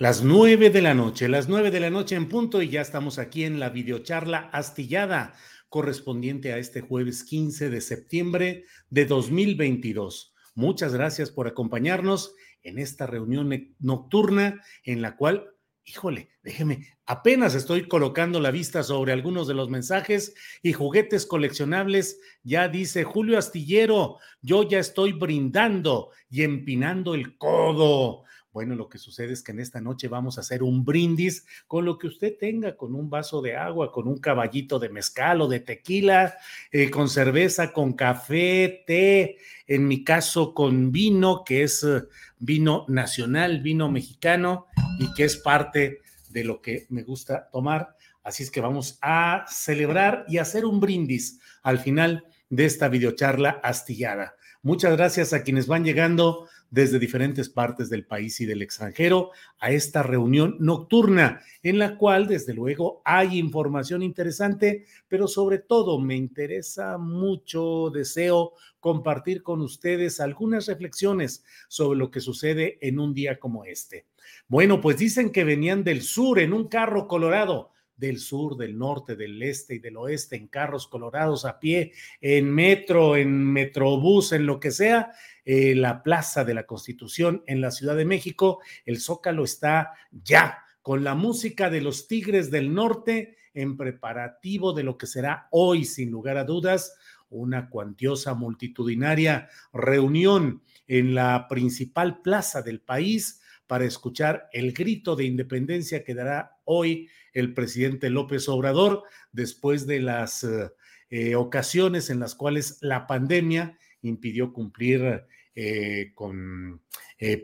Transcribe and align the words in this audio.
Las 0.00 0.22
nueve 0.24 0.70
de 0.70 0.80
la 0.80 0.94
noche, 0.94 1.28
las 1.28 1.50
nueve 1.50 1.70
de 1.70 1.78
la 1.78 1.90
noche 1.90 2.14
en 2.14 2.26
punto, 2.26 2.62
y 2.62 2.70
ya 2.70 2.80
estamos 2.80 3.18
aquí 3.18 3.44
en 3.44 3.60
la 3.60 3.68
videocharla 3.68 4.48
astillada 4.50 5.34
correspondiente 5.68 6.54
a 6.54 6.56
este 6.56 6.80
jueves 6.80 7.22
15 7.22 7.68
de 7.68 7.82
septiembre 7.82 8.64
de 8.88 9.04
2022. 9.04 10.32
Muchas 10.54 10.94
gracias 10.94 11.30
por 11.30 11.48
acompañarnos 11.48 12.34
en 12.62 12.78
esta 12.78 13.06
reunión 13.06 13.74
nocturna 13.78 14.62
en 14.84 15.02
la 15.02 15.18
cual, 15.18 15.50
híjole, 15.84 16.30
déjeme, 16.42 16.96
apenas 17.04 17.54
estoy 17.54 17.86
colocando 17.86 18.40
la 18.40 18.50
vista 18.50 18.82
sobre 18.82 19.12
algunos 19.12 19.48
de 19.48 19.54
los 19.54 19.68
mensajes 19.68 20.32
y 20.62 20.72
juguetes 20.72 21.26
coleccionables. 21.26 22.18
Ya 22.42 22.68
dice 22.68 23.04
Julio 23.04 23.36
Astillero, 23.36 24.16
yo 24.40 24.66
ya 24.66 24.78
estoy 24.78 25.12
brindando 25.12 26.08
y 26.30 26.42
empinando 26.42 27.14
el 27.14 27.36
codo. 27.36 28.24
Bueno, 28.52 28.74
lo 28.74 28.88
que 28.88 28.98
sucede 28.98 29.32
es 29.32 29.42
que 29.42 29.52
en 29.52 29.60
esta 29.60 29.80
noche 29.80 30.08
vamos 30.08 30.36
a 30.36 30.40
hacer 30.40 30.64
un 30.64 30.84
brindis 30.84 31.46
con 31.68 31.84
lo 31.84 31.98
que 31.98 32.08
usted 32.08 32.36
tenga, 32.36 32.76
con 32.76 32.96
un 32.96 33.08
vaso 33.08 33.40
de 33.40 33.54
agua, 33.54 33.92
con 33.92 34.08
un 34.08 34.18
caballito 34.18 34.80
de 34.80 34.88
mezcal 34.88 35.40
o 35.40 35.46
de 35.46 35.60
tequila, 35.60 36.34
eh, 36.72 36.90
con 36.90 37.08
cerveza, 37.08 37.72
con 37.72 37.92
café, 37.92 38.82
té, 38.86 39.36
en 39.68 39.86
mi 39.86 40.02
caso 40.02 40.52
con 40.52 40.90
vino, 40.90 41.44
que 41.44 41.62
es 41.62 41.84
eh, 41.84 42.02
vino 42.40 42.86
nacional, 42.88 43.60
vino 43.60 43.88
mexicano 43.88 44.66
y 44.98 45.14
que 45.14 45.24
es 45.24 45.36
parte 45.36 46.00
de 46.30 46.42
lo 46.42 46.60
que 46.60 46.86
me 46.88 47.04
gusta 47.04 47.48
tomar. 47.52 47.96
Así 48.24 48.42
es 48.42 48.50
que 48.50 48.60
vamos 48.60 48.98
a 49.00 49.44
celebrar 49.48 50.24
y 50.26 50.38
hacer 50.38 50.64
un 50.64 50.80
brindis 50.80 51.38
al 51.62 51.78
final 51.78 52.24
de 52.48 52.64
esta 52.64 52.88
videocharla 52.88 53.60
astillada. 53.62 54.34
Muchas 54.62 54.94
gracias 54.96 55.32
a 55.32 55.42
quienes 55.42 55.66
van 55.66 55.84
llegando 55.84 56.48
desde 56.70 56.98
diferentes 56.98 57.48
partes 57.48 57.90
del 57.90 58.06
país 58.06 58.40
y 58.40 58.46
del 58.46 58.62
extranjero 58.62 59.30
a 59.58 59.72
esta 59.72 60.02
reunión 60.02 60.56
nocturna, 60.60 61.40
en 61.62 61.78
la 61.78 61.96
cual, 61.96 62.26
desde 62.26 62.54
luego, 62.54 63.02
hay 63.04 63.38
información 63.38 64.02
interesante, 64.02 64.86
pero 65.08 65.26
sobre 65.26 65.58
todo 65.58 65.98
me 65.98 66.16
interesa 66.16 66.96
mucho, 66.96 67.90
deseo 67.90 68.52
compartir 68.78 69.42
con 69.42 69.60
ustedes 69.60 70.20
algunas 70.20 70.66
reflexiones 70.66 71.44
sobre 71.68 71.98
lo 71.98 72.10
que 72.10 72.20
sucede 72.20 72.78
en 72.80 72.98
un 72.98 73.12
día 73.12 73.38
como 73.38 73.64
este. 73.64 74.06
Bueno, 74.48 74.80
pues 74.80 74.98
dicen 74.98 75.30
que 75.30 75.44
venían 75.44 75.84
del 75.84 76.02
sur 76.02 76.38
en 76.38 76.52
un 76.52 76.68
carro 76.68 77.08
colorado 77.08 77.72
del 78.00 78.18
sur, 78.18 78.56
del 78.56 78.76
norte, 78.76 79.14
del 79.14 79.40
este 79.42 79.74
y 79.74 79.78
del 79.78 79.98
oeste, 79.98 80.34
en 80.34 80.48
carros 80.48 80.88
colorados 80.88 81.44
a 81.44 81.60
pie, 81.60 81.92
en 82.20 82.50
metro, 82.50 83.16
en 83.16 83.52
metrobús, 83.52 84.32
en 84.32 84.46
lo 84.46 84.58
que 84.58 84.70
sea, 84.70 85.12
eh, 85.44 85.74
la 85.74 86.02
Plaza 86.02 86.44
de 86.44 86.54
la 86.54 86.66
Constitución 86.66 87.44
en 87.46 87.60
la 87.60 87.70
Ciudad 87.70 87.96
de 87.96 88.04
México, 88.04 88.60
el 88.86 89.00
Zócalo 89.00 89.44
está 89.44 89.92
ya 90.10 90.64
con 90.82 91.04
la 91.04 91.14
música 91.14 91.70
de 91.70 91.82
los 91.82 92.08
Tigres 92.08 92.50
del 92.50 92.74
Norte 92.74 93.36
en 93.52 93.76
preparativo 93.76 94.72
de 94.72 94.82
lo 94.82 94.96
que 94.96 95.06
será 95.06 95.48
hoy, 95.50 95.84
sin 95.84 96.10
lugar 96.10 96.38
a 96.38 96.44
dudas, 96.44 96.94
una 97.28 97.68
cuantiosa 97.68 98.34
multitudinaria 98.34 99.48
reunión 99.72 100.62
en 100.86 101.14
la 101.14 101.46
principal 101.48 102.22
plaza 102.22 102.62
del 102.62 102.80
país 102.80 103.40
para 103.66 103.84
escuchar 103.84 104.48
el 104.52 104.72
grito 104.72 105.14
de 105.14 105.24
independencia 105.24 106.02
que 106.02 106.14
dará 106.14 106.58
hoy 106.64 107.08
el 107.32 107.54
presidente 107.54 108.10
López 108.10 108.48
Obrador 108.48 109.04
después 109.32 109.86
de 109.86 110.00
las 110.00 110.44
eh, 110.44 110.70
eh, 111.10 111.34
ocasiones 111.34 112.10
en 112.10 112.20
las 112.20 112.34
cuales 112.34 112.78
la 112.80 113.06
pandemia 113.06 113.78
impidió 114.02 114.52
cumplir 114.52 115.24
eh, 115.54 116.12
con 116.14 116.80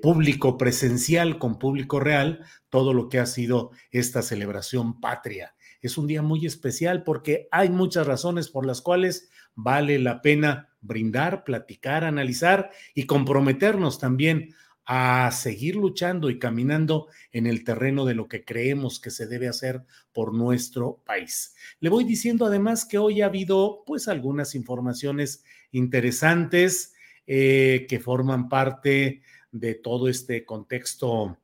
público 0.01 0.57
presencial, 0.57 1.39
con 1.39 1.59
público 1.59 2.01
real, 2.01 2.47
todo 2.71 2.95
lo 2.95 3.11
que 3.11 3.19
ha 3.19 3.27
sido 3.27 3.73
esta 3.91 4.23
celebración 4.23 5.01
patria. 5.01 5.55
Es 5.83 5.99
un 5.99 6.07
día 6.07 6.23
muy 6.23 6.47
especial 6.47 7.05
porque 7.05 7.47
hay 7.51 7.69
muchas 7.69 8.07
razones 8.07 8.49
por 8.49 8.65
las 8.65 8.81
cuales 8.81 9.29
vale 9.55 9.99
la 9.99 10.23
pena 10.23 10.71
brindar, 10.81 11.45
platicar, 11.45 12.05
analizar 12.05 12.71
y 12.95 13.05
comprometernos 13.05 13.99
también 13.99 14.55
a 14.87 15.31
seguir 15.33 15.75
luchando 15.75 16.31
y 16.31 16.39
caminando 16.39 17.09
en 17.33 17.47
el 17.47 17.65
terreno 17.65 18.05
de 18.05 18.15
lo 18.15 18.29
que 18.29 18.45
creemos 18.45 19.01
que 19.01 19.11
se 19.11 19.27
debe 19.27 19.49
hacer 19.49 19.83
por 20.13 20.33
nuestro 20.33 21.03
país. 21.05 21.55
Le 21.81 21.91
voy 21.91 22.05
diciendo 22.05 22.47
además 22.47 22.85
que 22.85 22.97
hoy 22.97 23.21
ha 23.21 23.27
habido 23.27 23.83
pues 23.85 24.07
algunas 24.07 24.55
informaciones 24.55 25.45
interesantes 25.73 26.95
eh, 27.27 27.87
que 27.89 27.99
forman 27.99 28.49
parte 28.49 29.23
de 29.51 29.75
todo 29.75 30.09
este 30.09 30.45
contexto 30.45 31.37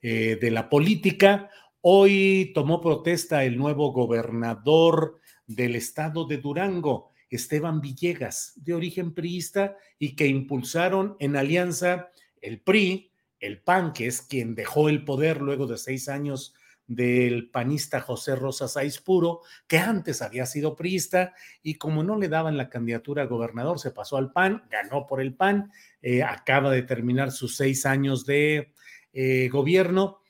eh, 0.00 0.38
de 0.40 0.50
la 0.50 0.70
política. 0.70 1.50
Hoy 1.82 2.52
tomó 2.54 2.80
protesta 2.80 3.44
el 3.44 3.58
nuevo 3.58 3.92
gobernador 3.92 5.20
del 5.46 5.76
estado 5.76 6.26
de 6.26 6.38
Durango, 6.38 7.12
Esteban 7.28 7.82
Villegas, 7.82 8.54
de 8.56 8.72
origen 8.72 9.12
priista 9.12 9.76
y 9.98 10.16
que 10.16 10.26
impulsaron 10.26 11.16
en 11.18 11.36
alianza 11.36 12.08
el 12.46 12.60
PRI, 12.60 13.10
el 13.40 13.60
PAN, 13.60 13.92
que 13.92 14.06
es 14.06 14.22
quien 14.22 14.54
dejó 14.54 14.88
el 14.88 15.04
poder 15.04 15.40
luego 15.42 15.66
de 15.66 15.76
seis 15.76 16.08
años 16.08 16.54
del 16.86 17.50
panista 17.50 18.00
José 18.00 18.36
Rosa 18.36 18.68
Saiz 18.68 19.00
Puro, 19.00 19.40
que 19.66 19.78
antes 19.78 20.22
había 20.22 20.46
sido 20.46 20.76
priista 20.76 21.34
y 21.62 21.74
como 21.74 22.04
no 22.04 22.16
le 22.16 22.28
daban 22.28 22.56
la 22.56 22.68
candidatura 22.68 23.24
a 23.24 23.26
gobernador, 23.26 23.80
se 23.80 23.90
pasó 23.90 24.16
al 24.16 24.30
PAN, 24.32 24.62
ganó 24.70 25.06
por 25.06 25.20
el 25.20 25.34
PAN, 25.34 25.72
eh, 26.00 26.22
acaba 26.22 26.70
de 26.70 26.82
terminar 26.82 27.32
sus 27.32 27.56
seis 27.56 27.84
años 27.84 28.24
de 28.24 28.72
eh, 29.12 29.48
gobierno 29.48 30.20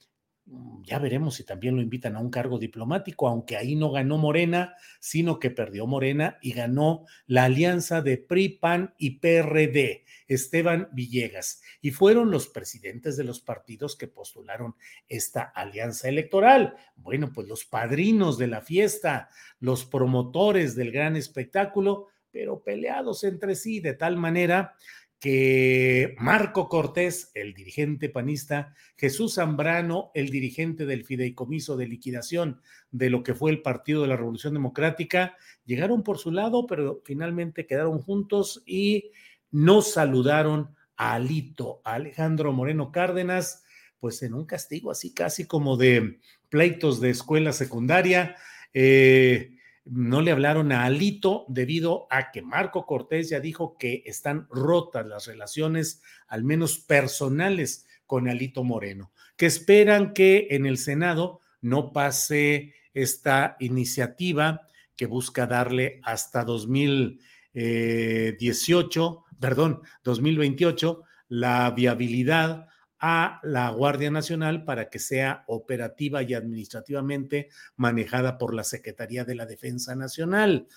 ya 0.83 1.01
veremos 1.01 1.35
si 1.35 1.45
también 1.45 1.75
lo 1.75 1.83
invitan 1.83 2.15
a 2.15 2.21
un 2.21 2.31
cargo 2.31 2.59
diplomático, 2.59 3.27
aunque 3.27 3.57
ahí 3.57 3.75
no 3.75 3.91
ganó 3.91 4.17
Morena, 4.17 4.77
sino 5.01 5.41
que 5.41 5.51
perdió 5.51 5.87
Morena 5.87 6.39
y 6.41 6.53
ganó 6.53 7.05
la 7.27 7.45
alianza 7.45 8.01
de 8.01 8.19
PRI, 8.19 8.51
PAN 8.51 8.95
y 8.97 9.19
PRD, 9.19 10.05
Esteban 10.29 10.89
Villegas. 10.93 11.63
Y 11.81 11.91
fueron 11.91 12.31
los 12.31 12.47
presidentes 12.47 13.17
de 13.17 13.25
los 13.25 13.41
partidos 13.41 13.97
que 13.97 14.07
postularon 14.07 14.77
esta 15.09 15.43
alianza 15.43 16.09
electoral. 16.09 16.77
Bueno, 16.95 17.33
pues 17.33 17.49
los 17.49 17.65
padrinos 17.65 18.39
de 18.39 18.47
la 18.47 18.61
fiesta, 18.61 19.29
los 19.59 19.85
promotores 19.85 20.77
del 20.77 20.93
gran 20.93 21.17
espectáculo, 21.17 22.07
pero 22.31 22.63
peleados 22.63 23.25
entre 23.25 23.57
sí 23.57 23.81
de 23.81 23.95
tal 23.95 24.17
manera 24.17 24.77
que 25.19 26.15
Marco 26.19 26.69
Cortés, 26.69 27.31
el 27.35 27.55
dirigente 27.55 28.09
panista, 28.09 28.75
Jesús 28.97 29.35
Zambrano, 29.35 30.11
el 30.15 30.29
dirigente 30.31 30.85
del 30.85 31.05
fideicomiso 31.05 31.77
de 31.77 31.89
liquidación 31.89 32.61
de 32.91 33.11
lo 33.11 33.23
que 33.23 33.35
fue 33.35 33.51
el 33.51 33.63
Partido 33.63 34.03
de 34.03 34.09
la 34.09 34.17
Revolución 34.17 34.53
Democrática, 34.53 35.37
llegaron 35.65 36.03
por 36.03 36.19
su 36.19 36.31
lado, 36.31 36.67
pero 36.67 37.03
finalmente 37.05 37.67
quedaron 37.67 38.01
juntos 38.01 38.63
y 38.67 39.11
no 39.51 39.81
saludaron 39.81 40.75
a 40.97 41.15
Alito, 41.15 41.81
a 41.85 41.95
Alejandro 41.95 42.53
Moreno 42.53 42.93
Cárdenas, 42.93 43.65
pues 43.99 44.23
en 44.23 44.35
un 44.35 44.45
castigo 44.45 44.91
así 44.91 45.15
casi 45.15 45.47
como 45.47 45.77
de 45.77 46.21
pleitos 46.49 47.01
de 47.01 47.11
escuela 47.11 47.53
secundaria. 47.53 48.37
Eh, 48.75 49.56
no 49.87 50.21
le 50.21 50.33
hablaron 50.33 50.73
a 50.73 50.85
Alito 50.85 51.47
debido 51.49 52.07
a 52.11 52.33
que 52.33 52.43
Marco 52.43 52.85
Cortés 52.87 53.31
ya 53.31 53.41
dijo 53.41 53.79
que 53.79 54.03
están 54.05 54.47
rotas 54.51 55.07
las 55.07 55.27
relaciones, 55.27 56.03
al 56.27 56.45
menos 56.45 56.79
personales, 56.79 57.87
con 58.07 58.29
Alito 58.29 58.63
Moreno, 58.65 59.13
que 59.37 59.47
esperan 59.47 60.13
que 60.13 60.49
en 60.51 60.67
el 60.67 60.77
Senado 60.79 61.41
no 61.61 61.93
pase 61.93 62.75
esta 62.95 63.57
iniciativa 63.61 64.67
que 64.97 65.07
busca 65.07 65.47
darle 65.47 66.01
hasta 66.03 66.43
2018, 66.45 69.25
perdón, 69.41 69.83
2028, 70.05 71.03
la 71.29 71.71
viabilidad 71.73 72.69
a 72.99 73.41
la 73.43 73.71
Guardia 73.71 74.11
Nacional 74.11 74.65
para 74.65 74.89
que 74.89 74.99
sea 74.99 75.45
operativa 75.47 76.23
y 76.23 76.35
administrativamente 76.35 77.49
manejada 77.77 78.39
por 78.39 78.55
la 78.55 78.65
Secretaría 78.65 79.25
de 79.25 79.35
la 79.35 79.47
Defensa 79.47 79.95
Nacional. 79.95 80.69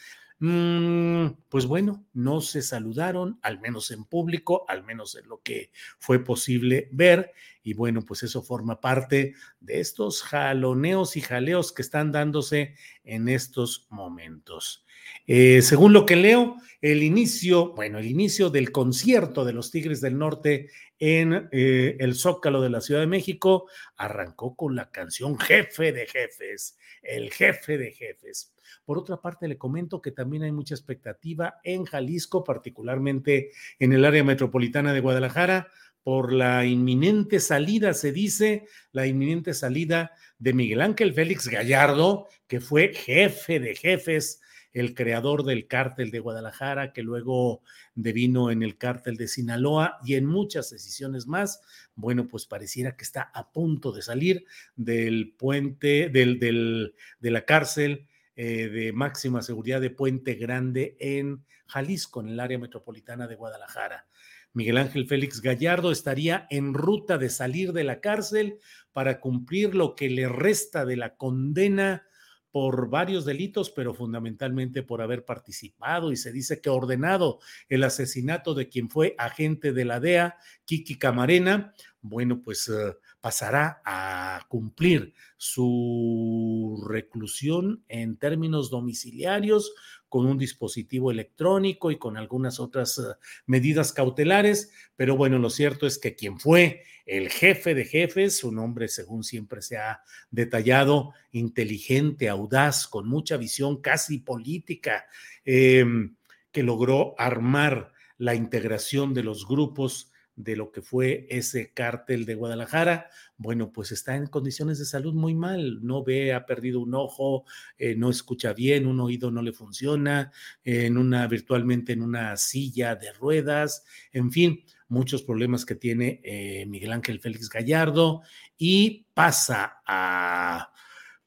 Mm, 0.42 1.31
pues 1.50 1.66
bueno, 1.66 2.06
no 2.13 2.39
se 2.39 2.62
saludaron, 2.62 3.39
al 3.42 3.60
menos 3.60 3.92
en 3.92 4.06
público, 4.06 4.63
al 4.69 4.83
menos 4.83 5.16
en 5.16 5.27
lo 5.27 5.42
que 5.42 5.71
fue 6.00 6.24
posible 6.24 6.88
ver. 6.92 7.33
Y 7.62 7.74
bueno, 7.74 8.01
pues 8.06 8.24
eso 8.24 8.42
forma 8.42 8.80
parte 8.80 9.33
de 9.60 9.80
estos 9.81 10.24
jaloneos 10.24 11.18
y 11.18 11.21
jaleos 11.21 11.74
que 11.74 11.81
están 11.81 12.13
dándose 12.13 12.75
en 13.04 13.27
estos 13.27 13.88
momentos. 13.89 14.86
Eh, 15.27 15.62
según 15.62 15.92
lo 15.92 16.06
que 16.06 16.16
leo, 16.16 16.56
el 16.81 17.04
inicio, 17.04 17.74
bueno, 17.74 18.00
el 18.00 18.07
inicio 18.07 18.50
del 18.50 18.71
concierto 18.71 19.44
de 19.44 19.54
los 19.54 19.71
Tigres 19.71 20.00
del 20.00 20.18
Norte 20.18 20.69
en 21.00 21.50
eh, 21.51 21.96
el 22.00 22.16
Zócalo 22.16 22.62
de 22.62 22.69
la 22.69 22.81
Ciudad 22.81 23.01
de 23.01 23.07
México 23.07 23.69
arrancó 23.98 24.56
con 24.56 24.75
la 24.75 24.92
canción 24.92 25.40
Jefe 25.40 25.92
de 25.92 26.06
Jefes, 26.06 26.78
el 27.01 27.31
jefe 27.31 27.78
de 27.78 27.92
jefes. 27.92 28.54
Por 28.86 28.98
otra 28.98 29.22
parte, 29.22 29.48
le 29.48 29.57
comento 29.57 30.01
que 30.01 30.12
también 30.12 30.44
hay 30.44 30.51
mucha 30.51 30.75
expectativa 30.75 31.60
en 31.63 31.86
Jalisco, 31.86 32.44
particularmente 32.44 33.51
en 33.80 33.94
el 33.94 34.06
área 34.06 34.24
metropolitana 34.24 34.94
de 34.94 35.00
Guadalajara, 35.00 35.68
por 36.04 36.34
la 36.34 36.66
inminente 36.66 37.40
salida, 37.40 37.94
se 37.94 38.12
dice, 38.12 38.66
la 38.92 39.06
inminente 39.06 39.54
salida 39.54 40.12
de 40.38 40.54
Miguel 40.54 40.81
Ángel 40.81 41.13
Félix 41.13 41.48
Gallardo, 41.48 42.28
que 42.48 42.60
fue 42.62 42.94
jefe 42.94 43.60
de 43.60 43.75
jefes 43.75 44.42
el 44.74 44.94
creador 44.94 45.44
del 45.44 45.68
cártel 45.68 46.12
de 46.12 46.19
Guadalajara, 46.19 46.94
que 46.94 47.04
luego 47.04 47.62
devino 47.95 48.51
en 48.51 48.63
el 48.63 48.77
cártel 48.77 49.18
de 49.18 49.27
Sinaloa 49.27 49.98
y 50.04 50.16
en 50.16 50.25
muchas 50.25 50.69
decisiones 50.69 51.27
más. 51.27 51.62
Bueno, 51.95 52.27
pues 52.27 52.45
pareciera 52.45 52.95
que 52.95 53.04
está 53.04 53.31
a 53.33 53.51
punto 53.51 53.92
de 53.92 54.01
salir 54.01 54.45
del 54.75 55.33
puente, 55.38 56.10
del, 56.10 56.39
del, 56.39 56.94
de 57.19 57.31
la 57.31 57.45
cárcel 57.45 58.07
eh, 58.36 58.69
de 58.69 58.94
máxima 58.94 59.42
seguridad 59.42 59.81
de 59.81 59.89
Puente 59.89 60.36
Grande 60.36 60.95
en 61.00 61.44
Jalisco, 61.68 62.21
en 62.21 62.30
el 62.30 62.39
área 62.39 62.57
metropolitana 62.57 63.27
de 63.27 63.36
Guadalajara. 63.36 64.07
Miguel 64.54 64.77
Ángel 64.77 65.07
Félix 65.07 65.42
Gallardo 65.42 65.92
estaría 65.92 66.48
en 66.50 66.74
ruta 66.74 67.18
de 67.18 67.30
salir 67.30 67.74
de 67.74 67.83
la 67.83 68.00
cárcel 68.00 68.60
para 68.94 69.19
cumplir 69.19 69.75
lo 69.75 69.95
que 69.95 70.10
le 70.10 70.27
resta 70.27 70.86
de 70.86 70.95
la 70.95 71.18
condena 71.18 72.07
por 72.51 72.90
varios 72.90 73.25
delitos, 73.25 73.69
pero 73.69 73.94
fundamentalmente 73.94 74.84
por 74.84 75.01
haber 75.01 75.25
participado 75.25 76.12
y 76.12 76.18
se 76.18 76.31
dice 76.31 76.62
que 76.62 76.69
ordenado 76.69 77.40
el 77.68 77.84
asesinato 77.84 78.54
de 78.54 78.69
quien 78.69 78.90
fue 78.90 79.16
agente 79.18 79.74
de 79.74 79.86
la 79.86 80.00
DEA, 80.00 80.38
Kiki 80.66 80.98
Camarena, 80.98 81.74
bueno, 82.01 82.42
pues 82.42 82.69
eh, 82.69 82.96
pasará 83.19 83.81
a 83.86 84.46
cumplir 84.48 85.13
su 85.38 86.84
reclusión 86.88 87.84
en 87.88 88.18
términos 88.18 88.69
domiciliarios 88.69 89.74
con 90.10 90.26
un 90.26 90.38
dispositivo 90.38 91.12
electrónico 91.12 91.92
y 91.92 91.98
con 91.98 92.18
algunas 92.18 92.60
otras 92.60 92.98
eh, 92.98 93.04
medidas 93.46 93.94
cautelares, 93.94 94.72
pero 94.96 95.16
bueno, 95.16 95.40
lo 95.40 95.50
cierto 95.50 95.88
es 95.88 95.98
que 95.98 96.16
quien 96.16 96.40
fue 96.40 96.84
el 97.06 97.30
jefe 97.30 97.74
de 97.74 97.86
jefes, 97.86 98.38
su 98.38 98.52
nombre 98.52 98.88
según 98.88 99.24
siempre 99.24 99.62
se 99.62 99.78
ha 99.78 100.02
detallado, 100.30 101.14
inteligente, 101.32 102.30
audaz, 102.30 102.88
con 102.88 103.08
mucha 103.08 103.38
visión 103.38 103.82
casi 103.82 104.20
política, 104.20 105.06
em, 105.46 106.16
que 106.52 106.64
logró 106.64 107.16
armar 107.18 107.94
la 108.18 108.36
integración 108.36 109.14
de 109.14 109.24
los 109.24 109.48
grupos 109.48 110.12
de 110.40 110.56
lo 110.56 110.72
que 110.72 110.82
fue 110.82 111.28
ese 111.30 111.74
cártel 111.74 112.26
de 112.26 112.34
Guadalajara, 112.34 113.10
bueno, 113.38 113.74
pues 113.74 113.92
está 113.92 114.16
en 114.16 114.28
condiciones 114.28 114.80
de 114.80 114.86
salud 114.86 115.14
muy 115.14 115.36
mal, 115.36 115.86
no 115.86 116.02
ve, 116.02 116.34
ha 116.34 116.46
perdido 116.46 116.80
un 116.80 116.94
ojo, 116.96 117.44
eh, 117.78 117.94
no 117.96 118.10
escucha 118.10 118.54
bien, 118.54 118.88
un 118.88 119.02
oído 119.02 119.32
no 119.32 119.42
le 119.42 119.52
funciona, 119.52 120.32
en 120.64 120.98
una 120.98 121.28
virtualmente 121.28 121.92
en 121.92 122.04
una 122.04 122.38
silla 122.38 122.96
de 122.96 123.12
ruedas, 123.12 123.84
en 124.14 124.32
fin, 124.32 124.64
muchos 124.88 125.24
problemas 125.24 125.66
que 125.66 125.76
tiene 125.76 126.22
eh, 126.24 126.66
Miguel 126.68 126.94
Ángel 126.94 127.20
Félix 127.20 127.50
Gallardo 127.50 128.22
y 128.58 129.08
pasa 129.14 129.82
a 129.86 130.72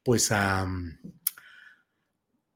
pues 0.01 0.31
a 0.31 0.67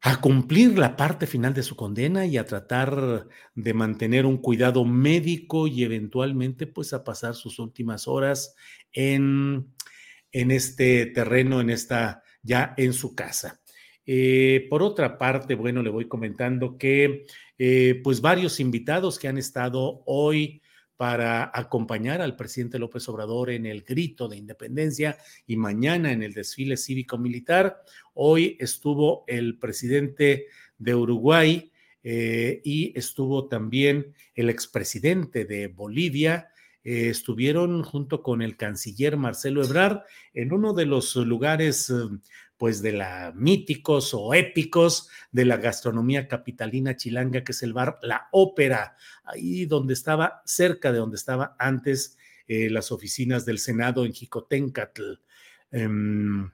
a 0.01 0.21
cumplir 0.21 0.77
la 0.77 0.95
parte 0.95 1.25
final 1.25 1.53
de 1.53 1.63
su 1.63 1.75
condena 1.75 2.25
y 2.25 2.37
a 2.37 2.45
tratar 2.45 3.27
de 3.55 3.73
mantener 3.73 4.25
un 4.25 4.37
cuidado 4.37 4.85
médico 4.85 5.67
y 5.67 5.83
eventualmente 5.83 6.67
pues 6.67 6.93
a 6.93 7.03
pasar 7.03 7.35
sus 7.35 7.59
últimas 7.59 8.07
horas 8.07 8.55
en, 8.91 9.73
en 10.31 10.51
este 10.51 11.07
terreno, 11.07 11.61
en 11.61 11.69
esta, 11.69 12.23
ya 12.43 12.73
en 12.77 12.93
su 12.93 13.15
casa. 13.15 13.59
Eh, 14.05 14.67
por 14.69 14.83
otra 14.83 15.17
parte, 15.17 15.55
bueno, 15.55 15.81
le 15.81 15.89
voy 15.89 16.07
comentando 16.07 16.77
que 16.77 17.25
eh, 17.57 17.99
pues 18.03 18.21
varios 18.21 18.59
invitados 18.59 19.19
que 19.19 19.27
han 19.27 19.37
estado 19.37 20.03
hoy 20.05 20.61
para 20.97 21.51
acompañar 21.53 22.21
al 22.21 22.35
presidente 22.35 22.79
López 22.79 23.07
Obrador 23.07 23.51
en 23.51 23.67
el 23.67 23.83
grito 23.83 24.27
de 24.27 24.37
independencia 24.37 25.17
y 25.45 25.55
mañana 25.55 26.11
en 26.11 26.23
el 26.23 26.33
desfile 26.33 26.75
cívico-militar. 26.75 27.83
Hoy 28.15 28.57
estuvo 28.59 29.23
el 29.27 29.59
presidente 29.59 30.47
de 30.79 30.95
Uruguay 30.95 31.71
eh, 32.03 32.61
y 32.63 32.97
estuvo 32.97 33.47
también 33.47 34.13
el 34.33 34.49
expresidente 34.49 35.45
de 35.45 35.67
Bolivia. 35.67 36.49
Eh, 36.89 37.09
estuvieron 37.09 37.83
junto 37.83 38.23
con 38.23 38.41
el 38.41 38.55
canciller 38.55 39.17
Marcelo 39.17 39.61
Ebrard 39.61 40.03
en 40.33 40.53
uno 40.53 40.73
de 40.73 40.85
los 40.85 41.17
lugares 41.17 41.91
pues 42.55 42.81
de 42.81 42.93
la 42.93 43.33
míticos 43.35 44.13
o 44.13 44.33
épicos 44.33 45.09
de 45.33 45.43
la 45.43 45.57
gastronomía 45.57 46.29
capitalina 46.29 46.95
chilanga, 46.95 47.43
que 47.43 47.51
es 47.51 47.61
el 47.61 47.73
bar 47.73 47.99
La 48.03 48.29
Ópera, 48.31 48.95
ahí 49.25 49.65
donde 49.65 49.93
estaba, 49.93 50.41
cerca 50.45 50.93
de 50.93 50.99
donde 50.99 51.17
estaba 51.17 51.57
antes 51.59 52.17
eh, 52.47 52.69
las 52.69 52.93
oficinas 52.93 53.45
del 53.45 53.59
Senado 53.59 54.05
en 54.05 54.13
Jicotencatl. 54.13 55.15
Em, 55.71 56.49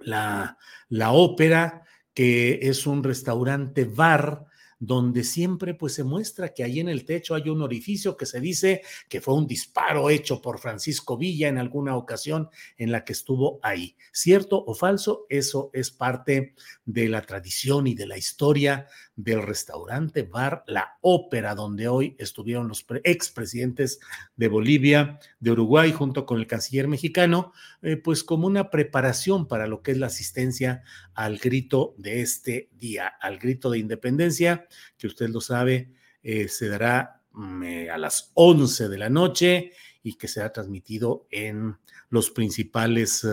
la, 0.00 0.58
la 0.88 1.12
Ópera, 1.12 1.84
que 2.12 2.58
es 2.60 2.88
un 2.88 3.04
restaurante 3.04 3.84
bar 3.84 4.46
donde 4.84 5.22
siempre 5.22 5.74
pues 5.74 5.94
se 5.94 6.02
muestra 6.02 6.52
que 6.52 6.64
ahí 6.64 6.80
en 6.80 6.88
el 6.88 7.04
techo 7.04 7.36
hay 7.36 7.48
un 7.48 7.62
orificio 7.62 8.16
que 8.16 8.26
se 8.26 8.40
dice 8.40 8.82
que 9.08 9.20
fue 9.20 9.34
un 9.34 9.46
disparo 9.46 10.10
hecho 10.10 10.42
por 10.42 10.58
Francisco 10.58 11.16
Villa 11.16 11.46
en 11.46 11.56
alguna 11.56 11.94
ocasión 11.94 12.50
en 12.76 12.90
la 12.90 13.04
que 13.04 13.12
estuvo 13.12 13.60
ahí. 13.62 13.96
¿Cierto 14.12 14.64
o 14.66 14.74
falso? 14.74 15.24
Eso 15.28 15.70
es 15.72 15.92
parte 15.92 16.56
de 16.84 17.08
la 17.08 17.22
tradición 17.22 17.86
y 17.86 17.94
de 17.94 18.06
la 18.06 18.18
historia 18.18 18.88
del 19.14 19.42
restaurante 19.42 20.22
bar 20.22 20.64
La 20.66 20.98
Ópera, 21.00 21.54
donde 21.54 21.86
hoy 21.86 22.16
estuvieron 22.18 22.66
los 22.66 22.84
expresidentes 23.04 24.00
de 24.34 24.48
Bolivia, 24.48 25.20
de 25.38 25.50
Uruguay, 25.52 25.92
junto 25.92 26.26
con 26.26 26.40
el 26.40 26.48
canciller 26.48 26.88
mexicano, 26.88 27.52
eh, 27.82 27.96
pues 27.96 28.24
como 28.24 28.48
una 28.48 28.70
preparación 28.70 29.46
para 29.46 29.68
lo 29.68 29.82
que 29.82 29.92
es 29.92 29.98
la 29.98 30.06
asistencia 30.06 30.82
al 31.14 31.38
grito 31.38 31.94
de 31.98 32.22
este 32.22 32.70
día, 32.72 33.06
al 33.20 33.38
grito 33.38 33.70
de 33.70 33.78
independencia, 33.78 34.66
que 34.98 35.06
usted 35.06 35.28
lo 35.28 35.40
sabe, 35.40 35.90
eh, 36.22 36.48
se 36.48 36.68
dará 36.68 37.22
mm, 37.32 37.62
eh, 37.62 37.90
a 37.90 37.98
las 37.98 38.30
11 38.34 38.88
de 38.88 38.98
la 38.98 39.08
noche 39.08 39.72
y 40.02 40.14
que 40.14 40.28
será 40.28 40.52
transmitido 40.52 41.26
en 41.30 41.76
los 42.10 42.30
principales 42.30 43.26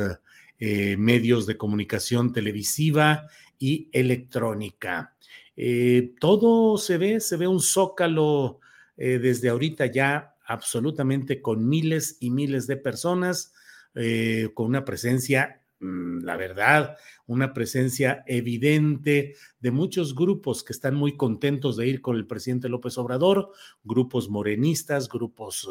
medios 0.60 1.46
de 1.46 1.56
comunicación 1.56 2.34
televisiva 2.34 3.30
y 3.58 3.90
electrónica. 3.92 5.16
Eh, 5.62 6.16
todo 6.22 6.78
se 6.78 6.98
ve, 6.98 7.20
se 7.20 7.36
ve 7.36 7.46
un 7.46 7.60
zócalo 7.60 8.62
eh, 8.96 9.20
desde 9.20 9.50
ahorita 9.50 9.88
ya 9.88 10.36
absolutamente 10.46 11.42
con 11.42 11.68
miles 11.68 12.16
y 12.22 12.30
miles 12.30 12.66
de 12.66 12.78
personas, 12.78 13.54
eh, 13.94 14.52
con 14.54 14.68
una 14.68 14.86
presencia 14.86 15.59
la 15.80 16.36
verdad, 16.36 16.98
una 17.26 17.54
presencia 17.54 18.24
evidente 18.28 19.36
de 19.60 19.72
muchos 19.72 20.14
grupos 20.14 20.64
que 20.64 20.74
están 20.74 20.96
muy 20.96 21.16
contentos 21.16 21.78
de 21.78 21.88
ir 21.88 22.02
con 22.02 22.18
el 22.18 22.28
presidente 22.28 22.68
López 22.68 22.98
Obrador, 22.98 23.52
grupos 23.84 24.30
morenistas, 24.30 25.08
grupos 25.08 25.70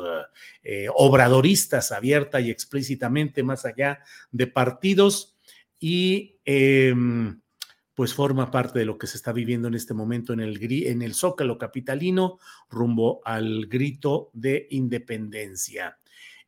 eh, 0.64 0.84
eh, 0.84 0.86
obradoristas 0.94 1.92
abierta 1.92 2.40
y 2.40 2.50
explícitamente 2.50 3.42
más 3.42 3.66
allá 3.66 4.00
de 4.30 4.46
partidos 4.46 5.36
y 5.78 6.38
em, 6.44 7.40
pues 7.94 8.14
forma 8.14 8.50
parte 8.50 8.78
de 8.78 8.84
lo 8.84 8.96
que 8.96 9.06
se 9.06 9.16
está 9.16 9.32
viviendo 9.32 9.68
en 9.68 9.74
este 9.74 9.92
momento 9.92 10.32
en 10.32 10.40
el, 10.40 10.58
en 10.86 11.02
el 11.02 11.14
Zócalo 11.14 11.58
capitalino 11.58 12.38
rumbo 12.70 13.20
al 13.24 13.66
grito 13.66 14.30
de 14.32 14.68
independencia. 14.70 15.98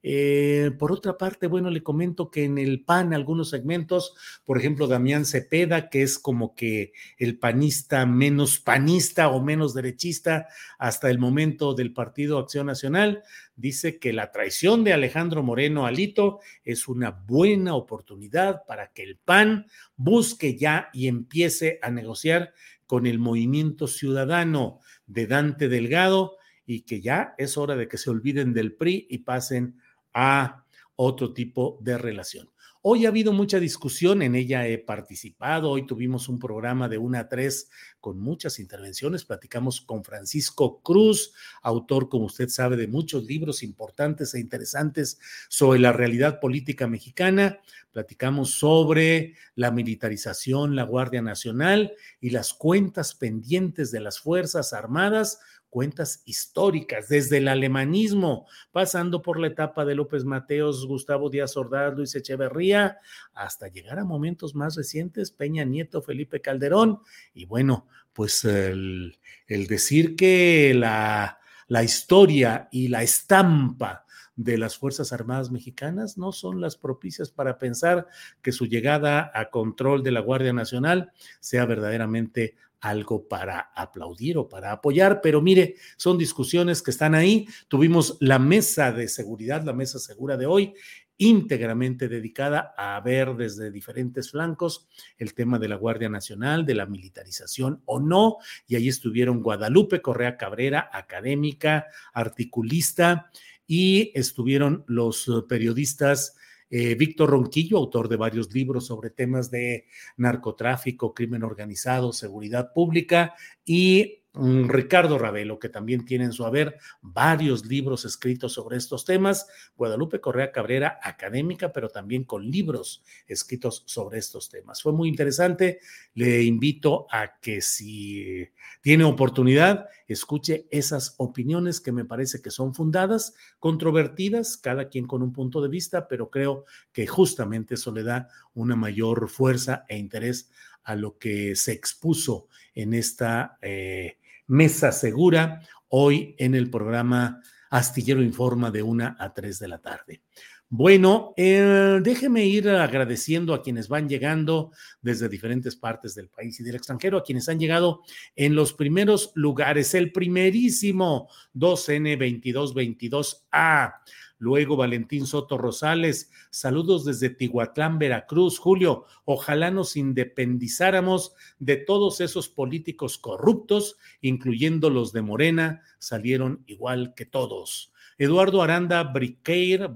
Eh, 0.03 0.71
por 0.79 0.93
otra 0.93 1.19
parte, 1.19 1.47
bueno, 1.47 1.69
le 1.69 1.83
comento 1.83 2.31
que 2.31 2.45
en 2.45 2.57
el 2.57 2.85
PAN 2.85 3.13
algunos 3.13 3.51
segmentos, 3.51 4.15
por 4.45 4.57
ejemplo, 4.57 4.87
Damián 4.87 5.27
Cepeda, 5.27 5.91
que 5.91 6.03
es 6.03 6.19
como 6.19 6.55
que 6.55 6.93
el 7.19 7.39
panista 7.39 8.07
menos 8.07 8.59
panista 8.59 9.29
o 9.29 9.43
menos 9.43 9.75
derechista 9.75 10.49
hasta 10.79 11.11
el 11.11 11.19
momento 11.19 11.75
del 11.75 11.93
Partido 11.93 12.39
Acción 12.39 12.67
Nacional, 12.67 13.23
dice 13.57 13.99
que 13.99 14.15
la 14.15 14.33
traición 14.33 14.85
de 14.85 14.95
Alejandro 14.95 15.43
Moreno 15.43 15.85
Alito 15.85 16.41
es 16.65 16.89
una 16.89 17.11
buena 17.11 17.75
oportunidad 17.75 18.65
para 18.67 18.93
que 18.93 19.03
el 19.03 19.19
PAN 19.19 19.67
busque 19.97 20.57
ya 20.57 20.89
y 20.95 21.09
empiece 21.09 21.79
a 21.83 21.91
negociar 21.91 22.55
con 22.87 23.07
el 23.07 23.19
movimiento 23.19 23.87
ciudadano 23.87 24.81
de 25.07 25.27
Dante 25.27 25.69
Delgado 25.69 26.39
y 26.65 26.83
que 26.83 27.01
ya 27.01 27.35
es 27.37 27.59
hora 27.59 27.77
de 27.77 27.89
que 27.89 27.99
se 27.99 28.11
olviden 28.11 28.53
del 28.53 28.75
PRI 28.75 29.07
y 29.11 29.19
pasen 29.19 29.77
a 30.15 30.65
otro 30.97 31.33
tipo 31.33 31.79
de 31.81 31.99
relación. 31.99 32.51
Hoy 32.83 33.05
ha 33.05 33.11
habido 33.11 33.35
mucha 33.35 33.61
discusión, 33.61 34.23
en 34.23 34.35
ella 34.35 34.67
he 34.67 34.79
participado, 34.79 35.69
hoy 35.69 35.87
tuvimos 35.87 36.31
un 36.31 36.39
programa 36.39 36.89
de 36.89 36.97
una 36.97 37.21
a 37.21 37.29
tres 37.29 37.69
con 38.01 38.19
muchas 38.19 38.59
intervenciones, 38.59 39.27
platicamos 39.27 39.83
con 39.83 40.03
Francisco 40.03 40.81
Cruz, 40.81 41.35
autor, 41.61 42.09
como 42.09 42.25
usted 42.25 42.49
sabe, 42.49 42.79
de 42.79 42.87
muchos 42.87 43.25
libros 43.25 43.63
importantes 43.63 44.33
e 44.33 44.41
interesantes 44.41 45.19
sobre 45.51 45.79
la 45.79 45.93
realidad 45.93 46.41
política 46.41 46.87
mexicana, 46.87 47.61
platicamos 47.93 48.53
sobre 48.53 49.35
la 49.55 49.71
militarización, 49.71 50.75
la 50.75 50.85
Guardia 50.85 51.21
Nacional 51.21 51.93
y 52.19 52.31
las 52.31 52.55
cuentas 52.55 53.15
pendientes 53.15 53.91
de 53.91 54.01
las 54.01 54.21
Fuerzas 54.21 54.73
Armadas 54.73 55.39
cuentas 55.71 56.23
históricas, 56.27 57.09
desde 57.09 57.39
el 57.39 57.49
alemanismo, 57.49 58.47
pasando 58.73 59.23
por 59.23 59.39
la 59.39 59.47
etapa 59.47 59.85
de 59.85 59.95
López 59.95 60.25
Mateos, 60.25 60.87
Gustavo 60.87 61.31
Díaz 61.31 61.57
Ordaz, 61.57 61.97
Luis 61.97 62.15
Echeverría, 62.15 62.99
hasta 63.33 63.69
llegar 63.69 64.01
a 64.01 64.05
momentos 64.05 64.55
más 64.55 64.77
recientes, 64.77 65.31
Peña 65.31 65.65
Nieto, 65.65 66.03
Felipe 66.03 66.41
Calderón, 66.41 67.01
y 67.33 67.47
bueno, 67.47 67.87
pues 68.13 68.45
el, 68.45 69.17
decir 69.47 70.17
que 70.17 70.75
la, 70.75 71.39
la 71.69 71.83
historia 71.85 72.69
y 72.73 72.89
la 72.89 73.03
estampa 73.03 74.05
de 74.37 74.59
las 74.59 74.77
Fuerzas 74.77 75.13
Armadas 75.13 75.51
Mexicanas 75.51 76.17
no 76.17 76.33
son 76.33 76.61
las 76.61 76.77
propicias 76.77 77.31
para 77.31 77.59
pensar 77.59 78.07
que 78.43 78.53
su 78.53 78.67
llegada 78.67 79.31
a 79.35 79.51
control 79.51 80.03
de 80.03 80.13
la 80.13 80.21
Guardia 80.21 80.53
Nacional 80.53 81.13
sea 81.41 81.67
verdaderamente 81.67 82.57
algo 82.81 83.29
para 83.29 83.71
aplaudir 83.75 84.39
o 84.39 84.49
para 84.49 84.73
apoyar, 84.73 85.21
pero 85.23 85.43
mire, 85.43 85.77
son 85.97 86.19
discusiones 86.19 86.83
que 86.83 86.91
están 86.91 87.15
ahí. 87.15 87.47
Tuvimos 87.69 88.17
la 88.21 88.39
mesa 88.39 88.93
de 88.93 89.09
seguridad, 89.09 89.63
la 89.63 89.73
mesa 89.73 89.99
segura 89.99 90.37
de 90.37 90.47
hoy, 90.47 90.75
íntegramente 91.21 92.09
dedicada 92.09 92.75
a 92.79 92.99
ver 93.01 93.37
desde 93.37 93.71
diferentes 93.71 94.31
flancos 94.31 94.89
el 95.19 95.35
tema 95.35 95.59
de 95.59 95.69
la 95.69 95.77
Guardia 95.77 96.09
Nacional, 96.09 96.65
de 96.65 96.75
la 96.75 96.87
militarización 96.87 97.83
o 97.85 98.01
no, 98.01 98.39
y 98.67 98.77
ahí 98.77 98.89
estuvieron 98.89 99.43
Guadalupe 99.43 100.01
Correa 100.01 100.39
Cabrera, 100.39 100.89
académica, 100.91 101.89
articulista, 102.15 103.31
y 103.67 104.11
estuvieron 104.15 104.83
los 104.89 105.31
periodistas 105.49 106.37
eh, 106.71 106.95
Víctor 106.95 107.31
Ronquillo, 107.31 107.77
autor 107.77 108.09
de 108.09 108.17
varios 108.17 108.55
libros 108.55 108.87
sobre 108.87 109.11
temas 109.11 109.51
de 109.51 109.87
narcotráfico, 110.17 111.13
crimen 111.13 111.43
organizado, 111.43 112.13
seguridad 112.13 112.73
pública, 112.73 113.35
y 113.65 114.20
Ricardo 114.33 115.19
Ravelo, 115.19 115.59
que 115.59 115.69
también 115.69 116.05
tiene 116.05 116.25
en 116.25 116.33
su 116.33 116.45
haber 116.45 116.79
varios 117.03 117.67
libros 117.67 118.05
escritos 118.05 118.53
sobre 118.53 118.77
estos 118.77 119.05
temas, 119.05 119.49
Guadalupe 119.77 120.21
Correa 120.21 120.53
Cabrera, 120.53 121.01
académica, 121.03 121.73
pero 121.73 121.89
también 121.89 122.23
con 122.23 122.49
libros 122.49 123.03
escritos 123.27 123.83
sobre 123.87 124.19
estos 124.19 124.49
temas. 124.49 124.83
Fue 124.83 124.93
muy 124.93 125.09
interesante, 125.09 125.81
le 126.15 126.45
invito 126.45 127.09
a 127.11 127.41
que 127.41 127.61
si 127.61 128.49
tiene 128.81 129.03
oportunidad, 129.03 129.89
escuche 130.07 130.69
esas 130.71 131.17
opiniones 131.19 131.81
que 131.81 131.91
me 131.91 132.05
parece 132.05 132.41
que 132.41 132.51
son 132.51 132.73
fundadas, 132.73 133.35
controvertidas, 133.59 134.57
cada 134.57 134.89
quien 134.89 135.09
con 135.09 135.23
un 135.23 135.33
punto 135.33 135.61
de 135.61 135.69
vista, 135.69 136.07
pero 136.07 136.31
creo 136.31 136.67
que 136.93 137.07
justamente 137.09 137.75
eso 137.75 137.91
le 137.91 138.05
da 138.05 138.29
una 138.55 138.77
mayor 138.77 139.29
fuerza 139.29 139.85
e 139.89 139.99
interés 139.99 140.51
a 140.85 140.95
lo 140.95 141.19
que 141.19 141.57
se 141.57 141.73
expuso 141.73 142.49
en 142.75 142.95
esta 142.95 143.59
eh, 143.61 144.19
mesa 144.51 144.93
segura 144.93 145.63
hoy 145.89 146.35
en 146.37 146.55
el 146.57 146.69
programa 146.71 147.41
Astillero 147.71 148.21
Informa 148.21 148.71
de 148.73 148.83
una 148.83 149.17
a 149.19 149.33
tres 149.33 149.59
de 149.61 149.69
la 149.69 149.79
tarde. 149.79 150.23
Bueno, 150.69 151.33
eh, 151.37 152.01
déjeme 152.03 152.45
ir 152.47 152.69
agradeciendo 152.69 153.55
a 153.55 153.63
quienes 153.63 153.87
van 153.89 154.09
llegando 154.09 154.73
desde 155.01 155.29
diferentes 155.29 155.77
partes 155.77 156.17
del 156.17 156.29
país 156.29 156.59
y 156.59 156.65
del 156.65 156.75
extranjero, 156.77 157.19
a 157.19 157.23
quienes 157.23 157.49
han 157.49 157.61
llegado 157.61 158.03
en 158.35 158.57
los 158.57 158.73
primeros 158.73 159.31
lugares. 159.35 159.95
El 159.95 160.11
primerísimo 160.11 161.29
2N2222A 161.55 163.95
Luego 164.41 164.75
Valentín 164.75 165.27
Soto 165.27 165.59
Rosales, 165.59 166.31
saludos 166.49 167.05
desde 167.05 167.29
Tihuatlán, 167.29 167.99
Veracruz. 167.99 168.59
Julio, 168.59 169.05
ojalá 169.27 169.71
nos 169.71 169.99
independizáramos 169.99 171.35
de 171.59 171.77
todos 171.77 172.23
esos 172.23 172.49
políticos 172.49 173.19
corruptos, 173.19 173.99
incluyendo 174.23 174.89
los 174.89 175.13
de 175.13 175.21
Morena, 175.21 175.83
salieron 175.99 176.65
igual 176.67 177.13
que 177.15 177.27
todos. 177.27 177.93
Eduardo 178.21 178.61
Aranda 178.61 179.03
Bricaire 179.03 179.89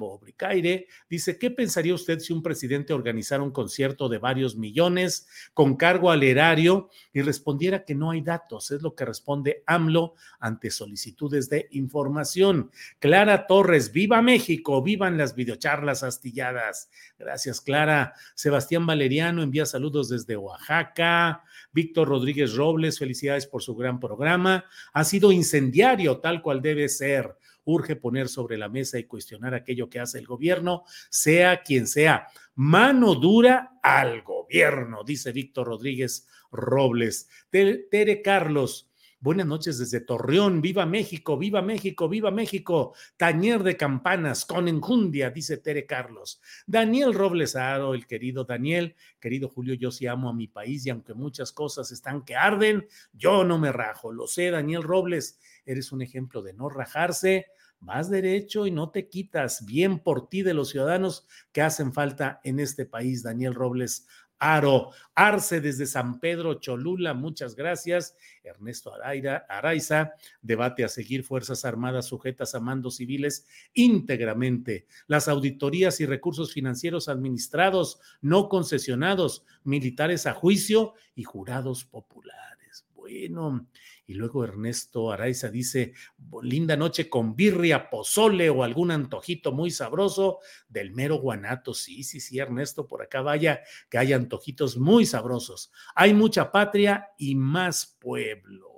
dice, 1.11 1.39
¿qué 1.39 1.51
pensaría 1.51 1.95
usted 1.95 2.21
si 2.21 2.33
un 2.33 2.43
presidente 2.43 2.95
organizara 2.95 3.43
un 3.43 3.51
concierto 3.51 4.09
de 4.09 4.17
varios 4.17 4.57
millones 4.57 5.29
con 5.53 5.77
cargo 5.77 6.11
al 6.11 6.23
erario 6.23 6.89
y 7.13 7.21
respondiera 7.21 7.85
que 7.85 7.95
no 7.95 8.13
hay 8.13 8.23
datos? 8.23 8.71
Es 8.71 8.81
lo 8.81 8.95
que 8.95 9.05
responde 9.05 9.63
AMLO 9.67 10.15
ante 10.41 10.71
solicitudes 10.71 11.51
de 11.51 11.69
información. 11.73 12.71
Clara 12.99 13.47
Torres, 13.47 13.93
viva 13.93 14.23
México, 14.23 14.83
vivan 14.83 15.19
las 15.19 15.35
videocharlas 15.35 16.03
astilladas. 16.03 16.89
Gracias, 17.19 17.61
Clara. 17.61 18.15
Sebastián 18.35 18.87
Valeriano 18.87 19.43
envía 19.43 19.67
saludos 19.67 20.09
desde 20.09 20.39
Oaxaca. 20.39 21.45
Víctor 21.73 22.09
Rodríguez 22.09 22.55
Robles, 22.55 22.99
felicidades 22.99 23.47
por 23.47 23.63
su 23.63 23.75
gran 23.77 24.01
programa. 24.01 24.65
Ha 24.95 25.05
sido 25.05 25.31
incendiario, 25.31 26.21
tal 26.21 26.41
cual 26.41 26.63
debe 26.63 26.89
ser 26.89 27.37
urge 27.65 27.97
poner 27.97 28.29
sobre 28.29 28.57
la 28.59 28.69
mesa 28.69 28.99
y 28.99 29.05
cuestionar 29.05 29.55
aquello 29.55 29.89
que 29.89 30.01
hace 30.01 30.19
el 30.19 30.27
gobierno, 30.27 30.85
sea 31.11 31.63
quien 31.63 31.87
sea. 31.87 32.29
Mano 32.55 33.15
dura 33.15 33.79
al 33.83 34.23
gobierno, 34.23 35.03
dice 35.05 35.33
Víctor 35.33 35.67
Rodríguez 35.69 36.29
Robles. 36.51 37.29
Tere 37.51 38.23
Carlos. 38.23 38.91
Buenas 39.25 39.47
noches 39.47 39.79
desde 39.79 40.03
Torreón. 40.03 40.61
Viva 40.61 40.85
México, 40.85 41.39
viva 41.39 41.63
México, 41.63 42.11
viva 42.11 42.31
México. 42.31 42.93
Tañer 43.17 43.63
de 43.63 43.75
campanas 43.75 44.45
con 44.45 44.69
enjundia, 44.69 45.31
dice 45.31 45.57
Tere 45.57 45.87
Carlos. 45.87 46.43
Daniel 46.67 47.15
Robles 47.15 47.57
Aro, 47.57 47.95
el 47.95 48.07
querido 48.07 48.45
Daniel. 48.45 48.97
Querido 49.19 49.49
Julio, 49.49 49.73
yo 49.77 49.91
sí 49.91 50.07
amo 50.07 50.29
a 50.29 50.35
mi 50.35 50.47
país 50.47 50.85
y 50.85 50.91
aunque 50.91 51.15
muchas 51.15 51.53
cosas 51.53 51.91
están 51.91 52.23
que 52.23 52.37
arden, 52.37 52.87
yo 53.15 53.45
no 53.45 53.59
me 53.59 53.73
rajo. 53.73 54.13
Lo 54.13 54.27
sé, 54.27 54.51
Daniel 54.51 54.83
Robles. 54.83 55.41
Eres 55.65 55.91
un 55.91 56.03
ejemplo 56.03 56.43
de 56.43 56.53
no 56.53 56.69
rajarse 56.69 57.47
vas 57.85 58.09
derecho 58.11 58.67
y 58.67 58.71
no 58.71 58.91
te 58.91 59.09
quitas. 59.09 59.65
Bien 59.65 59.99
por 59.99 60.29
ti 60.29 60.43
de 60.43 60.55
los 60.55 60.71
ciudadanos 60.71 61.27
que 61.53 61.63
hacen 61.63 61.93
falta 61.93 62.41
en 62.45 62.59
este 62.61 62.87
país. 62.87 63.23
Daniel 63.23 63.55
Robles 63.55 64.07
Aro, 64.47 64.91
Arce 65.15 65.63
desde 65.63 65.87
San 65.87 66.21
Pedro 66.21 66.61
Cholula, 66.61 67.15
muchas 67.15 67.57
gracias. 67.57 68.15
Ernesto 68.43 68.93
Araira, 68.93 69.47
Araiza, 69.49 70.13
debate 70.43 70.85
a 70.85 70.89
seguir 70.89 71.25
Fuerzas 71.25 71.65
Armadas 71.65 72.05
sujetas 72.05 72.55
a 72.55 72.61
mandos 72.61 72.97
civiles 72.97 73.47
íntegramente. 73.73 74.87
Las 75.07 75.29
auditorías 75.29 75.99
y 76.01 76.07
recursos 76.07 76.53
financieros 76.53 77.09
administrados, 77.09 78.01
no 78.21 78.51
concesionados, 78.51 79.47
militares 79.63 80.27
a 80.27 80.35
juicio 80.35 80.93
y 81.15 81.25
jurados 81.25 81.87
populares. 81.87 82.85
Bueno, 82.95 83.67
Y 84.07 84.15
luego 84.15 84.45
Ernesto 84.45 85.11
Araiza 85.11 85.49
dice, 85.49 85.95
linda 86.43 86.77
noche 86.77 87.09
con 87.09 87.35
birria, 87.35 87.89
pozole 87.89 88.51
o 88.51 88.63
algún 88.63 88.91
antojito 88.91 89.53
muy 89.53 89.71
sabroso 89.71 90.41
del 90.69 90.93
mero 90.93 91.17
guanato. 91.17 91.73
Sí, 91.73 92.05
sí, 92.05 92.21
sí, 92.21 92.39
Ernesto, 92.39 92.87
por 92.87 93.03
acá 93.03 93.23
vaya, 93.23 93.63
que 93.89 93.99
hay 93.99 94.13
antojitos 94.13 94.77
muy 94.77 95.07
sabrosos. 95.07 95.73
Hay 95.95 96.13
mucha 96.13 96.53
patria 96.53 97.09
y 97.17 97.35
más 97.35 97.97
pueblo. 97.99 98.74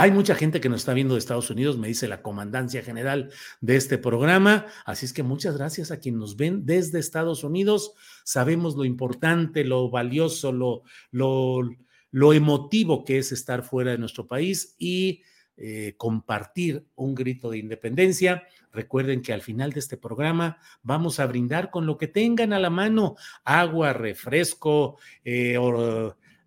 Hay 0.00 0.12
mucha 0.12 0.34
gente 0.34 0.62
que 0.62 0.70
nos 0.70 0.80
está 0.80 0.94
viendo 0.94 1.12
de 1.12 1.18
Estados 1.18 1.50
Unidos, 1.50 1.76
me 1.76 1.86
dice 1.86 2.08
la 2.08 2.22
comandancia 2.22 2.82
general 2.82 3.30
de 3.60 3.76
este 3.76 3.98
programa. 3.98 4.64
Así 4.86 5.04
es 5.04 5.12
que 5.12 5.22
muchas 5.22 5.58
gracias 5.58 5.90
a 5.90 5.98
quienes 6.00 6.20
nos 6.20 6.36
ven 6.38 6.64
desde 6.64 6.98
Estados 6.98 7.44
Unidos. 7.44 7.92
Sabemos 8.24 8.76
lo 8.76 8.86
importante, 8.86 9.62
lo 9.62 9.90
valioso, 9.90 10.52
lo, 10.52 10.84
lo, 11.10 11.68
lo 12.12 12.32
emotivo 12.32 13.04
que 13.04 13.18
es 13.18 13.30
estar 13.30 13.62
fuera 13.62 13.90
de 13.90 13.98
nuestro 13.98 14.26
país 14.26 14.74
y 14.78 15.20
eh, 15.58 15.92
compartir 15.98 16.86
un 16.94 17.14
grito 17.14 17.50
de 17.50 17.58
independencia. 17.58 18.44
Recuerden 18.72 19.20
que 19.20 19.34
al 19.34 19.42
final 19.42 19.74
de 19.74 19.80
este 19.80 19.98
programa 19.98 20.56
vamos 20.82 21.20
a 21.20 21.26
brindar 21.26 21.70
con 21.70 21.84
lo 21.84 21.98
que 21.98 22.08
tengan 22.08 22.54
a 22.54 22.58
la 22.58 22.70
mano, 22.70 23.16
agua, 23.44 23.92
refresco, 23.92 24.98
eh, 25.26 25.58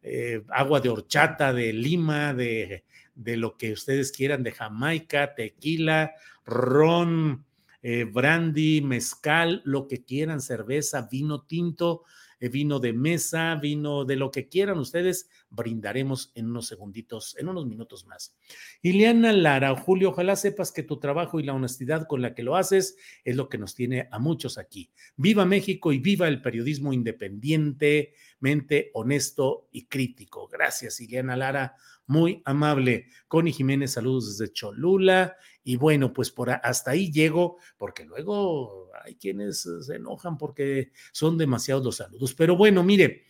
eh, 0.02 0.44
agua 0.50 0.80
de 0.80 0.90
horchata, 0.90 1.54
de 1.54 1.72
lima, 1.72 2.34
de 2.34 2.84
de 3.16 3.38
lo 3.38 3.58
que 3.58 3.72
ustedes 3.72 4.12
quieran, 4.12 4.44
de 4.44 4.52
Jamaica, 4.52 5.36
tequila, 5.36 6.14
ron, 6.46 7.46
eh, 7.82 8.06
brandy, 8.06 8.82
mezcal, 8.82 9.62
lo 9.66 9.88
que 9.88 10.04
quieran, 10.04 10.42
cerveza, 10.42 11.08
vino 11.12 11.44
tinto, 11.44 12.04
eh, 12.44 12.50
vino 12.50 12.80
de 12.80 12.92
mesa, 12.92 13.56
vino 13.56 14.04
de 14.04 14.18
lo 14.18 14.30
que 14.30 14.50
quieran 14.50 14.78
ustedes, 14.78 15.30
brindaremos 15.50 16.34
en 16.36 16.48
unos 16.48 16.68
segunditos, 16.68 17.38
en 17.38 17.48
unos 17.48 17.66
minutos 17.66 18.06
más. 18.06 18.36
Ileana 18.82 19.32
Lara, 19.32 19.74
Julio, 19.76 20.10
ojalá 20.10 20.36
sepas 20.36 20.74
que 20.74 20.84
tu 20.84 21.00
trabajo 21.00 21.40
y 21.40 21.44
la 21.44 21.54
honestidad 21.54 22.06
con 22.06 22.22
la 22.22 22.36
que 22.36 22.44
lo 22.44 22.58
haces 22.58 22.98
es 23.24 23.38
lo 23.38 23.48
que 23.48 23.58
nos 23.58 23.76
tiene 23.76 24.10
a 24.12 24.20
muchos 24.20 24.58
aquí. 24.58 24.92
Viva 25.16 25.46
México 25.46 25.94
y 25.94 26.00
viva 26.00 26.28
el 26.28 26.42
periodismo 26.42 26.92
independientemente 26.92 28.92
honesto 28.94 29.70
y 29.72 29.86
crítico. 29.86 30.50
Gracias, 30.50 31.00
Ileana 31.00 31.38
Lara 31.38 31.78
muy 32.08 32.42
amable. 32.46 33.08
Connie 33.28 33.54
Jiménez, 33.54 33.92
saludos 33.92 34.38
desde 34.38 34.52
Cholula. 34.54 35.36
Y 35.64 35.78
bueno, 35.78 36.12
pues 36.12 36.30
por 36.30 36.50
hasta 36.50 36.92
ahí 36.92 37.12
llego, 37.12 37.58
porque 37.78 38.06
luego 38.06 38.90
hay 39.04 39.16
quienes 39.16 39.68
se 39.82 39.96
enojan 39.96 40.38
porque 40.38 40.92
son 41.12 41.38
demasiados 41.38 41.84
los 41.84 41.98
saludos. 41.98 42.34
Pero 42.34 42.58
bueno, 42.58 42.84
mire, 42.84 43.24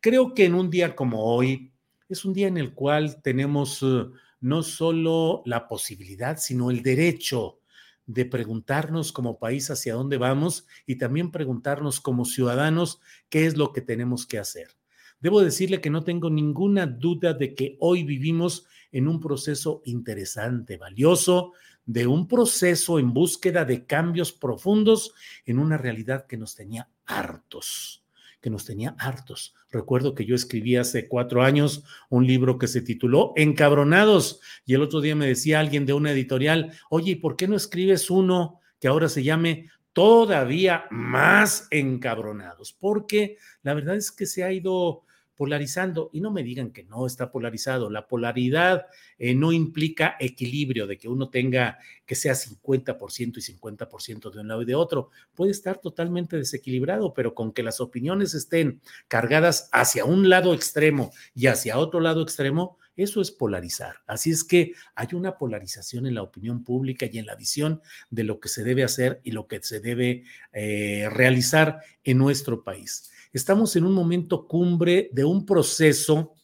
creo 0.00 0.34
que 0.34 0.44
en 0.44 0.54
un 0.54 0.70
día 0.70 0.94
como 0.94 1.24
hoy 1.24 1.72
es 2.08 2.24
un 2.24 2.32
día 2.32 2.48
en 2.48 2.56
el 2.56 2.74
cual 2.74 3.20
tenemos 3.22 3.82
eh, 3.82 4.06
no 4.40 4.62
solo 4.62 5.42
la 5.46 5.68
posibilidad, 5.68 6.38
sino 6.38 6.70
el 6.70 6.82
derecho 6.82 7.60
de 8.06 8.24
preguntarnos 8.24 9.12
como 9.12 9.38
país 9.38 9.70
hacia 9.70 9.94
dónde 9.94 10.16
vamos 10.16 10.66
y 10.86 10.96
también 10.96 11.30
preguntarnos 11.30 12.00
como 12.00 12.24
ciudadanos 12.24 13.00
qué 13.28 13.44
es 13.44 13.56
lo 13.58 13.72
que 13.72 13.82
tenemos 13.82 14.26
que 14.26 14.38
hacer. 14.38 14.77
Debo 15.20 15.40
decirle 15.40 15.80
que 15.80 15.90
no 15.90 16.04
tengo 16.04 16.30
ninguna 16.30 16.86
duda 16.86 17.34
de 17.34 17.54
que 17.54 17.76
hoy 17.80 18.04
vivimos 18.04 18.66
en 18.92 19.08
un 19.08 19.20
proceso 19.20 19.82
interesante, 19.84 20.76
valioso, 20.76 21.52
de 21.84 22.06
un 22.06 22.28
proceso 22.28 22.98
en 22.98 23.12
búsqueda 23.12 23.64
de 23.64 23.86
cambios 23.86 24.32
profundos 24.32 25.14
en 25.46 25.58
una 25.58 25.78
realidad 25.78 26.26
que 26.26 26.36
nos 26.36 26.54
tenía 26.54 26.88
hartos, 27.06 28.04
que 28.40 28.50
nos 28.50 28.64
tenía 28.64 28.94
hartos. 28.98 29.54
Recuerdo 29.70 30.14
que 30.14 30.24
yo 30.24 30.34
escribí 30.34 30.76
hace 30.76 31.08
cuatro 31.08 31.42
años 31.42 31.84
un 32.10 32.26
libro 32.26 32.58
que 32.58 32.68
se 32.68 32.82
tituló 32.82 33.32
Encabronados 33.36 34.40
y 34.66 34.74
el 34.74 34.82
otro 34.82 35.00
día 35.00 35.16
me 35.16 35.26
decía 35.26 35.60
alguien 35.60 35.86
de 35.86 35.94
una 35.94 36.12
editorial, 36.12 36.72
oye, 36.90 37.12
¿y 37.12 37.16
por 37.16 37.36
qué 37.36 37.48
no 37.48 37.56
escribes 37.56 38.10
uno 38.10 38.60
que 38.78 38.88
ahora 38.88 39.08
se 39.08 39.22
llame 39.24 39.70
todavía 39.94 40.84
más 40.90 41.68
encabronados? 41.70 42.72
Porque 42.72 43.38
la 43.62 43.74
verdad 43.74 43.96
es 43.96 44.12
que 44.12 44.26
se 44.26 44.44
ha 44.44 44.52
ido 44.52 45.04
polarizando. 45.38 46.10
Y 46.12 46.20
no 46.20 46.32
me 46.32 46.42
digan 46.42 46.72
que 46.72 46.82
no 46.82 47.06
está 47.06 47.30
polarizado. 47.30 47.88
La 47.88 48.08
polaridad 48.08 48.86
eh, 49.18 49.34
no 49.34 49.52
implica 49.52 50.16
equilibrio, 50.18 50.86
de 50.86 50.98
que 50.98 51.08
uno 51.08 51.30
tenga 51.30 51.78
que 52.04 52.16
sea 52.16 52.34
50% 52.34 53.38
y 53.38 53.58
50% 53.58 54.30
de 54.30 54.40
un 54.40 54.48
lado 54.48 54.62
y 54.62 54.64
de 54.66 54.74
otro. 54.74 55.10
Puede 55.34 55.52
estar 55.52 55.78
totalmente 55.78 56.36
desequilibrado, 56.36 57.14
pero 57.14 57.34
con 57.34 57.52
que 57.52 57.62
las 57.62 57.80
opiniones 57.80 58.34
estén 58.34 58.82
cargadas 59.06 59.70
hacia 59.72 60.04
un 60.04 60.28
lado 60.28 60.52
extremo 60.52 61.12
y 61.34 61.46
hacia 61.46 61.78
otro 61.78 62.00
lado 62.00 62.22
extremo, 62.22 62.76
eso 62.96 63.20
es 63.20 63.30
polarizar. 63.30 63.94
Así 64.08 64.32
es 64.32 64.42
que 64.42 64.72
hay 64.96 65.08
una 65.12 65.38
polarización 65.38 66.06
en 66.06 66.16
la 66.16 66.22
opinión 66.22 66.64
pública 66.64 67.06
y 67.06 67.18
en 67.18 67.26
la 67.26 67.36
visión 67.36 67.80
de 68.10 68.24
lo 68.24 68.40
que 68.40 68.48
se 68.48 68.64
debe 68.64 68.82
hacer 68.82 69.20
y 69.22 69.30
lo 69.30 69.46
que 69.46 69.62
se 69.62 69.78
debe 69.78 70.24
eh, 70.52 71.08
realizar 71.12 71.78
en 72.02 72.18
nuestro 72.18 72.64
país. 72.64 73.12
Estamos 73.32 73.76
en 73.76 73.84
un 73.84 73.92
momento 73.92 74.46
cumbre 74.46 75.10
de 75.12 75.24
un 75.24 75.44
proceso 75.44 76.34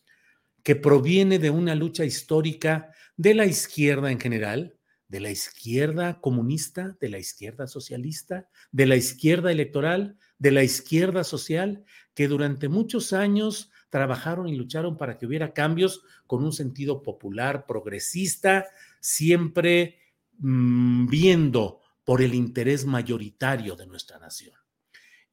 que 0.62 0.76
proviene 0.76 1.38
de 1.38 1.50
una 1.50 1.74
lucha 1.74 2.04
histórica 2.04 2.90
de 3.16 3.34
la 3.34 3.46
izquierda 3.46 4.10
en 4.10 4.18
general, 4.18 4.78
de 5.08 5.20
la 5.20 5.30
izquierda 5.30 6.20
comunista, 6.20 6.96
de 7.00 7.08
la 7.08 7.18
izquierda 7.18 7.66
socialista, 7.66 8.48
de 8.72 8.86
la 8.86 8.96
izquierda 8.96 9.52
electoral, 9.52 10.16
de 10.38 10.50
la 10.50 10.64
izquierda 10.64 11.22
social, 11.22 11.84
que 12.14 12.28
durante 12.28 12.68
muchos 12.68 13.12
años 13.12 13.70
trabajaron 13.90 14.48
y 14.48 14.56
lucharon 14.56 14.96
para 14.96 15.18
que 15.18 15.26
hubiera 15.26 15.52
cambios 15.52 16.02
con 16.26 16.42
un 16.44 16.52
sentido 16.52 17.02
popular, 17.02 17.66
progresista, 17.66 18.66
siempre 19.00 19.98
mm, 20.38 21.06
viendo 21.06 21.80
por 22.04 22.22
el 22.22 22.34
interés 22.34 22.84
mayoritario 22.84 23.76
de 23.76 23.86
nuestra 23.86 24.18
nación. 24.18 24.63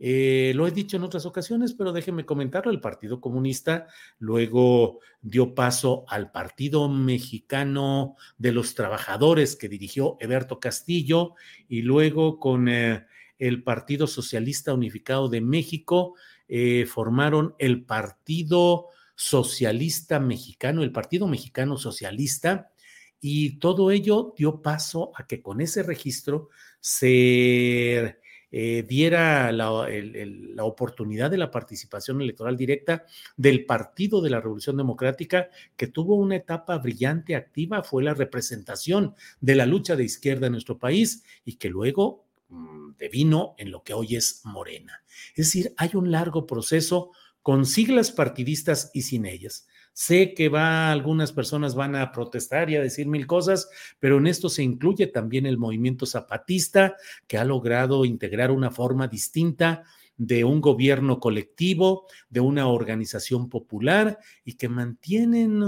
Eh, 0.03 0.53
lo 0.55 0.65
he 0.65 0.71
dicho 0.71 0.97
en 0.97 1.03
otras 1.03 1.27
ocasiones, 1.27 1.75
pero 1.75 1.91
déjenme 1.91 2.25
comentarlo. 2.25 2.71
El 2.71 2.81
Partido 2.81 3.21
Comunista 3.21 3.85
luego 4.17 4.99
dio 5.21 5.53
paso 5.53 6.05
al 6.07 6.31
Partido 6.31 6.89
Mexicano 6.89 8.15
de 8.39 8.51
los 8.51 8.73
Trabajadores 8.73 9.55
que 9.55 9.69
dirigió 9.69 10.17
Eberto 10.19 10.59
Castillo 10.59 11.35
y 11.69 11.83
luego 11.83 12.39
con 12.39 12.67
eh, 12.67 13.05
el 13.37 13.61
Partido 13.61 14.07
Socialista 14.07 14.73
Unificado 14.73 15.29
de 15.29 15.41
México 15.41 16.15
eh, 16.47 16.87
formaron 16.87 17.53
el 17.59 17.83
Partido 17.83 18.87
Socialista 19.13 20.19
Mexicano, 20.19 20.81
el 20.81 20.91
Partido 20.91 21.27
Mexicano 21.27 21.77
Socialista, 21.77 22.71
y 23.19 23.59
todo 23.59 23.91
ello 23.91 24.33
dio 24.35 24.63
paso 24.63 25.11
a 25.15 25.27
que 25.27 25.43
con 25.43 25.61
ese 25.61 25.83
registro 25.83 26.49
se 26.79 28.19
eh, 28.51 28.83
diera 28.87 29.51
la, 29.51 29.87
la, 29.87 30.63
oportunidad 30.65 31.31
de 31.31 31.37
la 31.37 31.51
participación 31.51 32.21
electoral 32.21 32.57
directa 32.57 33.05
del 33.37 33.65
Partido 33.65 34.21
de 34.21 34.29
la 34.29 34.41
Revolución 34.41 34.75
Democrática, 34.75 35.49
que 35.77 35.87
tuvo 35.87 36.15
una 36.15 36.35
etapa 36.35 36.77
brillante, 36.77 37.35
activa, 37.35 37.83
fue 37.83 38.03
la 38.03 38.13
representación 38.13 39.15
de 39.39 39.55
la 39.55 39.65
lucha 39.65 39.95
de 39.95 40.03
izquierda 40.03 40.47
en 40.47 40.53
nuestro 40.53 40.77
país 40.77 41.23
y 41.45 41.55
que 41.55 41.69
luego 41.69 42.25
mm, 42.49 42.97
devino 42.97 43.55
en 43.57 43.71
lo 43.71 43.83
que 43.83 43.93
hoy 43.93 44.15
es 44.15 44.41
Morena. 44.43 45.03
Es 45.29 45.45
decir, 45.47 45.73
hay 45.77 45.91
un 45.93 46.11
largo 46.11 46.45
proceso 46.45 47.11
con 47.41 47.65
siglas 47.65 48.11
partidistas 48.11 48.91
y 48.93 49.03
sin 49.03 49.25
ellas. 49.25 49.67
Sé 49.93 50.33
que 50.33 50.49
va, 50.49 50.91
algunas 50.91 51.31
personas 51.31 51.75
van 51.75 51.95
a 51.95 52.11
protestar 52.11 52.69
y 52.69 52.75
a 52.75 52.81
decir 52.81 53.07
mil 53.07 53.27
cosas, 53.27 53.69
pero 53.99 54.17
en 54.17 54.27
esto 54.27 54.49
se 54.49 54.63
incluye 54.63 55.07
también 55.07 55.45
el 55.45 55.57
movimiento 55.57 56.05
zapatista, 56.05 56.95
que 57.27 57.37
ha 57.37 57.45
logrado 57.45 58.05
integrar 58.05 58.51
una 58.51 58.71
forma 58.71 59.07
distinta 59.07 59.83
de 60.17 60.43
un 60.43 60.61
gobierno 60.61 61.19
colectivo, 61.19 62.05
de 62.29 62.41
una 62.41 62.67
organización 62.67 63.49
popular 63.49 64.19
y 64.45 64.53
que 64.53 64.69
mantienen 64.69 65.63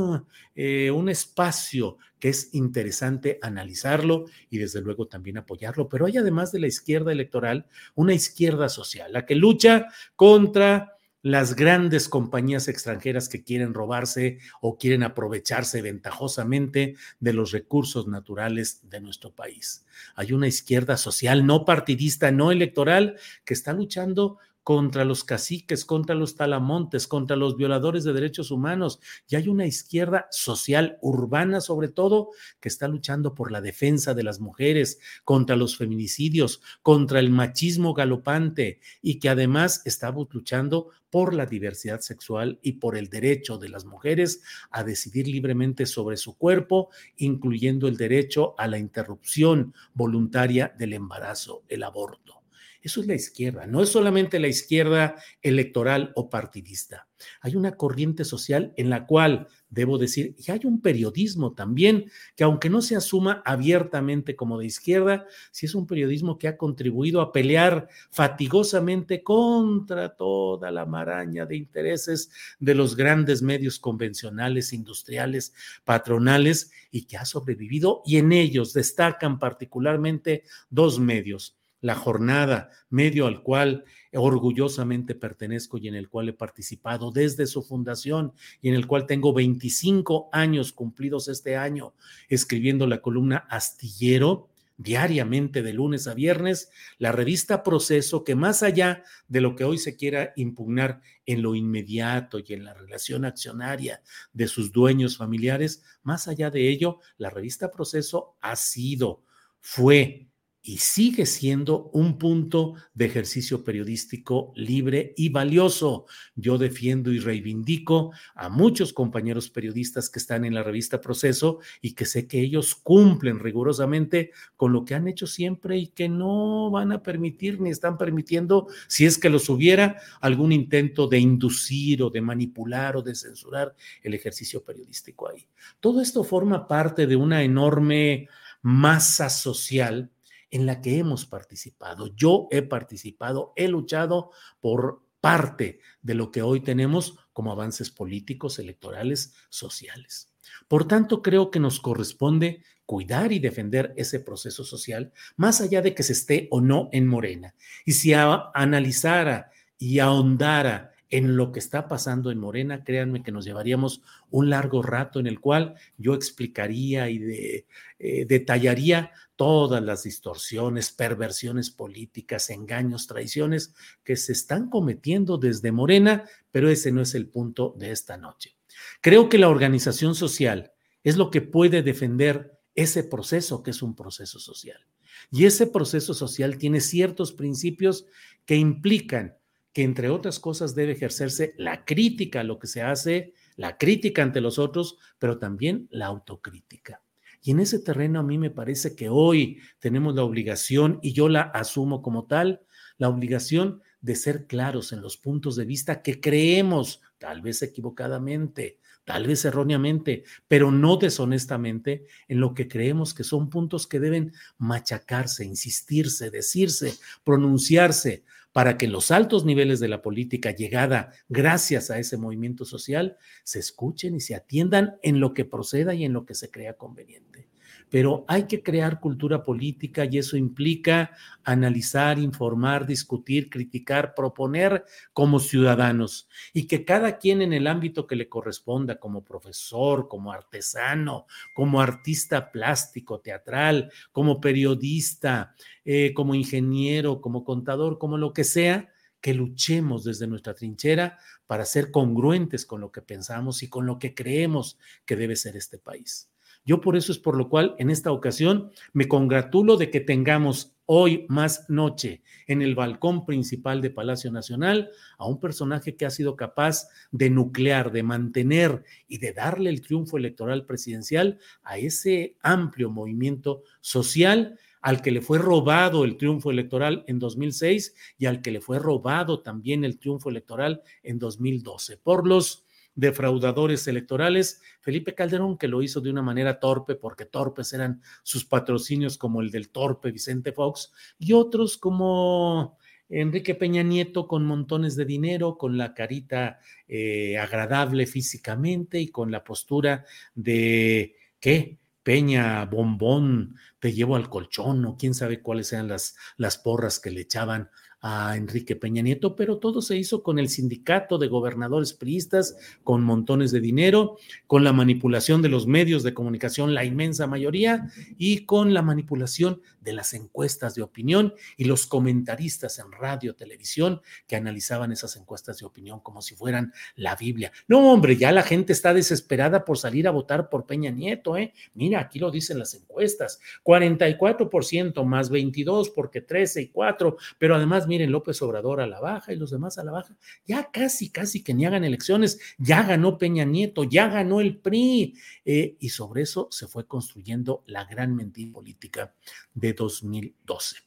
eh, 0.53 0.91
un 0.91 1.09
espacio 1.09 1.97
que 2.19 2.29
es 2.29 2.53
interesante 2.53 3.39
analizarlo 3.41 4.25
y 4.51 4.59
desde 4.59 4.81
luego 4.81 5.07
también 5.07 5.37
apoyarlo. 5.37 5.89
Pero 5.89 6.05
hay 6.05 6.17
además 6.17 6.51
de 6.51 6.59
la 6.59 6.67
izquierda 6.67 7.11
electoral 7.11 7.65
una 7.95 8.13
izquierda 8.13 8.69
social, 8.69 9.11
la 9.11 9.25
que 9.25 9.33
lucha 9.33 9.87
contra 10.15 10.92
las 11.23 11.55
grandes 11.55 12.09
compañías 12.09 12.67
extranjeras 12.67 13.29
que 13.29 13.43
quieren 13.43 13.73
robarse 13.73 14.39
o 14.61 14.77
quieren 14.77 15.03
aprovecharse 15.03 15.81
ventajosamente 15.81 16.95
de 17.21 17.33
los 17.33 17.51
recursos 17.53 18.07
naturales 18.07 18.81
de 18.89 18.99
nuestro 18.99 19.33
país. 19.33 19.85
Hay 20.15 20.33
una 20.33 20.47
izquierda 20.47 20.97
social 20.97 21.45
no 21.45 21.63
partidista, 21.63 22.29
no 22.31 22.51
electoral, 22.51 23.15
que 23.45 23.53
está 23.53 23.71
luchando 23.71 24.37
contra 24.63 25.05
los 25.05 25.23
caciques, 25.23 25.85
contra 25.85 26.15
los 26.15 26.35
talamontes, 26.35 27.07
contra 27.07 27.35
los 27.35 27.57
violadores 27.57 28.03
de 28.03 28.13
derechos 28.13 28.49
humanos. 28.51 28.99
Y 29.27 29.35
hay 29.35 29.47
una 29.47 29.65
izquierda 29.65 30.27
social, 30.31 30.97
urbana 31.01 31.61
sobre 31.61 31.89
todo, 31.89 32.29
que 32.59 32.69
está 32.69 32.87
luchando 32.87 33.35
por 33.35 33.51
la 33.51 33.61
defensa 33.61 34.13
de 34.13 34.23
las 34.23 34.39
mujeres, 34.39 34.99
contra 35.23 35.55
los 35.55 35.77
feminicidios, 35.77 36.61
contra 36.81 37.19
el 37.19 37.29
machismo 37.29 37.93
galopante 37.93 38.79
y 39.01 39.19
que 39.19 39.29
además 39.29 39.81
está 39.85 40.11
luchando 40.11 40.89
por 41.09 41.33
la 41.33 41.45
diversidad 41.45 42.01
sexual 42.01 42.59
y 42.61 42.73
por 42.73 42.97
el 42.97 43.09
derecho 43.09 43.57
de 43.57 43.69
las 43.69 43.85
mujeres 43.85 44.41
a 44.71 44.83
decidir 44.83 45.27
libremente 45.27 45.85
sobre 45.85 46.17
su 46.17 46.37
cuerpo, 46.37 46.89
incluyendo 47.17 47.87
el 47.87 47.97
derecho 47.97 48.55
a 48.57 48.67
la 48.67 48.79
interrupción 48.79 49.73
voluntaria 49.93 50.73
del 50.77 50.93
embarazo, 50.93 51.63
el 51.67 51.83
aborto. 51.83 52.42
Eso 52.83 52.99
es 52.99 53.07
la 53.07 53.15
izquierda, 53.15 53.65
no 53.65 53.81
es 53.81 53.87
solamente 53.87 54.41
la 54.41 54.49
izquierda 54.49 55.15
electoral 55.41 56.11
o 56.15 56.29
partidista. 56.29 57.07
Hay 57.39 57.55
una 57.55 57.77
corriente 57.77 58.25
social 58.25 58.73
en 58.75 58.89
la 58.89 59.05
cual, 59.05 59.47
debo 59.69 59.97
decir, 59.97 60.35
y 60.37 60.51
hay 60.51 60.59
un 60.65 60.81
periodismo 60.81 61.53
también, 61.53 62.11
que 62.35 62.43
aunque 62.43 62.69
no 62.69 62.81
se 62.81 62.97
asuma 62.97 63.41
abiertamente 63.45 64.35
como 64.35 64.59
de 64.59 64.65
izquierda, 64.65 65.25
sí 65.51 65.65
es 65.65 65.75
un 65.75 65.87
periodismo 65.87 66.37
que 66.37 66.49
ha 66.49 66.57
contribuido 66.57 67.21
a 67.21 67.31
pelear 67.31 67.87
fatigosamente 68.11 69.23
contra 69.23 70.13
toda 70.17 70.69
la 70.69 70.85
maraña 70.85 71.45
de 71.45 71.55
intereses 71.55 72.31
de 72.59 72.75
los 72.75 72.97
grandes 72.97 73.41
medios 73.41 73.79
convencionales, 73.79 74.73
industriales, 74.73 75.53
patronales, 75.85 76.69
y 76.91 77.05
que 77.05 77.15
ha 77.15 77.23
sobrevivido, 77.23 78.01
y 78.05 78.17
en 78.17 78.33
ellos 78.33 78.73
destacan 78.73 79.39
particularmente 79.39 80.43
dos 80.69 80.99
medios 80.99 81.55
la 81.83 81.95
jornada, 81.95 82.69
medio 82.89 83.27
al 83.27 83.43
cual 83.43 83.83
orgullosamente 84.13 85.15
pertenezco 85.15 85.77
y 85.77 85.89
en 85.89 85.95
el 85.95 86.07
cual 86.07 86.29
he 86.29 86.33
participado 86.33 87.11
desde 87.11 87.45
su 87.45 87.61
fundación 87.61 88.31
y 88.61 88.69
en 88.69 88.75
el 88.75 88.87
cual 88.87 89.05
tengo 89.05 89.33
25 89.33 90.29
años 90.31 90.71
cumplidos 90.71 91.27
este 91.27 91.57
año 91.57 91.93
escribiendo 92.29 92.87
la 92.87 93.01
columna 93.01 93.45
Astillero 93.49 94.47
diariamente 94.77 95.61
de 95.61 95.73
lunes 95.73 96.07
a 96.07 96.13
viernes, 96.13 96.71
la 96.99 97.11
revista 97.11 97.63
Proceso, 97.63 98.23
que 98.23 98.33
más 98.33 98.63
allá 98.63 99.03
de 99.27 99.41
lo 99.41 99.55
que 99.55 99.65
hoy 99.65 99.77
se 99.77 99.97
quiera 99.97 100.31
impugnar 100.37 101.01
en 101.25 101.41
lo 101.41 101.53
inmediato 101.53 102.39
y 102.39 102.53
en 102.53 102.63
la 102.63 102.73
relación 102.73 103.25
accionaria 103.25 104.01
de 104.31 104.47
sus 104.47 104.71
dueños 104.71 105.17
familiares, 105.17 105.83
más 106.01 106.29
allá 106.29 106.49
de 106.49 106.69
ello, 106.69 106.99
la 107.17 107.29
revista 107.29 107.69
Proceso 107.71 108.35
ha 108.41 108.55
sido, 108.55 109.21
fue, 109.59 110.29
y 110.65 110.77
sigue 110.77 111.25
siendo 111.25 111.89
un 111.91 112.17
punto 112.17 112.75
de 112.93 113.05
ejercicio 113.05 113.65
periodístico 113.65 114.53
libre 114.55 115.13
y 115.17 115.27
valioso. 115.27 116.05
Yo 116.35 116.57
defiendo 116.57 117.11
y 117.11 117.19
reivindico 117.19 118.13
a 118.33 118.47
muchos 118.47 118.93
compañeros 118.93 119.49
periodistas 119.49 120.09
que 120.09 120.19
están 120.19 120.45
en 120.45 120.53
la 120.53 120.63
revista 120.63 121.01
Proceso 121.01 121.59
y 121.81 121.93
que 121.93 122.05
sé 122.05 122.27
que 122.27 122.39
ellos 122.39 122.75
cumplen 122.75 123.39
rigurosamente 123.39 124.31
con 124.55 124.71
lo 124.71 124.85
que 124.85 124.95
han 124.95 125.09
hecho 125.09 125.27
siempre 125.27 125.77
y 125.77 125.87
que 125.87 126.07
no 126.07 126.71
van 126.71 126.93
a 126.93 127.03
permitir 127.03 127.59
ni 127.59 127.69
están 127.69 127.97
permitiendo, 127.97 128.67
si 128.87 129.05
es 129.05 129.17
que 129.17 129.29
los 129.29 129.49
hubiera, 129.49 129.97
algún 130.21 130.53
intento 130.53 131.07
de 131.07 131.19
inducir 131.19 132.01
o 132.03 132.09
de 132.09 132.21
manipular 132.21 132.95
o 132.95 133.01
de 133.01 133.15
censurar 133.15 133.75
el 134.01 134.13
ejercicio 134.13 134.63
periodístico 134.63 135.27
ahí. 135.27 135.45
Todo 135.81 135.99
esto 135.99 136.23
forma 136.23 136.69
parte 136.69 137.05
de 137.05 137.17
una 137.17 137.43
enorme 137.43 138.29
masa 138.61 139.29
social 139.29 140.09
en 140.53 140.67
la 140.67 140.81
que 140.81 140.99
hemos 140.99 141.25
participado. 141.25 142.15
Yo 142.15 142.47
he 142.51 142.61
participado, 142.61 143.53
he 143.55 143.67
luchado 143.67 144.29
por 144.61 145.01
parte 145.19 145.79
de 146.03 146.13
lo 146.13 146.29
que 146.29 146.43
hoy 146.43 146.61
tenemos 146.61 147.17
como 147.33 147.51
avances 147.51 147.89
políticos, 147.89 148.59
electorales, 148.59 149.33
sociales. 149.49 150.31
Por 150.67 150.87
tanto, 150.87 151.23
creo 151.23 151.49
que 151.49 151.59
nos 151.59 151.79
corresponde 151.79 152.63
cuidar 152.85 153.31
y 153.31 153.39
defender 153.39 153.95
ese 153.97 154.19
proceso 154.19 154.63
social, 154.63 155.11
más 155.37 155.59
allá 155.59 155.81
de 155.81 155.95
que 155.95 156.03
se 156.03 156.13
esté 156.13 156.47
o 156.51 156.61
no 156.61 156.89
en 156.91 157.07
Morena. 157.07 157.55
Y 157.83 157.93
si 157.93 158.13
analizara 158.13 159.49
y 159.79 159.97
ahondara 159.97 160.92
en 161.13 161.37
lo 161.37 161.51
que 161.51 161.59
está 161.59 161.87
pasando 161.87 162.31
en 162.31 162.39
Morena, 162.39 162.83
créanme 162.83 163.21
que 163.21 163.31
nos 163.31 163.45
llevaríamos 163.45 164.01
un 164.31 164.49
largo 164.49 164.81
rato 164.81 165.19
en 165.19 165.27
el 165.27 165.39
cual 165.39 165.75
yo 165.95 166.15
explicaría 166.15 167.07
y 167.07 167.65
eh, 167.99 168.25
detallaría 168.25 169.11
todas 169.35 169.83
las 169.83 170.01
distorsiones, 170.01 170.91
perversiones 170.91 171.69
políticas, 171.69 172.49
engaños, 172.49 173.05
traiciones 173.05 173.75
que 174.03 174.15
se 174.15 174.31
están 174.31 174.71
cometiendo 174.71 175.37
desde 175.37 175.71
Morena, 175.71 176.25
pero 176.51 176.67
ese 176.67 176.91
no 176.91 177.01
es 177.01 177.13
el 177.13 177.27
punto 177.27 177.75
de 177.77 177.91
esta 177.91 178.17
noche. 178.17 178.55
Creo 178.99 179.29
que 179.29 179.37
la 179.37 179.49
organización 179.49 180.15
social 180.15 180.71
es 181.03 181.15
lo 181.15 181.29
que 181.29 181.41
puede 181.41 181.83
defender 181.83 182.59
ese 182.73 183.03
proceso 183.03 183.61
que 183.61 183.69
es 183.69 183.83
un 183.83 183.95
proceso 183.95 184.39
social. 184.39 184.83
Y 185.29 185.45
ese 185.45 185.67
proceso 185.67 186.15
social 186.15 186.57
tiene 186.57 186.81
ciertos 186.81 187.33
principios 187.33 188.07
que 188.47 188.55
implican 188.55 189.37
que 189.73 189.83
entre 189.83 190.09
otras 190.09 190.39
cosas 190.39 190.75
debe 190.75 190.93
ejercerse 190.93 191.55
la 191.57 191.83
crítica 191.83 192.41
a 192.41 192.43
lo 192.43 192.59
que 192.59 192.67
se 192.67 192.81
hace, 192.81 193.33
la 193.55 193.77
crítica 193.77 194.23
ante 194.23 194.41
los 194.41 194.59
otros, 194.59 194.97
pero 195.19 195.39
también 195.39 195.87
la 195.91 196.05
autocrítica. 196.05 197.01
Y 197.41 197.51
en 197.51 197.59
ese 197.59 197.79
terreno 197.79 198.19
a 198.19 198.23
mí 198.23 198.37
me 198.37 198.51
parece 198.51 198.95
que 198.95 199.09
hoy 199.09 199.59
tenemos 199.79 200.15
la 200.15 200.23
obligación, 200.23 200.99
y 201.01 201.11
yo 201.11 201.27
la 201.27 201.41
asumo 201.41 202.01
como 202.01 202.25
tal, 202.25 202.61
la 202.97 203.09
obligación 203.09 203.81
de 203.99 204.15
ser 204.15 204.47
claros 204.47 204.93
en 204.93 205.01
los 205.01 205.17
puntos 205.17 205.55
de 205.55 205.65
vista 205.65 206.01
que 206.01 206.21
creemos, 206.21 207.01
tal 207.17 207.41
vez 207.41 207.61
equivocadamente, 207.61 208.79
tal 209.03 209.27
vez 209.27 209.43
erróneamente, 209.43 210.23
pero 210.47 210.71
no 210.71 210.97
deshonestamente, 210.97 212.05
en 212.27 212.39
lo 212.39 212.53
que 212.53 212.67
creemos 212.67 213.13
que 213.13 213.23
son 213.23 213.49
puntos 213.49 213.87
que 213.87 213.99
deben 213.99 214.33
machacarse, 214.57 215.43
insistirse, 215.45 216.29
decirse, 216.29 216.93
pronunciarse, 217.23 218.23
para 218.53 218.77
que 218.77 218.87
los 218.87 219.11
altos 219.11 219.43
niveles 219.43 219.79
de 219.79 219.89
la 219.89 220.01
política 220.01 220.51
llegada 220.51 221.11
gracias 221.27 221.91
a 221.91 221.99
ese 221.99 222.17
movimiento 222.17 222.63
social 222.63 223.17
se 223.43 223.59
escuchen 223.59 224.15
y 224.15 224.21
se 224.21 224.35
atiendan 224.35 224.95
en 225.01 225.19
lo 225.19 225.33
que 225.33 225.43
proceda 225.43 225.93
y 225.93 226.05
en 226.05 226.13
lo 226.13 226.25
que 226.25 226.35
se 226.35 226.49
crea 226.49 226.77
conveniente 226.77 227.52
pero 227.93 228.25
hay 228.27 228.47
que 228.47 228.63
crear 228.63 228.99
cultura 228.99 229.43
política 229.43 230.05
y 230.09 230.17
eso 230.17 230.35
implica 230.35 231.11
analizar, 231.43 232.17
informar, 232.17 232.87
discutir, 232.87 233.51
criticar, 233.51 234.15
proponer 234.15 234.83
como 235.13 235.39
ciudadanos 235.39 236.27
y 236.53 236.65
que 236.65 236.85
cada 236.85 237.19
quien 237.19 237.43
en 237.43 237.53
el 237.53 237.67
ámbito 237.67 238.07
que 238.07 238.15
le 238.15 238.27
corresponda, 238.27 238.99
como 238.99 239.23
profesor, 239.23 240.07
como 240.07 240.31
artesano, 240.31 241.27
como 241.53 241.81
artista 241.81 242.51
plástico, 242.51 243.19
teatral, 243.19 243.91
como 244.11 244.41
periodista, 244.41 245.53
eh, 245.85 246.15
como 246.15 246.33
ingeniero, 246.33 247.21
como 247.21 247.43
contador, 247.43 247.99
como 247.99 248.17
lo 248.17 248.33
que 248.33 248.43
sea, 248.43 248.89
que 249.21 249.35
luchemos 249.35 250.03
desde 250.03 250.25
nuestra 250.25 250.55
trinchera 250.55 251.19
para 251.45 251.63
ser 251.63 251.91
congruentes 251.91 252.65
con 252.65 252.81
lo 252.81 252.91
que 252.91 253.03
pensamos 253.03 253.61
y 253.61 253.69
con 253.69 253.85
lo 253.85 253.99
que 253.99 254.15
creemos 254.15 254.79
que 255.05 255.15
debe 255.15 255.35
ser 255.35 255.55
este 255.55 255.77
país. 255.77 256.32
Yo 256.65 256.79
por 256.79 256.95
eso 256.95 257.11
es 257.11 257.19
por 257.19 257.37
lo 257.37 257.49
cual 257.49 257.75
en 257.77 257.89
esta 257.89 258.11
ocasión 258.11 258.71
me 258.93 259.07
congratulo 259.07 259.77
de 259.77 259.89
que 259.89 259.99
tengamos 259.99 260.73
hoy 260.85 261.25
más 261.29 261.69
noche 261.69 262.21
en 262.47 262.61
el 262.61 262.75
balcón 262.75 263.25
principal 263.25 263.81
de 263.81 263.89
Palacio 263.89 264.31
Nacional 264.31 264.89
a 265.17 265.25
un 265.27 265.39
personaje 265.39 265.95
que 265.95 266.05
ha 266.05 266.09
sido 266.09 266.35
capaz 266.35 266.87
de 267.11 267.29
nuclear, 267.29 267.91
de 267.91 268.03
mantener 268.03 268.83
y 269.07 269.17
de 269.17 269.33
darle 269.33 269.69
el 269.69 269.81
triunfo 269.81 270.17
electoral 270.17 270.65
presidencial 270.65 271.39
a 271.63 271.77
ese 271.77 272.37
amplio 272.41 272.89
movimiento 272.89 273.63
social 273.81 274.57
al 274.81 275.01
que 275.01 275.11
le 275.11 275.21
fue 275.21 275.39
robado 275.39 276.03
el 276.03 276.17
triunfo 276.17 276.51
electoral 276.51 277.05
en 277.07 277.17
2006 277.17 277.95
y 278.17 278.25
al 278.25 278.41
que 278.41 278.51
le 278.51 278.59
fue 278.59 278.79
robado 278.79 279.41
también 279.41 279.85
el 279.85 279.97
triunfo 279.97 280.29
electoral 280.29 280.81
en 281.03 281.19
2012 281.19 281.97
por 281.97 282.27
los 282.27 282.65
defraudadores 282.95 283.87
electorales. 283.87 284.61
Felipe 284.81 285.15
Calderón, 285.15 285.57
que 285.57 285.67
lo 285.67 285.81
hizo 285.81 286.01
de 286.01 286.09
una 286.09 286.21
manera 286.21 286.59
torpe, 286.59 286.95
porque 286.95 287.25
torpes 287.25 287.73
eran 287.73 288.01
sus 288.23 288.45
patrocinios, 288.45 289.17
como 289.17 289.41
el 289.41 289.51
del 289.51 289.69
torpe 289.69 290.11
Vicente 290.11 290.51
Fox, 290.51 290.91
y 291.17 291.33
otros 291.33 291.77
como 291.77 292.77
Enrique 293.09 293.55
Peña 293.55 293.83
Nieto 293.83 294.27
con 294.27 294.45
montones 294.45 294.95
de 294.95 295.05
dinero, 295.05 295.57
con 295.57 295.77
la 295.77 295.93
carita 295.93 296.59
eh, 296.87 297.37
agradable 297.37 298.07
físicamente 298.07 298.99
y 298.99 299.09
con 299.09 299.31
la 299.31 299.43
postura 299.43 300.05
de, 300.33 301.15
¿qué? 301.39 301.79
Peña, 302.03 302.65
bombón, 302.65 303.55
te 303.79 303.93
llevo 303.93 304.17
al 304.17 304.29
colchón, 304.29 304.83
o 304.85 304.97
quién 304.97 305.13
sabe 305.13 305.41
cuáles 305.41 305.71
eran 305.71 305.87
las, 305.87 306.17
las 306.35 306.57
porras 306.57 306.99
que 306.99 307.11
le 307.11 307.21
echaban 307.21 307.69
a 308.05 308.35
Enrique 308.35 308.75
Peña 308.75 309.01
Nieto, 309.01 309.33
pero 309.33 309.59
todo 309.59 309.81
se 309.81 309.95
hizo 309.95 310.23
con 310.23 310.37
el 310.37 310.49
sindicato 310.49 311.17
de 311.17 311.29
gobernadores 311.29 311.93
priistas, 311.93 312.57
con 312.83 313.01
montones 313.01 313.51
de 313.51 313.61
dinero, 313.61 314.17
con 314.45 314.65
la 314.65 314.73
manipulación 314.73 315.41
de 315.41 315.47
los 315.47 315.67
medios 315.67 316.03
de 316.03 316.13
comunicación, 316.13 316.73
la 316.73 316.83
inmensa 316.83 317.27
mayoría, 317.27 317.89
y 318.17 318.43
con 318.45 318.73
la 318.73 318.81
manipulación 318.81 319.61
de 319.79 319.93
las 319.93 320.13
encuestas 320.13 320.75
de 320.75 320.81
opinión 320.81 321.33
y 321.55 321.63
los 321.63 321.87
comentaristas 321.87 322.77
en 322.79 322.91
radio, 322.91 323.35
televisión, 323.35 324.01
que 324.27 324.35
analizaban 324.35 324.91
esas 324.91 325.15
encuestas 325.15 325.59
de 325.59 325.65
opinión 325.65 326.01
como 326.01 326.21
si 326.21 326.35
fueran 326.35 326.73
la 326.95 327.15
Biblia. 327.15 327.53
No, 327.69 327.91
hombre, 327.91 328.17
ya 328.17 328.33
la 328.33 328.43
gente 328.43 328.73
está 328.73 328.93
desesperada 328.93 329.63
por 329.63 329.77
salir 329.77 330.09
a 330.09 330.11
votar 330.11 330.49
por 330.49 330.65
Peña 330.65 330.91
Nieto, 330.91 331.37
¿eh? 331.37 331.53
Mira, 331.73 332.01
aquí 332.01 332.19
lo 332.19 332.31
dicen 332.31 332.59
las 332.59 332.73
encuestas, 332.73 333.39
44% 333.63 335.05
más 335.05 335.29
22 335.29 335.89
porque 335.91 336.19
13 336.19 336.63
y 336.63 336.67
4, 336.67 337.17
pero 337.37 337.55
además 337.55 337.87
miren, 337.93 338.11
López 338.11 338.41
Obrador 338.41 338.81
a 338.81 338.87
la 338.87 338.99
baja 338.99 339.33
y 339.33 339.35
los 339.35 339.51
demás 339.51 339.77
a 339.77 339.83
la 339.83 339.91
baja, 339.91 340.17
ya 340.47 340.71
casi, 340.71 341.11
casi 341.11 341.43
que 341.43 341.53
ni 341.53 341.67
hagan 341.67 341.83
elecciones, 341.83 342.39
ya 342.57 342.81
ganó 342.81 343.19
Peña 343.19 343.45
Nieto, 343.45 343.83
ya 343.83 344.07
ganó 344.07 344.41
el 344.41 344.57
PRI, 344.57 345.15
eh, 345.45 345.77
y 345.79 345.89
sobre 345.89 346.23
eso 346.23 346.47
se 346.49 346.65
fue 346.65 346.87
construyendo 346.87 347.63
la 347.67 347.85
gran 347.85 348.15
mentira 348.15 348.51
política 348.51 349.13
de 349.53 349.73
2012. 349.73 350.77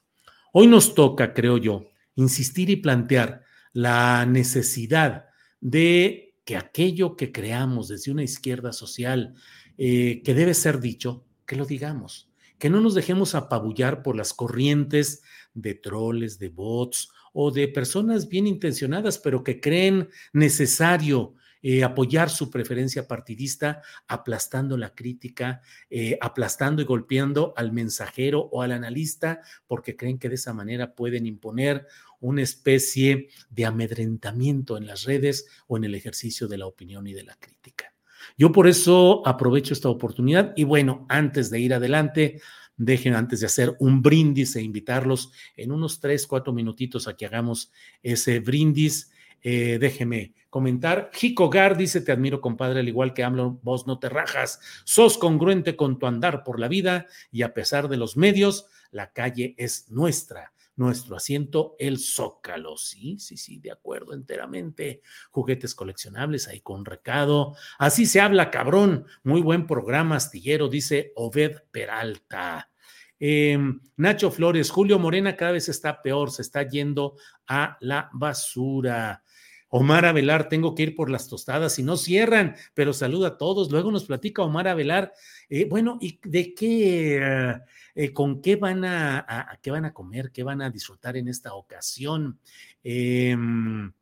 Hoy 0.53 0.67
nos 0.67 0.97
toca, 0.97 1.33
creo 1.33 1.59
yo, 1.59 1.93
insistir 2.17 2.71
y 2.71 2.77
plantear 2.77 3.45
la 3.73 4.27
necesidad 4.27 5.27
de 5.61 6.35
que 6.45 6.57
aquello 6.57 7.15
que 7.15 7.31
creamos 7.31 7.87
desde 7.87 8.11
una 8.11 8.25
izquierda 8.25 8.73
social, 8.73 9.35
eh, 9.79 10.23
que 10.25 10.35
debe 10.35 10.55
ser 10.55 10.81
dicho, 10.81 11.25
que 11.47 11.55
lo 11.55 11.67
digamos, 11.67 12.26
que 12.59 12.71
no 12.71 12.81
nos 12.81 12.95
dejemos 12.95 13.35
apabullar 13.35 14.03
por 14.03 14.17
las 14.17 14.33
corrientes 14.33 15.23
de 15.55 15.75
troles, 15.75 16.39
de 16.39 16.49
bots 16.49 17.11
o 17.33 17.51
de 17.51 17.69
personas 17.69 18.29
bien 18.29 18.47
intencionadas, 18.47 19.19
pero 19.19 19.45
que 19.45 19.61
creen 19.61 20.09
necesario 20.33 21.35
eh, 21.63 21.83
apoyar 21.83 22.31
su 22.31 22.49
preferencia 22.49 23.09
partidista, 23.09 23.83
aplastando 24.07 24.77
la 24.77 24.95
crítica, 24.95 25.63
eh, 25.91 26.17
aplastando 26.21 26.81
y 26.81 26.85
golpeando 26.85 27.55
al 27.57 27.73
mensajero 27.73 28.49
o 28.53 28.63
al 28.63 28.73
analista, 28.73 29.41
porque 29.67 29.97
creen 29.97 30.19
que 30.19 30.29
de 30.29 30.37
esa 30.37 30.53
manera 30.53 30.95
pueden 30.95 31.27
imponer 31.27 31.87
una 32.21 32.43
especie 32.43 33.29
de 33.51 33.67
amedrentamiento 33.67 34.77
en 34.77 34.87
las 34.87 35.05
redes 35.05 35.47
o 35.67 35.77
en 35.77 35.85
el 35.85 35.95
ejercicio 35.95 36.47
de 36.47 36.59
la 36.59 36.67
opinión 36.67 37.07
y 37.07 37.15
de 37.15 37.25
la 37.25 37.35
crítica. 37.35 37.96
Yo 38.37 38.53
por 38.53 38.67
eso 38.67 39.27
aprovecho 39.27 39.75
esta 39.75 39.89
oportunidad 39.89 40.53
y 40.57 40.65
bueno, 40.65 41.07
antes 41.09 41.51
de 41.51 41.61
ir 41.61 41.75
adelante, 41.75 42.41
dejen 42.77 43.15
antes 43.15 43.41
de 43.41 43.47
hacer 43.47 43.77
un 43.79 44.03
brindis 44.03 44.57
e 44.57 44.63
invitarlos 44.63 45.33
en 45.57 45.73
unos 45.73 46.01
tres, 46.01 46.27
cuatro 46.27 46.53
minutitos 46.53 47.09
a 47.09 47.17
que 47.17 47.27
hagamos 47.27 47.73
ese 48.03 48.41
brindis. 48.41 49.11
Eh, 49.43 49.79
déjeme 49.81 50.35
comentar. 50.51 51.11
Jicogar 51.13 51.77
dice: 51.77 52.01
Te 52.01 52.13
admiro, 52.13 52.41
compadre, 52.41 52.81
al 52.81 52.89
igual 52.89 53.15
que 53.15 53.25
hablo, 53.25 53.61
vos 53.63 53.87
no 53.87 53.99
te 53.99 54.09
rajas. 54.09 54.61
Sos 54.85 55.19
congruente 55.19 55.77
con 55.77 55.99
tu 55.99 56.07
andar 56.07 56.45
por 56.45 56.59
la 56.59 56.69
vida 56.69 57.07
y 57.31 57.43
a 57.43 57.55
pesar 57.55 57.89
de 57.89 57.97
los 57.97 58.17
medios, 58.17 58.67
la 58.91 59.13
calle 59.13 59.55
es 59.59 59.91
nuestra. 59.91 60.53
Nuestro 60.77 61.17
asiento, 61.17 61.75
el 61.79 61.99
Zócalo. 61.99 62.77
Sí, 62.77 63.19
sí, 63.19 63.39
sí, 63.39 63.59
de 63.59 63.73
acuerdo 63.73 64.13
enteramente. 64.13 65.01
Juguetes 65.31 65.75
coleccionables 65.75 66.49
ahí 66.49 66.61
con 66.61 66.85
recado. 66.85 67.57
Así 67.79 68.05
se 68.05 68.21
habla, 68.21 68.51
cabrón. 68.51 69.07
Muy 69.25 69.41
buen 69.41 69.67
programa, 69.67 70.17
astillero, 70.17 70.69
dice 70.69 71.13
Obed 71.17 71.63
Peralta. 71.71 72.71
Em, 73.19 73.81
Nacho 73.97 74.31
Flores, 74.31 74.71
Julio 74.71 74.99
Morena 74.99 75.37
cada 75.37 75.53
vez 75.53 75.71
está 75.71 76.03
peor, 76.03 76.31
se 76.31 76.43
está 76.43 76.63
yendo 76.69 77.17
a 77.47 77.79
la 77.81 78.11
basura. 78.13 79.23
Omar 79.69 80.05
Avelar, 80.05 80.49
tengo 80.49 80.75
que 80.75 80.85
ir 80.85 80.95
por 80.95 81.11
las 81.11 81.29
tostadas 81.29 81.79
y 81.79 81.83
no 81.83 81.97
cierran, 81.97 82.55
pero 82.75 82.93
saluda 82.93 83.29
a 83.29 83.37
todos. 83.37 83.71
Luego 83.71 83.91
nos 83.91 84.05
platica 84.05 84.43
Omar 84.43 84.69
Avelar, 84.69 85.13
eh, 85.49 85.67
bueno, 85.69 85.99
¿y 86.01 86.21
de 86.23 86.55
qué, 86.55 87.17
eh, 87.17 87.61
eh, 87.95 88.13
con 88.13 88.41
qué 88.41 88.57
van 88.57 88.85
a, 88.85 89.59
qué 89.63 89.71
van 89.71 89.85
a 89.85 89.93
comer, 89.93 90.31
qué 90.33 90.43
van 90.45 90.63
a 90.63 90.71
disfrutar 90.71 91.17
en 91.17 91.29
esta 91.29 91.55
ocasión? 91.55 92.39
Em, 92.83 93.93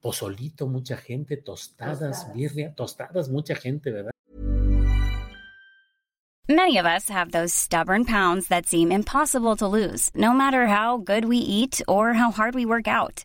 pozolito, 0.00 0.68
mucha 0.68 0.96
gente, 0.96 1.36
tostadas, 1.36 2.32
birria, 2.32 2.74
tostadas, 2.74 3.28
mucha 3.28 3.54
gente, 3.54 3.90
¿verdad? 3.90 4.10
Many 6.48 6.78
of 6.78 6.86
us 6.86 7.08
have 7.08 7.30
those 7.30 7.54
stubborn 7.54 8.04
pounds 8.04 8.48
that 8.48 8.66
seem 8.66 8.90
impossible 8.90 9.54
to 9.56 9.68
lose, 9.68 10.10
no 10.14 10.32
matter 10.32 10.66
how 10.66 10.98
good 10.98 11.24
we 11.24 11.36
eat 11.36 11.80
or 11.86 12.14
how 12.14 12.32
hard 12.32 12.56
we 12.56 12.66
work 12.66 12.88
out. 12.88 13.24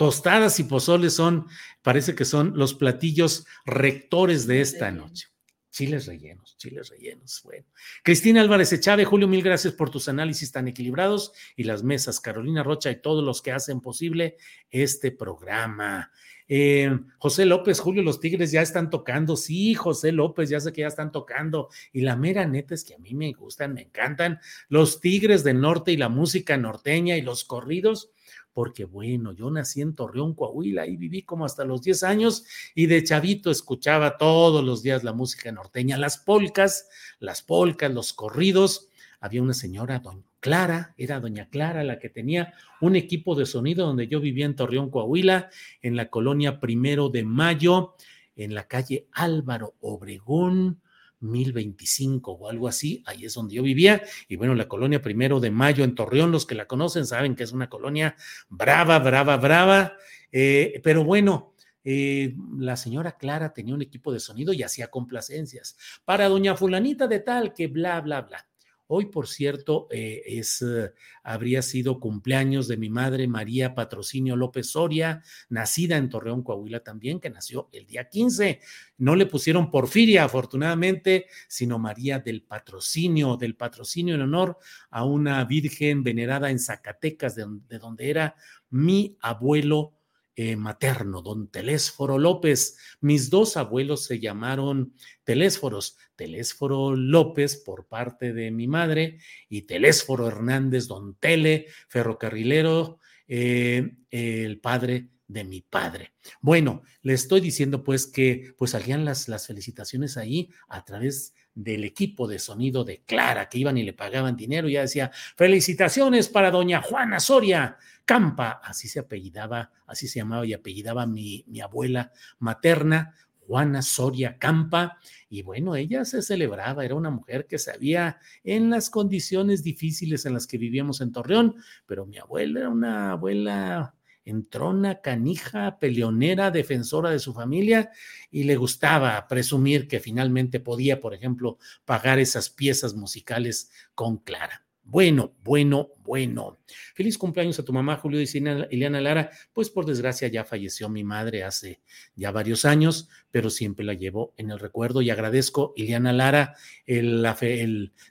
Tostadas 0.00 0.58
y 0.58 0.64
pozoles 0.64 1.12
son, 1.12 1.46
parece 1.82 2.14
que 2.14 2.24
son 2.24 2.56
los 2.56 2.72
platillos 2.72 3.44
rectores 3.66 4.46
de 4.46 4.62
esta 4.62 4.90
noche. 4.90 5.26
Chiles 5.70 6.06
rellenos, 6.06 6.56
chiles 6.56 6.88
rellenos. 6.88 7.42
Bueno. 7.44 7.66
Cristina 8.02 8.40
Álvarez 8.40 8.72
Echave, 8.72 9.04
Julio, 9.04 9.28
mil 9.28 9.42
gracias 9.42 9.74
por 9.74 9.90
tus 9.90 10.08
análisis 10.08 10.50
tan 10.52 10.68
equilibrados 10.68 11.32
y 11.54 11.64
las 11.64 11.82
mesas. 11.82 12.18
Carolina 12.18 12.62
Rocha 12.62 12.90
y 12.90 13.02
todos 13.02 13.22
los 13.22 13.42
que 13.42 13.52
hacen 13.52 13.82
posible 13.82 14.38
este 14.70 15.10
programa. 15.10 16.10
Eh, 16.48 16.98
José 17.18 17.44
López, 17.44 17.78
Julio, 17.78 18.02
los 18.02 18.20
Tigres 18.20 18.52
ya 18.52 18.62
están 18.62 18.88
tocando. 18.88 19.36
Sí, 19.36 19.74
José 19.74 20.12
López, 20.12 20.48
ya 20.48 20.60
sé 20.60 20.72
que 20.72 20.80
ya 20.80 20.88
están 20.88 21.12
tocando. 21.12 21.68
Y 21.92 22.00
la 22.00 22.16
mera 22.16 22.46
neta 22.46 22.74
es 22.74 22.84
que 22.84 22.94
a 22.94 22.98
mí 22.98 23.12
me 23.12 23.32
gustan, 23.32 23.74
me 23.74 23.82
encantan 23.82 24.40
los 24.70 24.98
Tigres 25.02 25.44
del 25.44 25.60
Norte 25.60 25.92
y 25.92 25.98
la 25.98 26.08
música 26.08 26.56
norteña 26.56 27.18
y 27.18 27.20
los 27.20 27.44
corridos 27.44 28.12
porque 28.60 28.84
bueno, 28.84 29.32
yo 29.32 29.50
nací 29.50 29.80
en 29.80 29.94
Torreón, 29.94 30.34
Coahuila, 30.34 30.86
y 30.86 30.98
viví 30.98 31.22
como 31.22 31.46
hasta 31.46 31.64
los 31.64 31.80
10 31.80 32.02
años 32.02 32.44
y 32.74 32.84
de 32.88 33.02
chavito 33.02 33.50
escuchaba 33.50 34.18
todos 34.18 34.62
los 34.62 34.82
días 34.82 35.02
la 35.02 35.14
música 35.14 35.50
norteña, 35.50 35.96
las 35.96 36.18
polcas, 36.18 36.86
las 37.20 37.40
polcas, 37.40 37.90
los 37.90 38.12
corridos. 38.12 38.90
Había 39.18 39.40
una 39.40 39.54
señora, 39.54 40.00
doña 40.00 40.26
Clara, 40.40 40.94
era 40.98 41.20
doña 41.20 41.48
Clara 41.48 41.84
la 41.84 41.98
que 41.98 42.10
tenía 42.10 42.52
un 42.82 42.96
equipo 42.96 43.34
de 43.34 43.46
sonido 43.46 43.86
donde 43.86 44.08
yo 44.08 44.20
vivía 44.20 44.44
en 44.44 44.56
Torreón, 44.56 44.90
Coahuila, 44.90 45.48
en 45.80 45.96
la 45.96 46.10
colonia 46.10 46.60
Primero 46.60 47.08
de 47.08 47.24
Mayo, 47.24 47.94
en 48.36 48.52
la 48.52 48.68
calle 48.68 49.06
Álvaro 49.12 49.72
Obregón, 49.80 50.82
1025 51.20 52.32
o 52.32 52.48
algo 52.48 52.68
así, 52.68 53.02
ahí 53.06 53.24
es 53.24 53.34
donde 53.34 53.54
yo 53.54 53.62
vivía, 53.62 54.02
y 54.28 54.36
bueno, 54.36 54.54
la 54.54 54.68
colonia 54.68 55.00
primero 55.00 55.40
de 55.40 55.50
mayo 55.50 55.84
en 55.84 55.94
Torreón, 55.94 56.32
los 56.32 56.46
que 56.46 56.54
la 56.54 56.66
conocen 56.66 57.06
saben 57.06 57.36
que 57.36 57.44
es 57.44 57.52
una 57.52 57.68
colonia 57.68 58.16
brava, 58.48 58.98
brava, 58.98 59.36
brava, 59.36 59.94
eh, 60.32 60.80
pero 60.82 61.04
bueno, 61.04 61.54
eh, 61.82 62.34
la 62.58 62.76
señora 62.76 63.16
Clara 63.16 63.52
tenía 63.52 63.74
un 63.74 63.82
equipo 63.82 64.12
de 64.12 64.20
sonido 64.20 64.52
y 64.52 64.62
hacía 64.62 64.88
complacencias. 64.88 65.76
Para 66.04 66.28
doña 66.28 66.56
fulanita 66.56 67.06
de 67.06 67.20
tal 67.20 67.54
que 67.54 67.68
bla, 67.68 68.00
bla, 68.00 68.22
bla. 68.22 68.49
Hoy, 68.92 69.06
por 69.06 69.28
cierto, 69.28 69.86
eh, 69.92 70.20
es, 70.26 70.62
eh, 70.62 70.92
habría 71.22 71.62
sido 71.62 72.00
cumpleaños 72.00 72.66
de 72.66 72.76
mi 72.76 72.90
madre 72.90 73.28
María 73.28 73.72
Patrocinio 73.72 74.34
López 74.34 74.72
Soria, 74.72 75.22
nacida 75.48 75.96
en 75.96 76.08
Torreón, 76.08 76.42
Coahuila 76.42 76.80
también, 76.80 77.20
que 77.20 77.30
nació 77.30 77.68
el 77.70 77.86
día 77.86 78.08
15. 78.08 78.58
No 78.98 79.14
le 79.14 79.26
pusieron 79.26 79.70
Porfiria, 79.70 80.24
afortunadamente, 80.24 81.26
sino 81.46 81.78
María 81.78 82.18
del 82.18 82.42
Patrocinio, 82.42 83.36
del 83.36 83.54
Patrocinio 83.54 84.16
en 84.16 84.22
honor 84.22 84.58
a 84.90 85.04
una 85.04 85.44
virgen 85.44 86.02
venerada 86.02 86.50
en 86.50 86.58
Zacatecas, 86.58 87.36
de, 87.36 87.46
donde 87.78 88.10
era 88.10 88.34
mi 88.70 89.16
abuelo 89.20 89.99
eh, 90.36 90.56
materno, 90.56 91.22
don 91.22 91.48
Telésforo 91.48 92.18
López. 92.18 92.76
Mis 93.00 93.30
dos 93.30 93.56
abuelos 93.56 94.04
se 94.04 94.20
llamaron 94.20 94.94
Telésforos, 95.24 95.98
Telésforo 96.16 96.94
López 96.96 97.56
por 97.56 97.86
parte 97.86 98.32
de 98.32 98.50
mi 98.50 98.66
madre 98.66 99.18
y 99.48 99.62
Telésforo 99.62 100.28
Hernández, 100.28 100.86
don 100.86 101.14
Tele, 101.16 101.66
ferrocarrilero, 101.88 102.98
eh, 103.26 103.96
el 104.10 104.60
padre 104.60 105.08
de 105.26 105.44
mi 105.44 105.60
padre. 105.62 106.12
Bueno, 106.40 106.82
le 107.02 107.12
estoy 107.12 107.40
diciendo 107.40 107.84
pues 107.84 108.06
que 108.06 108.52
pues 108.58 108.72
salían 108.72 109.04
las, 109.04 109.28
las 109.28 109.46
felicitaciones 109.46 110.16
ahí 110.16 110.50
a 110.68 110.84
través 110.84 111.34
del 111.54 111.84
equipo 111.84 112.26
de 112.28 112.38
sonido 112.38 112.84
de 112.84 113.02
Clara, 113.04 113.48
que 113.48 113.58
iban 113.58 113.76
y 113.76 113.82
le 113.82 113.92
pagaban 113.92 114.36
dinero, 114.36 114.68
y 114.68 114.74
ya 114.74 114.82
decía, 114.82 115.10
felicitaciones 115.36 116.28
para 116.28 116.50
doña 116.50 116.80
Juana 116.82 117.20
Soria, 117.20 117.76
Campa, 118.04 118.60
así 118.64 118.88
se 118.88 119.00
apellidaba, 119.00 119.70
así 119.86 120.08
se 120.08 120.20
llamaba 120.20 120.46
y 120.46 120.52
apellidaba 120.52 121.06
mi, 121.06 121.44
mi 121.48 121.60
abuela 121.60 122.12
materna, 122.38 123.14
Juana 123.38 123.82
Soria 123.82 124.38
Campa, 124.38 124.98
y 125.28 125.42
bueno, 125.42 125.74
ella 125.74 126.04
se 126.04 126.22
celebraba, 126.22 126.84
era 126.84 126.94
una 126.94 127.10
mujer 127.10 127.46
que 127.48 127.58
sabía 127.58 128.18
en 128.44 128.70
las 128.70 128.90
condiciones 128.90 129.64
difíciles 129.64 130.24
en 130.24 130.34
las 130.34 130.46
que 130.46 130.56
vivíamos 130.56 131.00
en 131.00 131.12
Torreón, 131.12 131.56
pero 131.86 132.06
mi 132.06 132.18
abuela 132.18 132.60
era 132.60 132.68
una 132.68 133.12
abuela 133.12 133.94
entrona, 134.30 135.00
canija, 135.00 135.78
peleonera, 135.78 136.50
defensora 136.50 137.10
de 137.10 137.18
su 137.18 137.34
familia 137.34 137.90
y 138.30 138.44
le 138.44 138.56
gustaba 138.56 139.26
presumir 139.28 139.88
que 139.88 140.00
finalmente 140.00 140.60
podía, 140.60 141.00
por 141.00 141.14
ejemplo, 141.14 141.58
pagar 141.84 142.18
esas 142.18 142.50
piezas 142.50 142.94
musicales 142.94 143.70
con 143.94 144.18
Clara. 144.18 144.64
Bueno, 144.90 145.34
bueno, 145.44 145.90
bueno. 146.02 146.58
Feliz 146.94 147.16
cumpleaños 147.16 147.60
a 147.60 147.64
tu 147.64 147.72
mamá, 147.72 147.96
Julio, 147.98 148.18
dice 148.18 148.42
Ileana 148.70 149.00
Lara. 149.00 149.30
Pues 149.52 149.70
por 149.70 149.86
desgracia 149.86 150.26
ya 150.26 150.44
falleció 150.44 150.88
mi 150.88 151.04
madre 151.04 151.44
hace 151.44 151.80
ya 152.16 152.32
varios 152.32 152.64
años, 152.64 153.08
pero 153.30 153.50
siempre 153.50 153.84
la 153.84 153.94
llevo 153.94 154.34
en 154.36 154.50
el 154.50 154.58
recuerdo 154.58 155.00
y 155.00 155.10
agradezco, 155.10 155.74
Ileana 155.76 156.12
Lara, 156.12 156.56
la, 156.86 157.38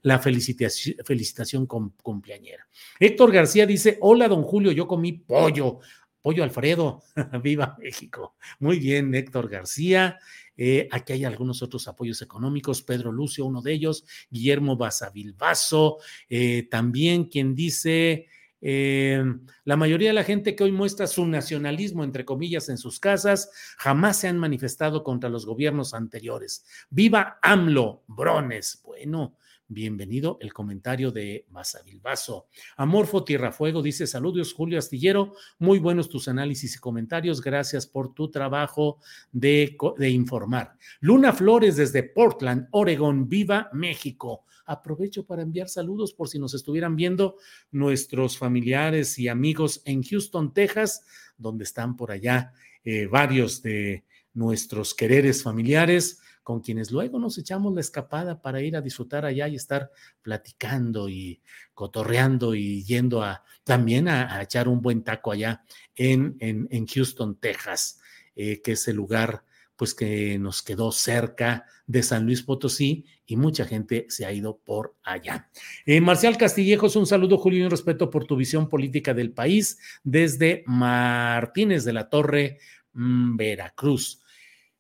la 0.04 0.20
felicitación, 0.20 0.96
felicitación 1.04 1.66
cumpleañera. 1.66 2.66
Héctor 2.98 3.34
García 3.34 3.66
dice, 3.66 3.98
hola, 4.00 4.30
don 4.30 4.44
Julio, 4.44 4.72
yo 4.72 4.88
comí 4.88 5.12
pollo. 5.12 5.80
Pollo 6.22 6.44
Alfredo, 6.44 7.02
viva 7.44 7.78
México. 7.80 8.36
Muy 8.60 8.80
bien, 8.80 9.14
Héctor 9.14 9.50
García. 9.50 10.20
Eh, 10.58 10.90
aquí 10.92 11.14
hay 11.14 11.24
algunos 11.24 11.62
otros 11.62 11.88
apoyos 11.88 12.22
económicos. 12.22 12.82
Pedro 12.82 13.12
Lucio, 13.12 13.46
uno 13.46 13.62
de 13.62 13.74
ellos. 13.74 14.06
Guillermo 14.30 14.76
Basavilbaso, 14.76 16.00
eh, 16.30 16.68
también 16.70 17.26
quien 17.26 17.56
dice. 17.56 18.28
Eh, 18.62 19.24
la 19.64 19.78
mayoría 19.78 20.10
de 20.10 20.14
la 20.16 20.26
gente 20.26 20.56
que 20.56 20.66
hoy 20.66 20.74
muestra 20.74 21.08
su 21.08 21.26
nacionalismo, 21.26 22.04
entre 22.04 22.26
comillas, 22.26 22.68
en 22.68 22.78
sus 22.78 23.00
casas, 23.00 23.52
jamás 23.78 24.18
se 24.18 24.28
han 24.28 24.38
manifestado 24.38 25.04
contra 25.04 25.30
los 25.30 25.46
gobiernos 25.46 25.94
anteriores. 25.94 26.66
Viva 26.90 27.40
AMLO, 27.42 28.04
Brones. 28.08 28.82
Bueno, 28.84 29.38
Bienvenido 29.72 30.40
el 30.42 30.52
comentario 30.52 31.12
de 31.12 31.46
Basavilbaso. 31.52 32.48
Amorfo 32.76 33.24
Tierrafuego 33.24 33.84
dice: 33.84 34.08
Saludos, 34.08 34.52
Julio 34.52 34.80
Astillero. 34.80 35.36
Muy 35.60 35.78
buenos 35.78 36.10
tus 36.10 36.28
análisis 36.28 36.76
y 36.76 36.80
comentarios. 36.80 37.40
Gracias 37.40 37.86
por 37.86 38.16
tu 38.16 38.32
trabajo 38.32 38.98
de, 39.32 39.78
de 40.00 40.10
informar. 40.10 40.76
Luna 41.02 41.34
Flores 41.34 41.76
desde 41.76 42.02
Portland, 42.02 42.68
Oregon. 42.72 43.30
Viva 43.30 43.70
México. 43.72 44.44
Aprovecho 44.66 45.24
para 45.28 45.44
enviar 45.44 45.70
saludos 45.70 46.14
por 46.14 46.30
si 46.30 46.40
nos 46.40 46.56
estuvieran 46.56 46.96
viendo 46.96 47.36
nuestros 47.70 48.40
familiares 48.40 49.20
y 49.20 49.28
amigos 49.28 49.84
en 49.86 50.02
Houston, 50.02 50.52
Texas, 50.52 51.06
donde 51.38 51.66
están 51.66 51.96
por 51.96 52.12
allá 52.12 52.54
eh, 52.84 53.06
varios 53.06 53.62
de 53.62 54.04
nuestros 54.34 54.96
quereres 54.96 55.44
familiares 55.44 56.22
con 56.50 56.62
quienes 56.62 56.90
luego 56.90 57.20
nos 57.20 57.38
echamos 57.38 57.76
la 57.76 57.82
escapada 57.82 58.42
para 58.42 58.60
ir 58.60 58.76
a 58.76 58.82
disfrutar 58.82 59.24
allá 59.24 59.48
y 59.48 59.54
estar 59.54 59.92
platicando 60.24 61.08
y 61.08 61.44
cotorreando 61.76 62.56
y 62.56 62.84
yendo 62.86 63.22
a 63.22 63.44
también 63.64 64.08
a, 64.08 64.42
echar 64.42 64.68
un 64.68 64.82
buen 64.82 65.04
taco 65.04 65.32
allá 65.32 65.64
en, 65.96 66.38
en, 66.40 66.88
Houston, 66.88 67.40
Texas, 67.40 68.00
eh, 68.36 68.64
que 68.64 68.72
es 68.72 68.88
el 68.88 68.96
lugar 68.96 69.44
pues 69.76 69.94
que 69.94 70.40
nos 70.40 70.64
quedó 70.64 70.92
cerca 70.92 71.68
de 71.86 72.02
San 72.02 72.26
Luis 72.26 72.42
Potosí 72.42 73.06
y 73.28 73.36
mucha 73.36 73.66
gente 73.66 74.08
se 74.10 74.26
ha 74.26 74.34
ido 74.34 74.58
por 74.58 74.96
allá. 75.04 75.52
Eh, 75.86 76.02
Marcial 76.02 76.36
Castillejos, 76.36 76.96
un 76.96 77.06
saludo, 77.06 77.38
Julio, 77.38 77.60
y 77.60 77.66
un 77.66 77.70
respeto 77.70 78.10
por 78.10 78.26
tu 78.26 78.36
visión 78.36 78.70
política 78.70 79.14
del 79.14 79.34
país 79.34 79.78
desde 80.04 80.64
Martínez 80.66 81.84
de 81.84 81.94
la 81.94 82.10
Torre, 82.10 82.58
mm, 82.94 83.38
Veracruz. 83.38 84.24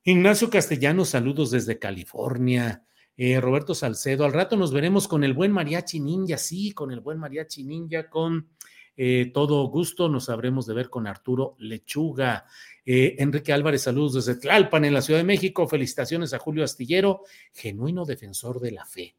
Ignacio 0.10 0.50
Castellanos, 0.50 1.10
saludos 1.10 1.52
desde 1.52 1.78
California. 1.78 2.84
Eh, 3.16 3.40
Roberto 3.40 3.76
Salcedo, 3.76 4.26
al 4.26 4.34
rato 4.34 4.58
nos 4.58 4.74
veremos 4.74 5.08
con 5.08 5.24
el 5.24 5.34
buen 5.34 5.52
mariachi 5.52 6.00
ninja, 6.00 6.40
sí, 6.40 6.72
con 6.72 6.92
el 6.92 7.00
buen 7.00 7.20
mariachi 7.20 7.64
ninja, 7.64 8.10
con 8.10 8.50
eh, 8.98 9.30
todo 9.32 9.68
gusto 9.68 10.10
nos 10.10 10.26
sabremos 10.26 10.66
de 10.66 10.74
ver 10.74 10.90
con 10.90 11.06
Arturo 11.06 11.56
Lechuga. 11.60 12.46
Eh, 12.84 13.18
Enrique 13.20 13.54
Álvarez, 13.54 13.84
saludos 13.84 14.26
desde 14.26 14.42
Tlalpan, 14.42 14.86
en 14.86 14.96
la 14.96 15.04
Ciudad 15.04 15.20
de 15.20 15.26
México. 15.26 15.68
Felicitaciones 15.68 16.34
a 16.34 16.40
Julio 16.40 16.64
Astillero, 16.64 17.22
genuino 17.54 18.04
defensor 18.04 18.60
de 18.60 18.72
la 18.72 18.86
fe 18.88 19.16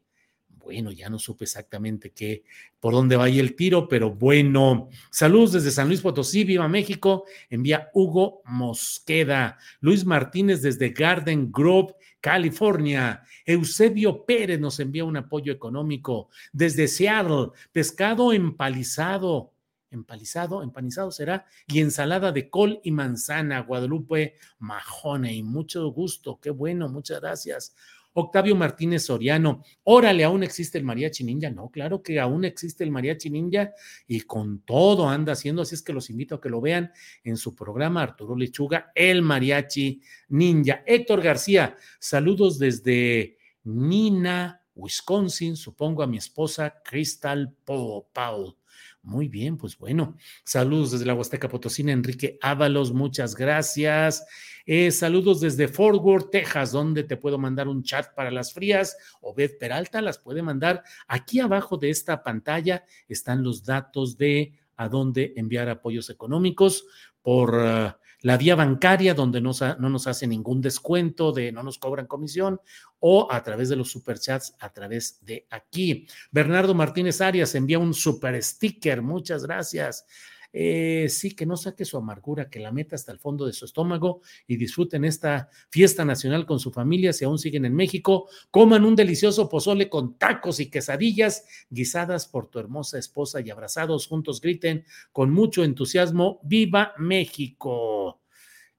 bueno, 0.63 0.91
ya 0.91 1.09
no 1.09 1.19
supe 1.19 1.45
exactamente 1.45 2.11
qué, 2.11 2.43
por 2.79 2.93
dónde 2.93 3.15
va 3.15 3.25
ahí 3.25 3.39
el 3.39 3.55
tiro, 3.55 3.87
pero 3.87 4.11
bueno. 4.11 4.89
Saludos 5.09 5.53
desde 5.53 5.71
San 5.71 5.87
Luis 5.87 6.01
Potosí, 6.01 6.43
viva 6.43 6.67
México. 6.67 7.25
Envía 7.49 7.89
Hugo 7.93 8.41
Mosqueda. 8.45 9.57
Luis 9.79 10.05
Martínez 10.05 10.61
desde 10.61 10.89
Garden 10.89 11.51
Grove, 11.51 11.93
California. 12.19 13.23
Eusebio 13.45 14.25
Pérez 14.25 14.59
nos 14.59 14.79
envía 14.79 15.05
un 15.05 15.17
apoyo 15.17 15.51
económico 15.51 16.29
desde 16.53 16.87
Seattle. 16.87 17.49
Pescado 17.71 18.33
empalizado. 18.33 19.53
Empalizado, 19.93 20.63
empanizado 20.63 21.11
será, 21.11 21.45
y 21.67 21.81
ensalada 21.81 22.31
de 22.31 22.49
col 22.49 22.79
y 22.81 22.91
manzana, 22.91 23.59
Guadalupe 23.59 24.35
Majone, 24.59 25.33
y 25.33 25.43
mucho 25.43 25.85
gusto, 25.91 26.39
qué 26.41 26.49
bueno, 26.49 26.87
muchas 26.87 27.19
gracias. 27.19 27.75
Octavio 28.13 28.55
Martínez 28.55 29.05
Soriano, 29.05 29.63
órale, 29.83 30.23
aún 30.23 30.43
existe 30.43 30.77
el 30.77 30.83
mariachi 30.83 31.23
ninja. 31.23 31.49
No, 31.49 31.69
claro 31.69 32.01
que 32.01 32.19
aún 32.19 32.45
existe 32.45 32.83
el 32.83 32.91
mariachi 32.91 33.29
ninja 33.29 33.71
y 34.07 34.21
con 34.21 34.61
todo 34.61 35.07
anda 35.07 35.33
haciendo, 35.33 35.61
así 35.61 35.75
es 35.75 35.81
que 35.81 35.93
los 35.93 36.09
invito 36.09 36.35
a 36.35 36.41
que 36.41 36.49
lo 36.49 36.61
vean 36.61 36.91
en 37.23 37.37
su 37.37 37.55
programa 37.55 38.03
Arturo 38.03 38.35
Lechuga, 38.35 38.91
el 38.95 39.21
mariachi 39.21 40.01
ninja. 40.29 40.83
Héctor 40.85 41.21
García, 41.21 41.77
saludos 41.99 42.59
desde 42.59 43.37
Nina, 43.63 44.61
Wisconsin, 44.75 45.55
supongo 45.55 46.03
a 46.03 46.07
mi 46.07 46.17
esposa 46.17 46.81
Crystal 46.83 47.55
Paul. 47.65 48.55
Muy 49.03 49.27
bien, 49.27 49.57
pues 49.57 49.77
bueno, 49.79 50.15
saludos 50.43 50.91
desde 50.91 51.07
la 51.07 51.15
Huasteca 51.15 51.49
Potosina, 51.49 51.91
Enrique 51.91 52.37
Ábalos, 52.39 52.93
muchas 52.93 53.35
gracias. 53.35 54.23
Eh, 54.65 54.91
saludos 54.91 55.41
desde 55.41 55.67
Fort 55.67 55.99
Worth, 56.03 56.29
Texas, 56.29 56.71
donde 56.71 57.03
te 57.03 57.17
puedo 57.17 57.39
mandar 57.39 57.67
un 57.67 57.81
chat 57.81 58.13
para 58.13 58.29
las 58.29 58.53
frías. 58.53 58.95
Obed 59.21 59.57
Peralta 59.57 60.01
las 60.01 60.19
puede 60.19 60.43
mandar. 60.43 60.83
Aquí 61.07 61.39
abajo 61.39 61.77
de 61.77 61.89
esta 61.89 62.21
pantalla 62.21 62.85
están 63.07 63.43
los 63.43 63.63
datos 63.65 64.17
de 64.17 64.53
a 64.75 64.87
dónde 64.87 65.33
enviar 65.35 65.67
apoyos 65.69 66.11
económicos 66.11 66.85
por 67.23 67.55
ah, 67.55 67.99
la 68.21 68.37
vía 68.37 68.55
bancaria, 68.55 69.13
donde 69.13 69.41
no, 69.41 69.51
no, 69.79 69.89
nos 69.89 70.07
hace 70.07 70.27
ningún 70.27 70.61
descuento, 70.61 71.31
de 71.31 71.51
no 71.51 71.63
nos 71.63 71.77
cobran 71.77 72.07
comisión, 72.07 72.61
o 72.99 73.27
a 73.31 73.41
través 73.43 73.69
de 73.69 73.75
los 73.75 73.91
superchats, 73.91 74.55
a 74.59 74.71
través 74.71 75.19
de 75.25 75.47
aquí. 75.49 76.07
Bernardo 76.31 76.73
Martínez 76.75 77.21
Arias 77.21 77.55
envía 77.55 77.79
un 77.79 77.93
super 77.93 78.41
sticker, 78.41 79.01
muchas 79.01 79.43
gracias. 79.43 80.05
Eh, 80.53 81.07
sí, 81.09 81.35
que 81.35 81.45
no 81.45 81.57
saque 81.57 81.85
su 81.85 81.97
amargura, 81.97 82.49
que 82.49 82.59
la 82.59 82.71
meta 82.71 82.95
hasta 82.95 83.11
el 83.11 83.19
fondo 83.19 83.45
de 83.45 83.53
su 83.53 83.65
estómago 83.65 84.21
y 84.47 84.57
disfruten 84.57 85.05
esta 85.05 85.49
fiesta 85.69 86.05
nacional 86.05 86.45
con 86.45 86.59
su 86.59 86.71
familia, 86.71 87.13
si 87.13 87.25
aún 87.25 87.39
siguen 87.39 87.65
en 87.65 87.75
México, 87.75 88.27
coman 88.51 88.85
un 88.85 88.95
delicioso 88.95 89.49
pozole 89.49 89.89
con 89.89 90.17
tacos 90.17 90.59
y 90.59 90.69
quesadillas 90.69 91.45
guisadas 91.69 92.27
por 92.27 92.47
tu 92.47 92.59
hermosa 92.59 92.97
esposa 92.99 93.41
y 93.41 93.49
abrazados 93.49 94.07
juntos 94.07 94.41
griten 94.41 94.85
con 95.11 95.31
mucho 95.31 95.63
entusiasmo, 95.63 96.39
¡Viva 96.43 96.93
México! 96.97 98.20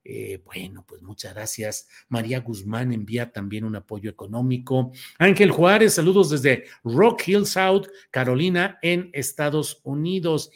Eh, 0.04 0.42
bueno, 0.44 0.84
pues 0.86 1.02
muchas 1.02 1.34
gracias. 1.34 1.88
María 2.08 2.40
Guzmán 2.40 2.92
envía 2.92 3.30
también 3.30 3.64
un 3.64 3.76
apoyo 3.76 4.10
económico. 4.10 4.92
Ángel 5.18 5.50
Juárez, 5.50 5.94
saludos 5.94 6.30
desde 6.30 6.64
Rock 6.82 7.28
Hill 7.28 7.46
South, 7.46 7.86
Carolina, 8.10 8.78
en 8.82 9.10
Estados 9.12 9.80
Unidos. 9.84 10.50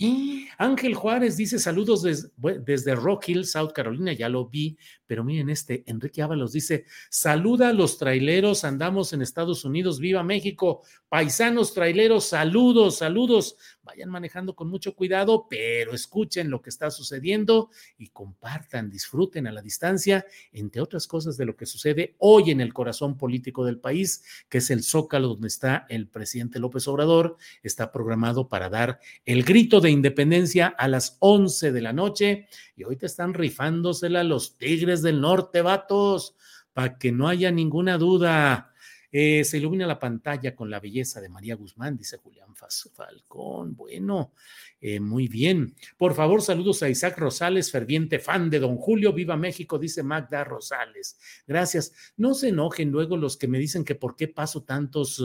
Ángel 0.59 0.95
Juárez 0.95 1.37
dice 1.37 1.59
saludos 1.59 2.03
desde 2.03 2.95
Rock 2.95 3.29
Hill, 3.29 3.45
South 3.45 3.73
Carolina, 3.73 4.13
ya 4.13 4.29
lo 4.29 4.47
vi, 4.47 4.77
pero 5.07 5.23
miren 5.23 5.51
este, 5.51 5.85
Enrique 5.87 6.23
Ábalos 6.23 6.53
dice, 6.53 6.85
saluda 7.11 7.69
a 7.69 7.73
los 7.73 7.99
traileros, 7.99 8.65
andamos 8.65 9.13
en 9.13 9.23
Estados 9.23 9.65
Unidos, 9.65 10.01
viva 10.01 10.23
México, 10.23 10.83
paisanos 11.09 11.75
traileros, 11.75 12.25
saludos, 12.29 12.99
saludos, 12.99 13.57
vayan 13.83 14.11
manejando 14.11 14.55
con 14.57 14.69
mucho 14.69 14.95
cuidado, 14.95 15.47
pero 15.49 15.93
escuchen 15.93 16.51
lo 16.51 16.63
que 16.63 16.71
está 16.71 16.91
sucediendo 16.91 17.71
y 17.99 18.09
compartan, 18.09 18.91
disfruten 18.91 19.36
a 19.45 19.53
la 19.53 19.61
distancia, 19.61 20.25
entre 20.53 20.81
otras 20.81 21.07
cosas 21.07 21.37
de 21.37 21.45
lo 21.45 21.57
que 21.57 21.67
sucede 21.67 22.15
hoy 22.19 22.51
en 22.51 22.61
el 22.61 22.73
corazón 22.73 23.17
político 23.19 23.65
del 23.65 23.79
país, 23.79 24.23
que 24.49 24.59
es 24.59 24.71
el 24.71 24.83
Zócalo 24.83 25.29
donde 25.29 25.49
está 25.49 25.85
el 25.89 26.09
presidente 26.09 26.59
López 26.59 26.87
Obrador, 26.89 27.37
está 27.63 27.91
programado 27.93 28.49
para 28.49 28.71
dar 28.71 29.01
el 29.25 29.43
grito 29.43 29.81
de 29.81 29.91
independencia 29.91 30.69
a 30.69 30.89
las 30.89 31.17
11 31.21 31.73
de 31.73 31.81
la 31.81 31.93
noche 31.93 32.49
y 32.77 32.85
hoy 32.85 32.97
te 32.97 33.07
están 33.07 33.35
rifándosela 33.35 34.23
los 34.25 34.57
Tigres 34.57 35.03
del 35.03 35.21
Norte, 35.21 35.63
vatos, 35.63 36.37
para 36.73 36.99
que 36.99 37.11
no 37.11 37.29
haya 37.29 37.51
ninguna 37.51 37.99
duda. 37.99 38.73
Eh, 39.11 39.45
se 39.45 39.59
ilumina 39.59 39.87
la 39.87 39.99
pantalla 39.99 40.55
con 40.55 40.71
la 40.71 40.81
belleza 40.81 41.21
de 41.21 41.29
María 41.29 41.55
Guzmán, 41.55 41.97
dice 41.97 42.19
Julián 42.19 42.55
Falcón. 42.55 43.75
Bueno, 43.77 44.33
eh, 44.81 45.01
muy 45.01 45.29
bien. 45.29 45.75
Por 45.97 46.15
favor, 46.15 46.43
saludos 46.43 46.83
a 46.83 46.89
Isaac 46.89 47.19
Rosales, 47.19 47.71
ferviente 47.71 48.19
fan 48.19 48.51
de 48.51 48.61
Don 48.61 48.77
Julio. 48.77 49.13
Viva 49.13 49.37
México, 49.37 49.79
dice 49.79 50.03
Magda 50.03 50.45
Rosales. 50.45 51.19
Gracias. 51.47 51.93
No 52.17 52.35
se 52.35 52.49
enojen 52.49 52.91
luego 52.91 53.17
los 53.17 53.37
que 53.37 53.49
me 53.49 53.59
dicen 53.59 53.85
que 53.85 53.95
por 53.95 54.17
qué 54.17 54.29
paso 54.29 54.63
tantos 54.65 55.23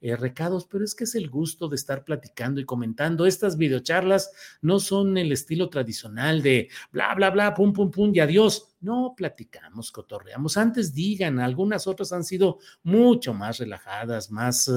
eh, 0.00 0.16
recados, 0.16 0.66
pero 0.66 0.84
es 0.84 0.94
que 0.94 1.04
es 1.04 1.14
el 1.14 1.30
gusto 1.30 1.68
de 1.68 1.76
estar 1.76 2.04
platicando 2.04 2.60
y 2.60 2.64
comentando. 2.64 3.26
Estas 3.26 3.56
videocharlas 3.56 4.32
no 4.60 4.80
son 4.80 5.16
el 5.16 5.32
estilo 5.32 5.68
tradicional 5.68 6.42
de 6.42 6.68
bla, 6.90 7.14
bla, 7.14 7.30
bla, 7.30 7.54
pum, 7.54 7.72
pum, 7.72 7.90
pum 7.90 8.12
y 8.14 8.20
adiós. 8.20 8.71
No, 8.82 9.14
platicamos, 9.16 9.90
cotorreamos. 9.90 10.56
Antes 10.56 10.92
digan, 10.92 11.40
algunas 11.40 11.86
otras 11.86 12.12
han 12.12 12.24
sido 12.24 12.58
mucho 12.82 13.32
más 13.32 13.58
relajadas, 13.58 14.30
más... 14.30 14.70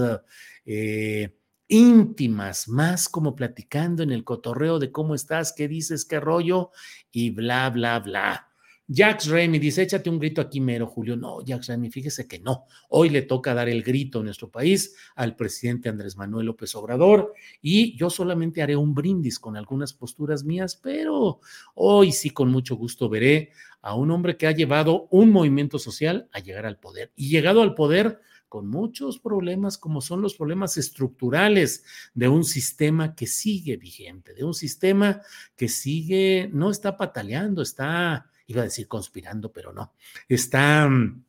Eh, 0.65 1.35
íntimas, 1.67 2.67
más 2.67 3.09
como 3.09 3.35
platicando 3.35 4.03
en 4.03 4.11
el 4.11 4.23
cotorreo 4.23 4.77
de 4.77 4.91
cómo 4.91 5.15
estás, 5.15 5.51
qué 5.51 5.67
dices, 5.67 6.05
qué 6.05 6.19
rollo 6.19 6.71
y 7.11 7.31
bla, 7.31 7.69
bla, 7.71 7.99
bla. 7.99 8.49
Jax 8.87 9.29
Remy 9.29 9.57
dice, 9.57 9.81
échate 9.81 10.11
un 10.11 10.19
grito 10.19 10.41
aquí 10.41 10.61
mero, 10.61 10.85
Julio. 10.85 11.17
No, 11.17 11.39
Jax 11.43 11.67
Remy, 11.67 11.89
fíjese 11.89 12.27
que 12.27 12.37
no. 12.37 12.65
Hoy 12.89 13.09
le 13.09 13.23
toca 13.23 13.55
dar 13.55 13.67
el 13.67 13.81
grito 13.81 14.19
en 14.19 14.25
nuestro 14.25 14.51
país 14.51 14.95
al 15.15 15.35
presidente 15.35 15.89
Andrés 15.89 16.15
Manuel 16.17 16.45
López 16.45 16.75
Obrador 16.75 17.33
y 17.63 17.97
yo 17.97 18.11
solamente 18.11 18.61
haré 18.61 18.75
un 18.75 18.93
brindis 18.93 19.39
con 19.39 19.57
algunas 19.57 19.93
posturas 19.93 20.43
mías, 20.43 20.75
pero 20.75 21.39
hoy 21.73 22.11
sí 22.11 22.29
con 22.29 22.51
mucho 22.51 22.75
gusto 22.75 23.09
veré 23.09 23.49
a 23.85 23.93
un 23.93 24.09
hombre 24.09 24.35
que 24.35 24.47
ha 24.47 24.51
llevado 24.51 25.07
un 25.11 25.29
movimiento 25.29 25.77
social 25.77 26.27
a 26.33 26.39
llegar 26.39 26.65
al 26.65 26.79
poder. 26.79 27.11
Y 27.15 27.29
llegado 27.29 27.61
al 27.61 27.75
poder 27.75 28.19
con 28.49 28.67
muchos 28.67 29.19
problemas 29.19 29.77
como 29.77 30.01
son 30.01 30.23
los 30.23 30.33
problemas 30.33 30.75
estructurales 30.77 31.83
de 32.15 32.27
un 32.27 32.43
sistema 32.43 33.13
que 33.13 33.27
sigue 33.27 33.77
vigente, 33.77 34.33
de 34.33 34.43
un 34.43 34.55
sistema 34.55 35.21
que 35.55 35.69
sigue, 35.69 36.49
no 36.51 36.71
está 36.71 36.97
pataleando, 36.97 37.61
está, 37.61 38.31
iba 38.47 38.61
a 38.61 38.65
decir 38.65 38.87
conspirando, 38.87 39.53
pero 39.53 39.71
no, 39.71 39.93
está 40.27 40.89
mm, 40.89 41.23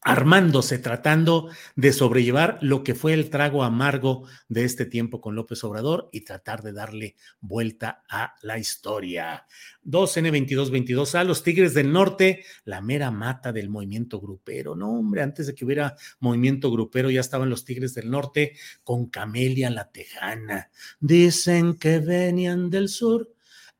armándose, 0.00 0.78
tratando 0.78 1.50
de 1.74 1.92
sobrellevar 1.92 2.58
lo 2.60 2.84
que 2.84 2.94
fue 2.94 3.14
el 3.14 3.30
trago 3.30 3.64
amargo 3.64 4.26
de 4.48 4.64
este 4.64 4.86
tiempo 4.86 5.20
con 5.20 5.34
López 5.34 5.62
Obrador 5.64 6.08
y 6.12 6.22
tratar 6.22 6.62
de 6.62 6.72
darle 6.72 7.16
vuelta 7.40 8.04
a 8.08 8.34
la 8.42 8.58
historia. 8.58 9.46
2N2222 9.84 11.14
a 11.14 11.24
los 11.24 11.42
Tigres 11.42 11.74
del 11.74 11.92
Norte, 11.92 12.44
la 12.64 12.80
mera 12.80 13.10
mata 13.10 13.52
del 13.52 13.68
movimiento 13.70 14.20
grupero. 14.20 14.76
No, 14.76 14.90
hombre, 14.92 15.22
antes 15.22 15.46
de 15.46 15.54
que 15.54 15.64
hubiera 15.64 15.96
movimiento 16.20 16.70
grupero 16.70 17.10
ya 17.10 17.20
estaban 17.20 17.50
los 17.50 17.64
Tigres 17.64 17.94
del 17.94 18.10
Norte 18.10 18.56
con 18.84 19.06
Camelia 19.06 19.70
la 19.70 19.90
Tejana. 19.90 20.70
Dicen 21.00 21.74
que 21.74 21.98
venían 21.98 22.70
del 22.70 22.88
sur 22.88 23.32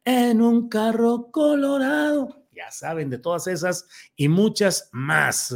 en 0.04 0.40
un 0.40 0.68
carro 0.68 1.30
colorado. 1.30 2.46
Ya 2.52 2.70
saben 2.72 3.08
de 3.08 3.18
todas 3.18 3.46
esas 3.46 3.86
y 4.16 4.28
muchas 4.28 4.88
más. 4.90 5.54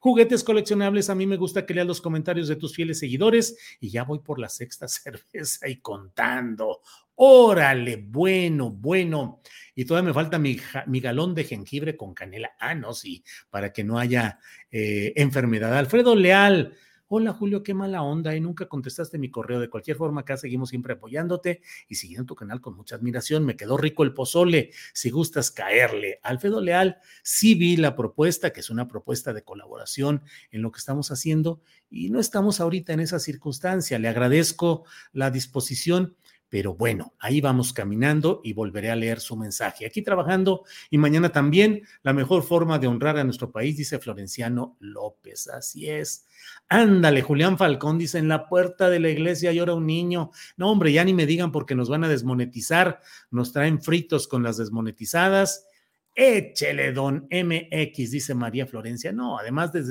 Juguetes 0.00 0.44
coleccionables, 0.44 1.10
a 1.10 1.14
mí 1.14 1.26
me 1.26 1.36
gusta 1.36 1.66
que 1.66 1.74
leas 1.74 1.86
los 1.86 2.00
comentarios 2.00 2.48
de 2.48 2.56
tus 2.56 2.74
fieles 2.74 2.98
seguidores 2.98 3.56
y 3.80 3.90
ya 3.90 4.04
voy 4.04 4.20
por 4.20 4.38
la 4.38 4.48
sexta 4.48 4.88
cerveza 4.88 5.68
y 5.68 5.80
contando. 5.80 6.80
Órale, 7.20 7.96
bueno, 7.96 8.70
bueno. 8.70 9.40
Y 9.74 9.84
todavía 9.84 10.08
me 10.08 10.14
falta 10.14 10.38
mi, 10.38 10.56
galón 11.00 11.34
de 11.34 11.44
jengibre 11.44 11.96
con 11.96 12.14
canela. 12.14 12.52
Ah, 12.60 12.76
no, 12.76 12.94
sí, 12.94 13.24
para 13.50 13.72
que 13.72 13.82
no 13.82 13.98
haya 13.98 14.38
eh, 14.70 15.12
enfermedad. 15.16 15.76
Alfredo 15.76 16.14
Leal, 16.14 16.76
Hola 17.10 17.32
Julio, 17.32 17.62
qué 17.62 17.72
mala 17.72 18.02
onda 18.02 18.36
y 18.36 18.40
nunca 18.42 18.68
contestaste 18.68 19.16
mi 19.16 19.30
correo. 19.30 19.60
De 19.60 19.70
cualquier 19.70 19.96
forma, 19.96 20.20
acá 20.20 20.36
seguimos 20.36 20.68
siempre 20.68 20.92
apoyándote 20.92 21.62
y 21.88 21.94
siguiendo 21.94 22.26
tu 22.26 22.34
canal 22.34 22.60
con 22.60 22.76
mucha 22.76 22.96
admiración. 22.96 23.46
Me 23.46 23.56
quedó 23.56 23.78
rico 23.78 24.02
el 24.02 24.12
pozole. 24.12 24.72
Si 24.92 25.08
gustas 25.08 25.50
caerle. 25.50 26.20
Alfredo 26.22 26.60
Leal, 26.60 26.98
sí 27.22 27.54
vi 27.54 27.78
la 27.78 27.96
propuesta, 27.96 28.52
que 28.52 28.60
es 28.60 28.68
una 28.68 28.88
propuesta 28.88 29.32
de 29.32 29.42
colaboración 29.42 30.22
en 30.50 30.60
lo 30.60 30.70
que 30.70 30.80
estamos 30.80 31.10
haciendo 31.10 31.62
y 31.88 32.10
no 32.10 32.20
estamos 32.20 32.60
ahorita 32.60 32.92
en 32.92 33.00
esa 33.00 33.18
circunstancia. 33.20 33.98
Le 33.98 34.08
agradezco 34.08 34.84
la 35.14 35.30
disposición 35.30 36.14
pero 36.48 36.74
bueno, 36.74 37.14
ahí 37.18 37.40
vamos 37.40 37.72
caminando 37.72 38.40
y 38.42 38.54
volveré 38.54 38.90
a 38.90 38.96
leer 38.96 39.20
su 39.20 39.36
mensaje. 39.36 39.84
Aquí 39.84 40.02
trabajando 40.02 40.64
y 40.90 40.98
mañana 40.98 41.30
también 41.30 41.82
la 42.02 42.12
mejor 42.12 42.42
forma 42.42 42.78
de 42.78 42.86
honrar 42.86 43.18
a 43.18 43.24
nuestro 43.24 43.52
país, 43.52 43.76
dice 43.76 43.98
Florenciano 43.98 44.76
López. 44.80 45.48
Así 45.48 45.88
es. 45.90 46.26
Ándale, 46.68 47.22
Julián 47.22 47.58
Falcón 47.58 47.98
dice, 47.98 48.18
en 48.18 48.28
la 48.28 48.46
puerta 48.46 48.88
de 48.88 49.00
la 49.00 49.10
iglesia 49.10 49.52
llora 49.52 49.74
un 49.74 49.86
niño. 49.86 50.30
No, 50.56 50.70
hombre, 50.70 50.92
ya 50.92 51.04
ni 51.04 51.12
me 51.12 51.26
digan 51.26 51.52
porque 51.52 51.74
nos 51.74 51.88
van 51.88 52.04
a 52.04 52.08
desmonetizar. 52.08 53.00
Nos 53.30 53.52
traen 53.52 53.82
fritos 53.82 54.26
con 54.26 54.42
las 54.42 54.56
desmonetizadas. 54.56 55.66
Échele, 56.14 56.92
don 56.92 57.28
MX, 57.30 58.10
dice 58.10 58.34
María 58.34 58.66
Florencia. 58.66 59.12
No, 59.12 59.38
además 59.38 59.72
de, 59.72 59.84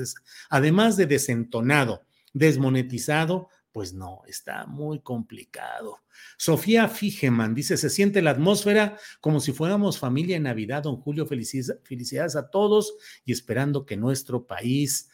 además 0.50 0.96
de 0.96 1.06
desentonado, 1.06 2.02
desmonetizado, 2.32 3.48
pues 3.72 3.92
no, 3.92 4.22
está 4.26 4.66
muy 4.66 5.00
complicado. 5.00 5.98
Sofía 6.36 6.88
Figeman 6.88 7.54
dice, 7.54 7.76
se 7.76 7.90
siente 7.90 8.22
la 8.22 8.30
atmósfera 8.30 8.98
como 9.20 9.40
si 9.40 9.52
fuéramos 9.52 9.98
familia 9.98 10.36
en 10.36 10.44
Navidad, 10.44 10.82
don 10.82 10.96
Julio, 10.96 11.26
felicidades 11.26 12.36
a 12.36 12.50
todos 12.50 12.94
y 13.24 13.32
esperando 13.32 13.86
que 13.86 13.96
nuestro 13.96 14.46
país 14.46 15.10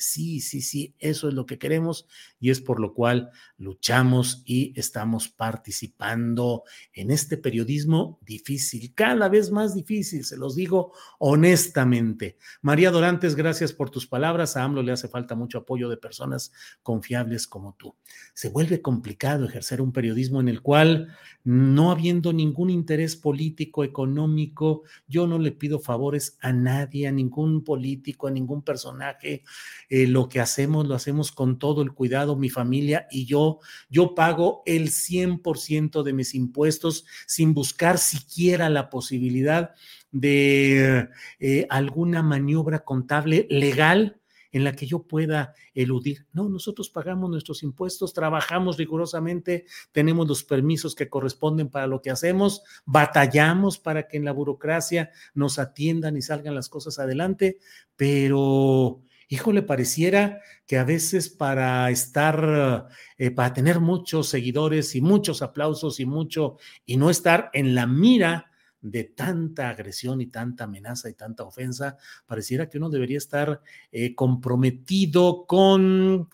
Sí, 0.00 0.40
sí, 0.40 0.60
sí, 0.60 0.96
eso 0.98 1.28
es 1.28 1.34
lo 1.34 1.46
que 1.46 1.58
queremos 1.58 2.08
y 2.40 2.50
es 2.50 2.60
por 2.60 2.80
lo 2.80 2.94
cual 2.94 3.30
luchamos 3.58 4.42
y 4.44 4.72
estamos 4.74 5.28
participando 5.28 6.64
en 6.92 7.12
este 7.12 7.36
periodismo 7.36 8.18
difícil, 8.22 8.92
cada 8.92 9.28
vez 9.28 9.52
más 9.52 9.74
difícil, 9.74 10.24
se 10.24 10.36
los 10.36 10.56
digo 10.56 10.92
honestamente. 11.18 12.38
María 12.60 12.90
Dorantes, 12.90 13.36
gracias 13.36 13.72
por 13.72 13.90
tus 13.90 14.08
palabras. 14.08 14.56
A 14.56 14.64
AMLO 14.64 14.82
le 14.82 14.90
hace 14.92 15.06
falta 15.06 15.36
mucho 15.36 15.58
apoyo 15.58 15.88
de 15.88 15.96
personas 15.96 16.50
confiables 16.82 17.46
como 17.46 17.74
tú. 17.74 17.94
Se 18.34 18.48
vuelve 18.48 18.82
complicado 18.82 19.44
ejercer 19.44 19.80
un 19.80 19.92
periodismo 19.92 20.40
en 20.40 20.48
el 20.48 20.60
cual, 20.60 21.14
no 21.44 21.92
habiendo 21.92 22.32
ningún 22.32 22.70
interés 22.70 23.14
político, 23.14 23.84
económico, 23.84 24.82
yo 25.06 25.28
no 25.28 25.38
le 25.38 25.52
pido 25.52 25.78
favores 25.78 26.36
a 26.40 26.52
nadie, 26.52 27.06
a 27.06 27.12
ningún 27.12 27.62
político, 27.62 28.26
a 28.26 28.30
ningún 28.32 28.62
personaje 28.62 29.19
eh, 29.22 29.42
lo 29.88 30.28
que 30.28 30.40
hacemos 30.40 30.86
lo 30.86 30.94
hacemos 30.94 31.32
con 31.32 31.58
todo 31.58 31.82
el 31.82 31.92
cuidado, 31.92 32.36
mi 32.36 32.50
familia 32.50 33.06
y 33.10 33.26
yo. 33.26 33.60
Yo 33.88 34.14
pago 34.14 34.62
el 34.66 34.90
100% 34.90 36.02
de 36.02 36.12
mis 36.12 36.34
impuestos 36.34 37.04
sin 37.26 37.54
buscar 37.54 37.98
siquiera 37.98 38.68
la 38.68 38.90
posibilidad 38.90 39.72
de 40.12 41.08
eh, 41.38 41.66
alguna 41.70 42.22
maniobra 42.22 42.80
contable 42.80 43.46
legal 43.50 44.20
en 44.52 44.64
la 44.64 44.72
que 44.72 44.86
yo 44.86 45.04
pueda 45.04 45.54
eludir. 45.74 46.26
No, 46.32 46.48
nosotros 46.48 46.90
pagamos 46.90 47.30
nuestros 47.30 47.62
impuestos, 47.62 48.12
trabajamos 48.12 48.76
rigurosamente, 48.76 49.66
tenemos 49.92 50.26
los 50.26 50.44
permisos 50.44 50.94
que 50.94 51.08
corresponden 51.08 51.68
para 51.68 51.86
lo 51.86 52.02
que 52.02 52.10
hacemos, 52.10 52.62
batallamos 52.84 53.78
para 53.78 54.08
que 54.08 54.16
en 54.16 54.24
la 54.24 54.32
burocracia 54.32 55.10
nos 55.34 55.58
atiendan 55.58 56.16
y 56.16 56.22
salgan 56.22 56.54
las 56.54 56.68
cosas 56.68 56.98
adelante, 56.98 57.58
pero 57.96 59.02
híjole, 59.30 59.62
pareciera 59.62 60.40
que 60.66 60.76
a 60.76 60.84
veces 60.84 61.28
para 61.28 61.88
estar, 61.90 62.88
eh, 63.16 63.30
para 63.30 63.54
tener 63.54 63.78
muchos 63.78 64.28
seguidores 64.28 64.96
y 64.96 65.00
muchos 65.00 65.40
aplausos 65.40 66.00
y 66.00 66.04
mucho, 66.04 66.56
y 66.84 66.96
no 66.96 67.10
estar 67.10 67.48
en 67.52 67.76
la 67.76 67.86
mira 67.86 68.50
de 68.80 69.04
tanta 69.04 69.68
agresión 69.68 70.20
y 70.20 70.26
tanta 70.26 70.64
amenaza 70.64 71.08
y 71.08 71.14
tanta 71.14 71.44
ofensa, 71.44 71.96
pareciera 72.26 72.68
que 72.68 72.78
uno 72.78 72.90
debería 72.90 73.18
estar 73.18 73.62
eh, 73.92 74.16
comprometido 74.16 75.46
con 75.46 76.28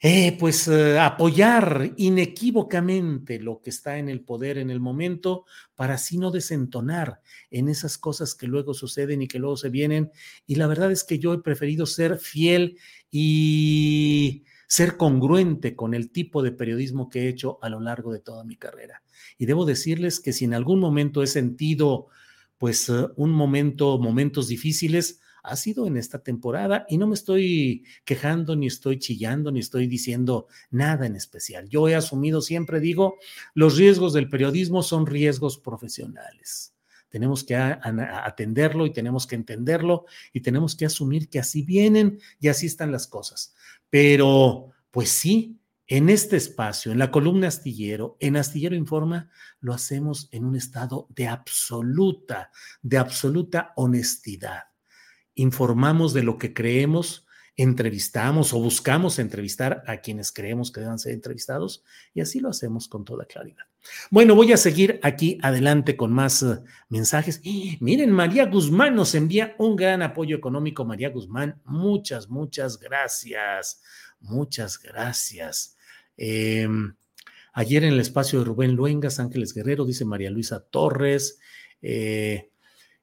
eh, 0.00 0.36
pues 0.38 0.68
eh, 0.68 0.98
apoyar 0.98 1.92
inequívocamente 1.96 3.40
lo 3.40 3.62
que 3.62 3.70
está 3.70 3.98
en 3.98 4.10
el 4.10 4.20
poder 4.20 4.58
en 4.58 4.70
el 4.70 4.78
momento 4.78 5.46
para 5.74 5.94
así 5.94 6.18
no 6.18 6.30
desentonar 6.30 7.22
en 7.50 7.68
esas 7.68 7.96
cosas 7.96 8.34
que 8.34 8.46
luego 8.46 8.74
suceden 8.74 9.22
y 9.22 9.28
que 9.28 9.38
luego 9.38 9.56
se 9.56 9.70
vienen. 9.70 10.10
Y 10.46 10.56
la 10.56 10.66
verdad 10.66 10.92
es 10.92 11.02
que 11.02 11.18
yo 11.18 11.32
he 11.32 11.38
preferido 11.42 11.86
ser 11.86 12.18
fiel 12.18 12.78
y 13.10 14.44
ser 14.68 14.96
congruente 14.98 15.74
con 15.74 15.94
el 15.94 16.10
tipo 16.10 16.42
de 16.42 16.52
periodismo 16.52 17.08
que 17.08 17.22
he 17.22 17.28
hecho 17.28 17.58
a 17.62 17.70
lo 17.70 17.80
largo 17.80 18.12
de 18.12 18.20
toda 18.20 18.44
mi 18.44 18.56
carrera. 18.56 19.02
Y 19.38 19.46
debo 19.46 19.64
decirles 19.64 20.20
que 20.20 20.32
si 20.32 20.44
en 20.44 20.54
algún 20.54 20.80
momento 20.80 21.22
he 21.22 21.26
sentido 21.26 22.08
pues 22.58 22.88
eh, 22.88 23.06
un 23.16 23.32
momento, 23.32 23.98
momentos 23.98 24.48
difíciles, 24.48 25.20
ha 25.46 25.56
sido 25.56 25.86
en 25.86 25.96
esta 25.96 26.18
temporada 26.18 26.86
y 26.88 26.98
no 26.98 27.06
me 27.06 27.14
estoy 27.14 27.84
quejando, 28.04 28.56
ni 28.56 28.66
estoy 28.66 28.98
chillando, 28.98 29.52
ni 29.52 29.60
estoy 29.60 29.86
diciendo 29.86 30.48
nada 30.70 31.06
en 31.06 31.16
especial. 31.16 31.68
Yo 31.68 31.88
he 31.88 31.94
asumido, 31.94 32.42
siempre 32.42 32.80
digo, 32.80 33.16
los 33.54 33.76
riesgos 33.76 34.12
del 34.12 34.28
periodismo 34.28 34.82
son 34.82 35.06
riesgos 35.06 35.58
profesionales. 35.58 36.74
Tenemos 37.08 37.44
que 37.44 37.54
atenderlo 37.54 38.84
y 38.86 38.92
tenemos 38.92 39.26
que 39.26 39.36
entenderlo 39.36 40.06
y 40.32 40.40
tenemos 40.40 40.74
que 40.74 40.86
asumir 40.86 41.30
que 41.30 41.38
así 41.38 41.62
vienen 41.62 42.18
y 42.40 42.48
así 42.48 42.66
están 42.66 42.90
las 42.90 43.06
cosas. 43.06 43.54
Pero, 43.88 44.72
pues 44.90 45.10
sí, 45.10 45.60
en 45.86 46.10
este 46.10 46.36
espacio, 46.36 46.90
en 46.90 46.98
la 46.98 47.12
columna 47.12 47.46
astillero, 47.46 48.16
en 48.18 48.36
Astillero 48.36 48.74
Informa, 48.74 49.30
lo 49.60 49.72
hacemos 49.72 50.28
en 50.32 50.44
un 50.44 50.56
estado 50.56 51.06
de 51.10 51.28
absoluta, 51.28 52.50
de 52.82 52.98
absoluta 52.98 53.72
honestidad 53.76 54.64
informamos 55.36 56.12
de 56.12 56.24
lo 56.24 56.38
que 56.38 56.52
creemos, 56.52 57.26
entrevistamos 57.56 58.52
o 58.52 58.58
buscamos 58.58 59.18
entrevistar 59.18 59.82
a 59.86 59.98
quienes 59.98 60.32
creemos 60.32 60.70
que 60.70 60.80
deban 60.80 60.98
ser 60.98 61.12
entrevistados 61.12 61.84
y 62.12 62.20
así 62.20 62.40
lo 62.40 62.50
hacemos 62.50 62.88
con 62.88 63.04
toda 63.04 63.24
claridad. 63.24 63.64
Bueno, 64.10 64.34
voy 64.34 64.52
a 64.52 64.56
seguir 64.56 64.98
aquí 65.02 65.38
adelante 65.42 65.96
con 65.96 66.12
más 66.12 66.42
uh, 66.42 66.62
mensajes. 66.88 67.40
miren, 67.80 68.10
María 68.10 68.46
Guzmán 68.46 68.94
nos 68.94 69.14
envía 69.14 69.54
un 69.58 69.76
gran 69.76 70.02
apoyo 70.02 70.36
económico. 70.36 70.84
María 70.84 71.10
Guzmán, 71.10 71.60
muchas, 71.64 72.28
muchas 72.28 72.78
gracias. 72.78 73.80
Muchas 74.20 74.78
gracias. 74.78 75.76
Em, 76.16 76.94
ayer 77.52 77.84
en 77.84 77.92
el 77.92 78.00
espacio 78.00 78.40
de 78.40 78.44
Rubén 78.44 78.74
Luengas, 78.74 79.20
Ángeles 79.20 79.54
Guerrero, 79.54 79.84
dice 79.84 80.04
María 80.04 80.30
Luisa 80.30 80.60
Torres. 80.60 81.38
Eh, 81.80 82.50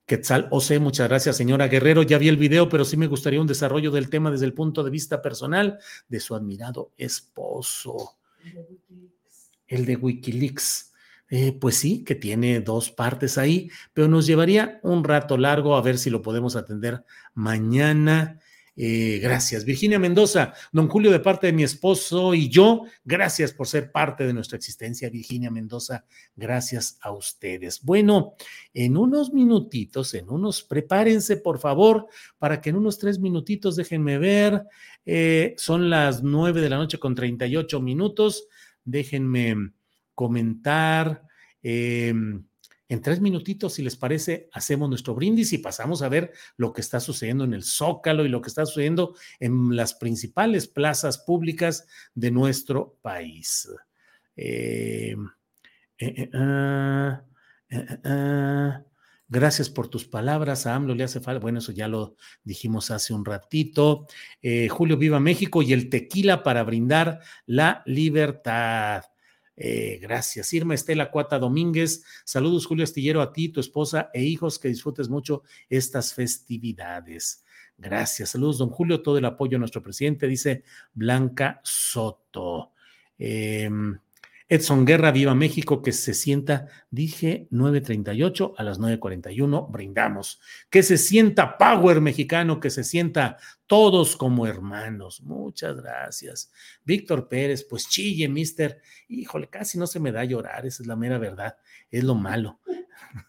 Quetzal 0.06 0.48
Ose, 0.52 0.80
muchas 0.80 1.08
gracias, 1.08 1.38
señora 1.38 1.68
Guerrero. 1.68 2.04
Ya 2.04 2.18
vi 2.18 2.28
el 2.28 2.38
video, 2.38 2.68
pero 2.68 2.84
sí 2.84 2.98
me 2.98 3.08
gustaría 3.08 3.40
un 3.40 3.48
desarrollo 3.48 3.90
del 3.92 4.10
tema 4.10 4.32
desde 4.32 4.46
el 4.46 4.54
punto 4.54 4.84
de 4.84 4.92
vista 4.92 5.22
personal 5.22 5.80
de 6.10 6.20
su 6.20 6.36
admirado 6.36 6.92
esposo. 6.98 8.18
El 9.68 9.86
de 9.86 9.96
Wikileaks. 9.96 10.92
Eh, 11.30 11.54
pues 11.54 11.78
sí, 11.78 12.04
que 12.04 12.16
tiene 12.16 12.60
dos 12.60 12.92
partes 12.92 13.40
ahí, 13.40 13.72
pero 13.94 14.08
nos 14.08 14.28
llevaría 14.28 14.80
un 14.84 15.04
rato 15.04 15.36
largo 15.36 15.76
a 15.76 15.82
ver 15.82 15.98
si 15.98 16.10
lo 16.10 16.22
podemos 16.22 16.56
atender 16.56 17.04
mañana. 17.34 18.40
Eh, 18.76 19.20
gracias. 19.22 19.66
Virginia 19.66 20.00
Mendoza, 20.00 20.54
don 20.72 20.88
Julio, 20.88 21.12
de 21.12 21.20
parte 21.20 21.48
de 21.48 21.54
mi 21.54 21.64
esposo 21.64 22.34
y 22.34 22.50
yo, 22.50 22.84
gracias 23.06 23.54
por 23.54 23.68
ser 23.68 23.92
parte 23.92 24.26
de 24.26 24.34
nuestra 24.34 24.58
existencia. 24.58 25.10
Virginia 25.10 25.52
Mendoza, 25.52 26.06
gracias 26.36 26.98
a 27.02 27.12
ustedes. 27.12 27.82
Bueno, 27.84 28.34
en 28.74 28.98
unos 28.98 29.32
minutitos, 29.32 30.14
en 30.16 30.30
unos, 30.30 30.64
prepárense 30.64 31.38
por 31.38 31.60
favor, 31.60 32.08
para 32.40 32.62
que 32.62 32.72
en 32.72 32.78
unos 32.78 32.98
tres 32.98 33.20
minutitos 33.20 33.76
déjenme 33.76 34.18
ver. 34.18 34.64
Eh, 35.06 35.54
son 35.58 35.90
las 35.90 36.24
nueve 36.24 36.62
de 36.62 36.70
la 36.70 36.78
noche 36.78 36.98
con 36.98 37.14
38 37.14 37.80
minutos. 37.80 38.48
Déjenme 38.84 39.72
comentar. 40.16 41.24
Eh, 41.62 42.14
en 42.94 43.02
tres 43.02 43.20
minutitos, 43.20 43.74
si 43.74 43.82
les 43.82 43.96
parece, 43.96 44.50
hacemos 44.54 44.88
nuestro 44.88 45.16
brindis 45.16 45.52
y 45.52 45.58
pasamos 45.58 46.04
a 46.04 46.10
ver 46.10 46.32
lo 46.58 46.74
que 46.74 46.82
está 46.82 47.00
sucediendo 47.00 47.44
en 47.44 47.56
el 47.56 47.64
Zócalo 47.64 48.24
y 48.24 48.30
lo 48.30 48.40
que 48.40 48.50
está 48.50 48.68
sucediendo 48.68 49.16
en 49.40 49.76
las 49.76 49.96
principales 49.96 50.68
plazas 50.68 51.18
públicas 51.18 51.88
de 52.14 52.30
nuestro 52.30 53.00
país. 53.02 53.68
Eh, 54.36 55.16
eh, 55.98 56.14
eh, 56.18 56.30
ah, 56.36 57.24
ah, 58.04 58.84
gracias 59.28 59.72
por 59.72 59.88
tus 59.88 60.06
palabras. 60.06 60.68
A 60.68 60.76
AMLO 60.76 60.94
le 60.94 61.04
hace 61.04 61.20
falta. 61.20 61.42
Bueno, 61.42 61.58
eso 61.58 61.72
ya 61.72 61.88
lo 61.88 62.16
dijimos 62.44 62.92
hace 62.92 63.16
un 63.16 63.26
ratito. 63.26 64.06
Julio 64.70 64.98
Viva 64.98 65.20
México 65.20 65.64
y 65.64 65.74
el 65.74 65.90
tequila 65.90 66.44
para 66.44 66.62
brindar 66.62 67.22
la 67.48 67.82
libertad. 67.88 69.06
Eh, 69.56 70.00
gracias. 70.02 70.52
Irma 70.54 70.74
Estela 70.74 71.12
Cuata 71.12 71.40
Domínguez. 71.40 72.04
Saludos, 72.26 72.66
Julio 72.66 72.84
Astillero, 72.84 73.22
a 73.22 73.32
ti, 73.32 73.50
tu 73.50 73.60
esposa 73.60 74.10
e 74.14 74.24
hijos, 74.24 74.60
que 74.60 74.68
disfrutes 74.68 75.10
mucho 75.10 75.44
estas 75.70 76.14
festividades. 76.14 77.44
Gracias. 77.78 78.30
Saludos, 78.30 78.58
don 78.58 78.70
Julio, 78.70 79.02
todo 79.02 79.18
el 79.18 79.26
apoyo 79.26 79.58
a 79.58 79.60
nuestro 79.60 79.82
presidente, 79.82 80.28
dice 80.28 80.64
Blanca 80.94 81.60
Soto. 81.64 82.72
Em, 83.18 83.98
Edson 84.54 84.86
Guerra, 84.86 85.12
Viva 85.12 85.34
México, 85.34 85.82
que 85.82 85.92
se 85.92 86.14
sienta, 86.14 86.68
dije 86.92 87.48
9.38 87.50 88.54
a 88.56 88.62
las 88.62 88.80
9.41, 88.80 89.72
brindamos. 89.72 90.40
Que 90.70 90.84
se 90.84 90.98
sienta 91.00 91.58
Power 91.58 92.02
mexicano, 92.02 92.60
que 92.60 92.70
se 92.70 92.84
sienta 92.84 93.38
todos 93.66 94.16
como 94.16 94.46
hermanos. 94.46 95.22
Muchas 95.24 95.78
gracias. 95.78 96.52
Víctor 96.84 97.28
Pérez, 97.28 97.66
pues 97.68 97.90
chille, 97.90 98.30
mister. 98.30 98.80
Híjole, 99.08 99.50
casi 99.50 99.80
no 99.80 99.88
se 99.88 100.00
me 100.00 100.12
da 100.12 100.24
llorar, 100.24 100.68
esa 100.68 100.84
es 100.84 100.88
la 100.88 100.96
mera 100.96 101.18
verdad, 101.18 101.56
es 101.90 102.04
lo 102.04 102.14
malo. 102.14 102.60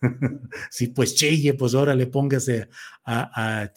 sí, 0.71 0.89
pues 0.89 1.15
chille, 1.15 1.55
pues 1.55 1.73
órale, 1.73 2.07
póngase 2.07 2.69
a, 3.07 3.71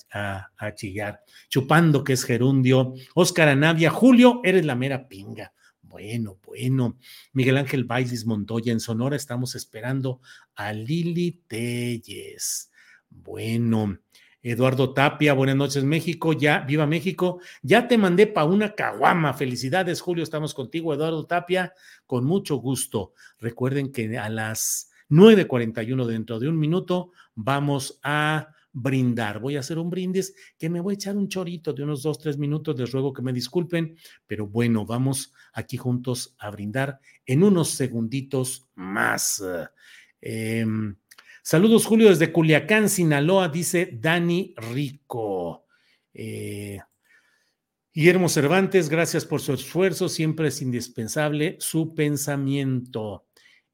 chillar. 0.75 1.23
Chupando, 1.47 2.03
que 2.03 2.11
es 2.11 2.25
gerundio. 2.25 2.93
Óscar 3.15 3.47
Anavia, 3.47 3.89
Julio, 3.89 4.41
eres 4.43 4.65
la 4.65 4.75
mera 4.75 5.07
pinga. 5.07 5.53
Bueno, 5.97 6.37
bueno. 6.45 6.95
Miguel 7.33 7.57
Ángel 7.57 7.83
Bailis 7.83 8.27
Montoya 8.27 8.71
en 8.71 8.79
Sonora, 8.79 9.15
estamos 9.15 9.55
esperando 9.55 10.21
a 10.55 10.71
Lili 10.71 11.41
Telles. 11.47 12.71
Bueno. 13.09 13.97
Eduardo 14.43 14.93
Tapia, 14.93 15.33
buenas 15.33 15.55
noches 15.55 15.83
México, 15.83 16.31
ya, 16.33 16.59
viva 16.59 16.85
México, 16.85 17.41
ya 17.63 17.87
te 17.87 17.97
mandé 17.97 18.27
para 18.27 18.45
una 18.45 18.75
caguama, 18.75 19.33
felicidades 19.33 19.99
Julio, 19.99 20.23
estamos 20.23 20.53
contigo 20.53 20.93
Eduardo 20.93 21.25
Tapia, 21.25 21.73
con 22.05 22.23
mucho 22.23 22.57
gusto. 22.57 23.13
Recuerden 23.39 23.91
que 23.91 24.19
a 24.19 24.29
las 24.29 24.91
9.41 25.09 26.05
dentro 26.05 26.39
de 26.39 26.47
un 26.47 26.59
minuto 26.59 27.11
vamos 27.33 27.99
a 28.03 28.49
brindar. 28.81 29.39
Voy 29.39 29.55
a 29.55 29.61
hacer 29.61 29.79
un 29.79 29.89
brindis 29.89 30.33
que 30.57 30.69
me 30.69 30.79
voy 30.79 30.93
a 30.93 30.95
echar 30.95 31.17
un 31.17 31.27
chorito 31.27 31.73
de 31.73 31.83
unos 31.83 32.03
dos, 32.03 32.19
tres 32.19 32.37
minutos. 32.37 32.77
Les 32.79 32.91
ruego 32.91 33.11
que 33.11 33.21
me 33.21 33.33
disculpen, 33.33 33.97
pero 34.25 34.47
bueno, 34.47 34.85
vamos 34.85 35.33
aquí 35.53 35.77
juntos 35.77 36.35
a 36.37 36.51
brindar 36.51 36.99
en 37.25 37.43
unos 37.43 37.69
segunditos 37.69 38.69
más. 38.75 39.43
Em, 40.21 40.95
saludos, 41.41 41.85
Julio, 41.85 42.09
desde 42.09 42.31
Culiacán, 42.31 42.89
Sinaloa, 42.89 43.49
dice 43.49 43.97
Dani 43.99 44.53
Rico. 44.57 45.65
Eh, 46.13 46.79
Guillermo 47.93 48.29
Cervantes, 48.29 48.89
gracias 48.89 49.25
por 49.25 49.41
su 49.41 49.53
esfuerzo. 49.53 50.07
Siempre 50.07 50.49
es 50.49 50.61
indispensable 50.61 51.57
su 51.59 51.95
pensamiento. 51.95 53.26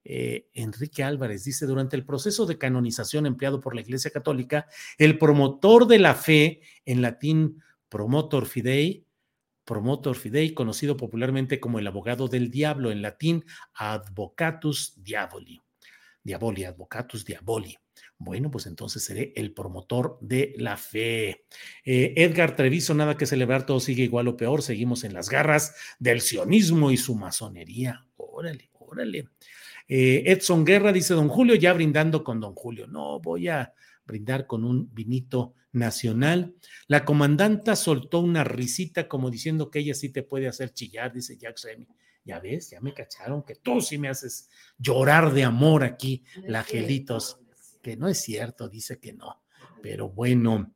Eh, 0.05 0.49
Enrique 0.53 1.03
Álvarez 1.03 1.43
dice, 1.43 1.65
durante 1.65 1.95
el 1.95 2.05
proceso 2.05 2.45
de 2.45 2.57
canonización 2.57 3.25
empleado 3.25 3.59
por 3.59 3.75
la 3.75 3.81
Iglesia 3.81 4.11
Católica, 4.11 4.67
el 4.97 5.17
promotor 5.17 5.87
de 5.87 5.99
la 5.99 6.15
fe, 6.15 6.61
en 6.85 7.01
latín 7.01 7.61
promotor 7.89 8.45
fidei, 8.45 9.05
promotor 9.65 10.15
fidei, 10.15 10.53
conocido 10.53 10.97
popularmente 10.97 11.59
como 11.59 11.79
el 11.79 11.87
abogado 11.87 12.27
del 12.27 12.49
diablo, 12.49 12.91
en 12.91 13.01
latín 13.01 13.45
advocatus 13.73 14.93
diaboli, 14.97 15.61
diaboli, 16.23 16.65
advocatus 16.65 17.23
diaboli. 17.23 17.77
Bueno, 18.17 18.49
pues 18.49 18.65
entonces 18.67 19.03
seré 19.03 19.33
el 19.35 19.53
promotor 19.53 20.17
de 20.21 20.53
la 20.57 20.77
fe. 20.77 21.45
Eh, 21.83 22.13
Edgar 22.15 22.55
Treviso, 22.55 22.93
nada 22.93 23.17
que 23.17 23.25
celebrar, 23.25 23.65
todo 23.65 23.79
sigue 23.79 24.03
igual 24.03 24.27
o 24.27 24.37
peor, 24.37 24.61
seguimos 24.61 25.03
en 25.03 25.13
las 25.13 25.29
garras 25.29 25.75
del 25.99 26.21
sionismo 26.21 26.91
y 26.91 26.97
su 26.97 27.15
masonería. 27.15 28.05
Órale, 28.15 28.69
órale. 28.73 29.29
Eh, 29.87 30.23
Edson 30.27 30.63
Guerra 30.65 30.91
dice, 30.91 31.13
don 31.13 31.27
Julio, 31.29 31.55
ya 31.55 31.73
brindando 31.73 32.23
con 32.23 32.39
don 32.39 32.55
Julio. 32.55 32.87
No, 32.87 33.19
voy 33.19 33.47
a 33.47 33.73
brindar 34.05 34.47
con 34.47 34.63
un 34.63 34.93
vinito 34.93 35.53
nacional. 35.71 36.55
La 36.87 37.03
comandanta 37.05 37.75
soltó 37.75 38.19
una 38.19 38.43
risita 38.43 39.07
como 39.07 39.29
diciendo 39.29 39.69
que 39.69 39.79
ella 39.79 39.93
sí 39.93 40.09
te 40.09 40.23
puede 40.23 40.47
hacer 40.47 40.73
chillar, 40.73 41.13
dice 41.13 41.37
Jack 41.37 41.57
Remy. 41.63 41.87
Ya 42.25 42.39
ves, 42.39 42.69
ya 42.69 42.79
me 42.79 42.93
cacharon 42.93 43.43
que 43.43 43.55
tú 43.55 43.81
sí 43.81 43.97
me 43.97 44.07
haces 44.07 44.49
llorar 44.77 45.33
de 45.33 45.43
amor 45.43 45.83
aquí, 45.83 46.23
la 46.45 46.63
Gelitos. 46.63 47.37
Que 47.81 47.97
no 47.97 48.07
es 48.07 48.19
cierto, 48.19 48.69
dice 48.69 48.97
que 48.99 49.13
no. 49.13 49.43
Pero 49.81 50.09
bueno, 50.09 50.73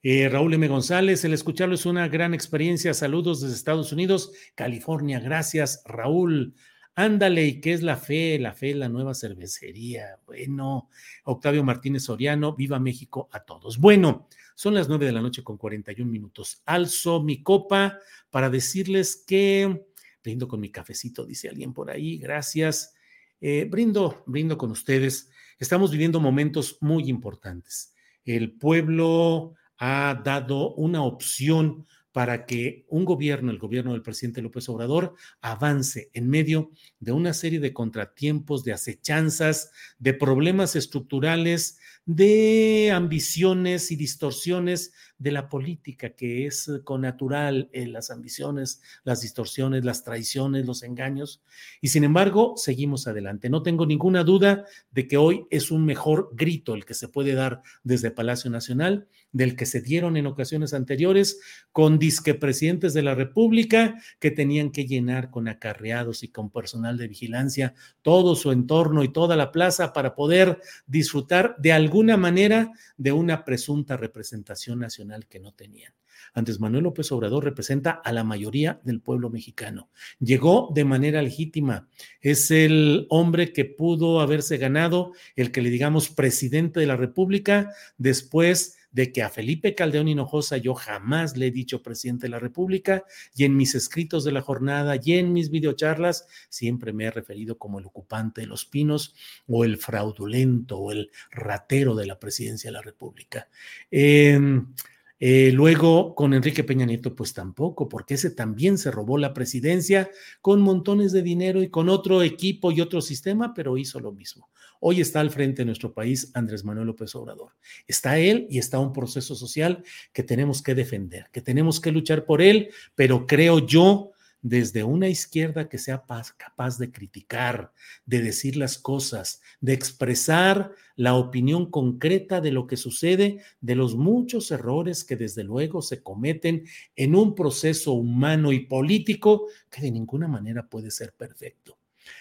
Eh, 0.00 0.28
Raúl 0.28 0.54
M. 0.54 0.68
González, 0.68 1.24
el 1.24 1.34
escucharlo 1.34 1.74
es 1.74 1.84
una 1.84 2.06
gran 2.06 2.32
experiencia. 2.32 2.94
Saludos 2.94 3.40
desde 3.40 3.56
Estados 3.56 3.92
Unidos, 3.92 4.30
California. 4.54 5.18
Gracias, 5.18 5.82
Raúl. 5.84 6.54
Ándale, 6.98 7.46
¿y 7.46 7.60
qué 7.60 7.74
es 7.74 7.84
la 7.84 7.96
fe? 7.96 8.40
La 8.40 8.54
fe 8.54 8.74
la 8.74 8.88
nueva 8.88 9.14
cervecería. 9.14 10.18
Bueno, 10.26 10.88
Octavio 11.22 11.62
Martínez 11.62 12.02
Soriano, 12.02 12.56
viva 12.56 12.80
México 12.80 13.28
a 13.30 13.44
todos. 13.44 13.78
Bueno, 13.78 14.26
son 14.56 14.74
las 14.74 14.88
nueve 14.88 15.06
de 15.06 15.12
la 15.12 15.20
noche 15.20 15.44
con 15.44 15.58
41 15.58 16.10
minutos. 16.10 16.60
Alzo 16.66 17.22
mi 17.22 17.40
copa 17.44 18.00
para 18.30 18.50
decirles 18.50 19.22
que 19.24 19.86
brindo 20.24 20.48
con 20.48 20.58
mi 20.58 20.72
cafecito, 20.72 21.24
dice 21.24 21.48
alguien 21.48 21.72
por 21.72 21.88
ahí. 21.88 22.18
Gracias. 22.18 22.96
Eh, 23.40 23.68
brindo, 23.70 24.24
brindo 24.26 24.58
con 24.58 24.72
ustedes. 24.72 25.30
Estamos 25.60 25.92
viviendo 25.92 26.18
momentos 26.18 26.78
muy 26.80 27.08
importantes. 27.08 27.94
El 28.24 28.50
pueblo 28.50 29.54
ha 29.76 30.20
dado 30.24 30.74
una 30.74 31.04
opción 31.04 31.86
para 32.18 32.46
que 32.46 32.84
un 32.88 33.04
gobierno, 33.04 33.52
el 33.52 33.60
gobierno 33.60 33.92
del 33.92 34.02
presidente 34.02 34.42
López 34.42 34.68
Obrador, 34.68 35.14
avance 35.40 36.10
en 36.14 36.28
medio 36.28 36.72
de 36.98 37.12
una 37.12 37.32
serie 37.32 37.60
de 37.60 37.72
contratiempos, 37.72 38.64
de 38.64 38.72
acechanzas, 38.72 39.70
de 40.00 40.14
problemas 40.14 40.74
estructurales, 40.74 41.78
de 42.06 42.90
ambiciones 42.92 43.92
y 43.92 43.94
distorsiones 43.94 44.92
de 45.18 45.32
la 45.32 45.48
política, 45.48 46.10
que 46.10 46.46
es 46.46 46.70
connatural 46.84 47.68
en 47.72 47.92
las 47.92 48.10
ambiciones, 48.10 48.80
las 49.02 49.20
distorsiones, 49.20 49.84
las 49.84 50.04
traiciones, 50.04 50.64
los 50.64 50.84
engaños. 50.84 51.42
Y 51.80 51.88
sin 51.88 52.04
embargo, 52.04 52.54
seguimos 52.56 53.08
adelante. 53.08 53.50
No 53.50 53.62
tengo 53.62 53.84
ninguna 53.84 54.22
duda 54.22 54.64
de 54.92 55.08
que 55.08 55.16
hoy 55.16 55.44
es 55.50 55.70
un 55.72 55.84
mejor 55.84 56.30
grito 56.34 56.74
el 56.74 56.84
que 56.84 56.94
se 56.94 57.08
puede 57.08 57.34
dar 57.34 57.62
desde 57.82 58.12
Palacio 58.12 58.50
Nacional 58.50 59.08
del 59.32 59.56
que 59.56 59.66
se 59.66 59.82
dieron 59.82 60.16
en 60.16 60.26
ocasiones 60.26 60.72
anteriores 60.72 61.40
con 61.72 61.98
disque 61.98 62.34
presidentes 62.34 62.94
de 62.94 63.02
la 63.02 63.14
República 63.14 64.00
que 64.20 64.30
tenían 64.30 64.70
que 64.70 64.86
llenar 64.86 65.30
con 65.30 65.48
acarreados 65.48 66.22
y 66.22 66.28
con 66.28 66.50
personal 66.50 66.96
de 66.96 67.08
vigilancia 67.08 67.74
todo 68.02 68.36
su 68.36 68.52
entorno 68.52 69.04
y 69.04 69.12
toda 69.12 69.36
la 69.36 69.52
plaza 69.52 69.92
para 69.92 70.14
poder 70.14 70.60
disfrutar 70.86 71.56
de 71.58 71.72
alguna 71.72 72.16
manera 72.16 72.72
de 72.96 73.12
una 73.12 73.44
presunta 73.44 73.96
representación 73.96 74.78
nacional 74.78 75.07
que 75.28 75.40
no 75.40 75.52
tenían. 75.52 75.92
Antes 76.34 76.60
Manuel 76.60 76.84
López 76.84 77.10
Obrador 77.12 77.44
representa 77.44 77.90
a 77.90 78.12
la 78.12 78.24
mayoría 78.24 78.80
del 78.84 79.00
pueblo 79.00 79.30
mexicano. 79.30 79.90
Llegó 80.18 80.70
de 80.74 80.84
manera 80.84 81.22
legítima. 81.22 81.88
Es 82.20 82.50
el 82.50 83.06
hombre 83.08 83.52
que 83.52 83.64
pudo 83.64 84.20
haberse 84.20 84.56
ganado 84.56 85.12
el 85.36 85.52
que 85.52 85.62
le 85.62 85.70
digamos 85.70 86.08
presidente 86.08 86.80
de 86.80 86.86
la 86.86 86.96
República 86.96 87.70
después 87.96 88.78
de 88.90 89.12
que 89.12 89.22
a 89.22 89.28
Felipe 89.28 89.74
Caldeón 89.74 90.08
Hinojosa 90.08 90.56
yo 90.56 90.74
jamás 90.74 91.36
le 91.36 91.48
he 91.48 91.50
dicho 91.50 91.82
presidente 91.82 92.26
de 92.26 92.30
la 92.30 92.38
República 92.38 93.04
y 93.34 93.44
en 93.44 93.54
mis 93.56 93.74
escritos 93.74 94.24
de 94.24 94.32
la 94.32 94.40
jornada 94.40 94.98
y 95.02 95.12
en 95.12 95.32
mis 95.32 95.50
videocharlas 95.50 96.26
siempre 96.48 96.92
me 96.92 97.04
he 97.04 97.10
referido 97.10 97.58
como 97.58 97.78
el 97.78 97.86
ocupante 97.86 98.40
de 98.40 98.46
los 98.46 98.64
pinos 98.64 99.14
o 99.46 99.64
el 99.64 99.76
fraudulento 99.76 100.78
o 100.78 100.92
el 100.92 101.10
ratero 101.30 101.94
de 101.94 102.06
la 102.06 102.18
presidencia 102.18 102.68
de 102.68 102.72
la 102.72 102.82
República. 102.82 103.48
Em, 103.90 104.74
eh, 105.20 105.50
luego 105.52 106.14
con 106.14 106.32
Enrique 106.32 106.62
Peña 106.62 106.86
Nieto, 106.86 107.16
pues 107.16 107.34
tampoco, 107.34 107.88
porque 107.88 108.14
ese 108.14 108.30
también 108.30 108.78
se 108.78 108.90
robó 108.90 109.18
la 109.18 109.34
presidencia 109.34 110.10
con 110.40 110.60
montones 110.60 111.12
de 111.12 111.22
dinero 111.22 111.62
y 111.62 111.70
con 111.70 111.88
otro 111.88 112.22
equipo 112.22 112.70
y 112.70 112.80
otro 112.80 113.00
sistema, 113.00 113.52
pero 113.54 113.76
hizo 113.76 113.98
lo 113.98 114.12
mismo. 114.12 114.48
Hoy 114.80 115.00
está 115.00 115.20
al 115.20 115.30
frente 115.30 115.62
de 115.62 115.66
nuestro 115.66 115.92
país 115.92 116.30
Andrés 116.34 116.64
Manuel 116.64 116.86
López 116.86 117.14
Obrador. 117.16 117.52
Está 117.88 118.18
él 118.18 118.46
y 118.48 118.58
está 118.58 118.78
un 118.78 118.92
proceso 118.92 119.34
social 119.34 119.82
que 120.12 120.22
tenemos 120.22 120.62
que 120.62 120.76
defender, 120.76 121.26
que 121.32 121.40
tenemos 121.40 121.80
que 121.80 121.90
luchar 121.90 122.24
por 122.24 122.40
él, 122.40 122.70
pero 122.94 123.26
creo 123.26 123.58
yo 123.58 124.12
desde 124.42 124.84
una 124.84 125.08
izquierda 125.08 125.68
que 125.68 125.78
sea 125.78 126.04
capaz 126.36 126.78
de 126.78 126.90
criticar, 126.90 127.72
de 128.06 128.22
decir 128.22 128.56
las 128.56 128.78
cosas, 128.78 129.40
de 129.60 129.72
expresar 129.72 130.72
la 130.96 131.14
opinión 131.14 131.70
concreta 131.70 132.40
de 132.40 132.52
lo 132.52 132.66
que 132.66 132.76
sucede, 132.76 133.42
de 133.60 133.74
los 133.74 133.96
muchos 133.96 134.50
errores 134.50 135.04
que 135.04 135.16
desde 135.16 135.44
luego 135.44 135.82
se 135.82 136.02
cometen 136.02 136.64
en 136.96 137.14
un 137.14 137.34
proceso 137.34 137.92
humano 137.92 138.52
y 138.52 138.60
político 138.60 139.46
que 139.70 139.82
de 139.82 139.90
ninguna 139.90 140.28
manera 140.28 140.68
puede 140.68 140.90
ser 140.90 141.12
perfecto 141.12 141.78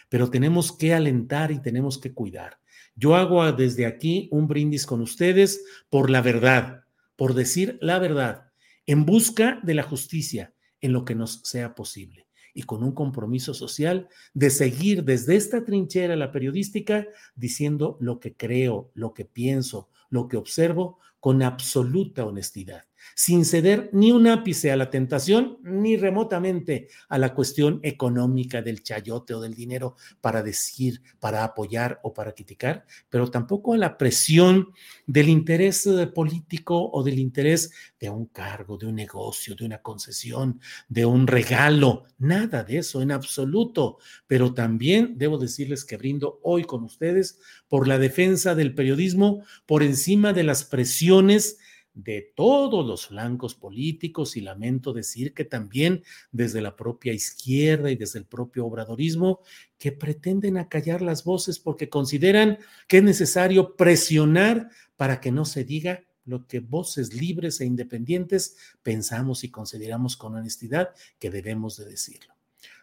pero 0.09 0.29
tenemos 0.29 0.71
que 0.71 0.93
alentar 0.93 1.51
y 1.51 1.61
tenemos 1.61 1.97
que 1.97 2.13
cuidar. 2.13 2.59
Yo 2.95 3.15
hago 3.15 3.51
desde 3.51 3.85
aquí 3.85 4.27
un 4.31 4.47
brindis 4.47 4.85
con 4.85 5.01
ustedes 5.01 5.63
por 5.89 6.09
la 6.09 6.21
verdad, 6.21 6.83
por 7.15 7.33
decir 7.33 7.77
la 7.81 7.99
verdad, 7.99 8.51
en 8.85 9.05
busca 9.05 9.59
de 9.63 9.73
la 9.73 9.83
justicia 9.83 10.53
en 10.81 10.93
lo 10.93 11.05
que 11.05 11.15
nos 11.15 11.41
sea 11.43 11.75
posible. 11.75 12.27
Y 12.53 12.63
con 12.63 12.83
un 12.83 12.91
compromiso 12.91 13.53
social 13.53 14.07
de 14.33 14.49
seguir 14.49 15.03
desde 15.03 15.35
esta 15.35 15.63
trinchera 15.63 16.15
la 16.15 16.31
periodística 16.31 17.05
diciendo 17.35 17.97
lo 17.99 18.19
que 18.19 18.35
creo, 18.35 18.91
lo 18.95 19.13
que 19.13 19.25
pienso, 19.25 19.89
lo 20.09 20.27
que 20.27 20.37
observo 20.37 20.99
con 21.19 21.43
absoluta 21.43 22.25
honestidad 22.25 22.85
sin 23.15 23.45
ceder 23.45 23.89
ni 23.93 24.11
un 24.11 24.27
ápice 24.27 24.71
a 24.71 24.75
la 24.75 24.89
tentación, 24.89 25.59
ni 25.63 25.97
remotamente 25.97 26.87
a 27.09 27.17
la 27.17 27.33
cuestión 27.33 27.79
económica 27.83 28.61
del 28.61 28.83
chayote 28.83 29.33
o 29.33 29.41
del 29.41 29.53
dinero 29.53 29.95
para 30.21 30.43
decir, 30.43 31.01
para 31.19 31.43
apoyar 31.43 31.99
o 32.03 32.13
para 32.13 32.33
criticar, 32.33 32.85
pero 33.09 33.29
tampoco 33.29 33.73
a 33.73 33.77
la 33.77 33.97
presión 33.97 34.73
del 35.05 35.29
interés 35.29 35.85
eh, 35.87 36.07
político 36.07 36.89
o 36.91 37.03
del 37.03 37.19
interés 37.19 37.71
de 37.99 38.09
un 38.09 38.27
cargo, 38.27 38.77
de 38.77 38.87
un 38.87 38.95
negocio, 38.95 39.55
de 39.55 39.65
una 39.65 39.81
concesión, 39.81 40.59
de 40.87 41.05
un 41.05 41.27
regalo, 41.27 42.05
nada 42.17 42.63
de 42.63 42.79
eso 42.79 43.01
en 43.01 43.11
absoluto. 43.11 43.97
Pero 44.27 44.53
también 44.53 45.17
debo 45.17 45.37
decirles 45.37 45.85
que 45.85 45.97
brindo 45.97 46.39
hoy 46.43 46.63
con 46.63 46.83
ustedes 46.83 47.39
por 47.67 47.87
la 47.87 47.97
defensa 47.97 48.55
del 48.55 48.75
periodismo 48.75 49.43
por 49.65 49.83
encima 49.83 50.33
de 50.33 50.43
las 50.43 50.63
presiones 50.63 51.57
de 51.97 52.31
todos 52.35 52.85
los 52.85 53.07
flancos 53.07 53.55
políticos 53.55 54.37
y 54.37 54.41
lamento 54.41 54.93
decir 54.93 55.33
que 55.33 55.45
también 55.45 56.03
desde 56.31 56.61
la 56.61 56.75
propia 56.75 57.11
izquierda 57.11 57.89
y 57.89 57.95
desde 57.95 58.19
el 58.19 58.25
propio 58.25 58.67
obradorismo 58.67 59.41
que 59.79 59.91
pretenden 59.91 60.57
acallar 60.57 61.01
las 61.01 61.23
voces 61.23 61.57
porque 61.57 61.89
consideran 61.89 62.59
que 62.87 62.97
es 62.97 63.03
necesario 63.03 63.75
presionar 63.75 64.69
para 64.95 65.19
que 65.19 65.31
no 65.31 65.43
se 65.43 65.63
diga 65.63 66.03
lo 66.23 66.45
que 66.45 66.59
voces 66.59 67.15
libres 67.15 67.61
e 67.61 67.65
independientes 67.65 68.57
pensamos 68.83 69.43
y 69.43 69.49
consideramos 69.49 70.17
con 70.17 70.35
honestidad 70.35 70.89
que 71.17 71.31
debemos 71.31 71.77
de 71.77 71.85
decirlo. 71.85 72.35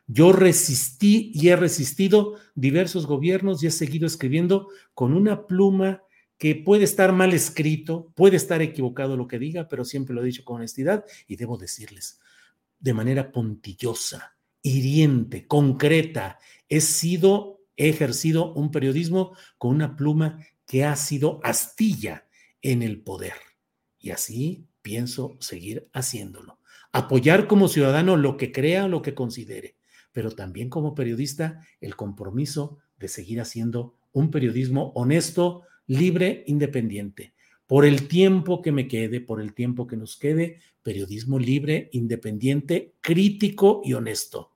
Yo 0.09 0.33
resistí 0.33 1.31
y 1.35 1.49
he 1.49 1.57
resistido 1.57 2.35
diversos 2.57 3.07
gobiernos 3.07 3.63
y 3.63 3.69
he 3.69 3.71
seguido 3.71 4.09
escribiendo 4.09 4.69
con 4.93 5.15
una 5.15 5.47
pluma 5.47 6.03
que 6.39 6.55
puede 6.55 6.85
estar 6.85 7.13
mal 7.13 7.33
escrito, 7.33 8.13
puede 8.15 8.37
estar 8.37 8.63
equivocado 8.63 9.17
lo 9.17 9.29
que 9.29 9.39
diga, 9.39 9.69
pero 9.69 9.85
siempre 9.85 10.15
lo 10.15 10.23
he 10.23 10.27
dicho 10.27 10.45
con 10.45 10.57
honestidad 10.57 11.05
y 11.27 11.37
debo 11.37 11.57
decirles, 11.57 12.21
de 12.79 12.95
manera 12.95 13.33
puntillosa, 13.33 14.37
hiriente, 14.63 15.47
concreta, 15.47 16.39
he 16.69 16.81
sido, 16.81 17.61
he 17.77 17.89
ejercido 17.89 18.53
un 18.55 18.71
periodismo 18.71 19.37
con 19.59 19.75
una 19.75 19.97
pluma 19.97 20.39
que 20.67 20.85
ha 20.85 20.97
sido 20.97 21.41
astilla 21.43 22.27
en 22.63 22.83
el 22.83 23.03
poder. 23.03 23.35
Y 23.99 24.11
así 24.11 24.67
pienso 24.83 25.37
seguir 25.41 25.89
haciéndolo. 25.93 26.59
Apoyar 26.93 27.47
como 27.47 27.69
ciudadano 27.69 28.17
lo 28.17 28.37
que 28.37 28.53
crea, 28.53 28.87
lo 28.87 29.03
que 29.03 29.15
considere, 29.15 29.77
pero 30.13 30.31
también 30.31 30.71
como 30.71 30.95
periodista 30.95 31.61
el 31.81 31.97
compromiso 31.97 32.79
de 32.99 33.09
seguir 33.09 33.41
haciendo 33.41 33.97
un 34.13 34.31
periodismo 34.31 34.93
honesto, 34.95 35.63
libre, 35.87 36.45
independiente. 36.47 37.35
Por 37.67 37.85
el 37.85 38.09
tiempo 38.09 38.61
que 38.63 38.73
me 38.73 38.89
quede, 38.89 39.21
por 39.21 39.41
el 39.41 39.55
tiempo 39.55 39.87
que 39.87 39.97
nos 39.97 40.17
quede, 40.17 40.59
periodismo 40.83 41.39
libre, 41.39 41.89
independiente, 41.93 42.95
crítico 43.01 43.81
y 43.85 43.95
honesto, 43.95 44.53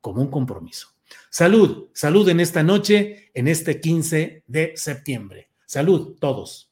como 0.00 0.20
un 0.20 0.28
compromiso. 0.28 0.88
Salud, 1.30 1.88
salud 1.94 2.28
en 2.28 2.40
esta 2.40 2.62
noche, 2.62 3.30
en 3.32 3.48
este 3.48 3.80
15 3.80 4.44
de 4.46 4.72
septiembre. 4.76 5.50
Salud, 5.66 6.16
todos. 6.18 6.67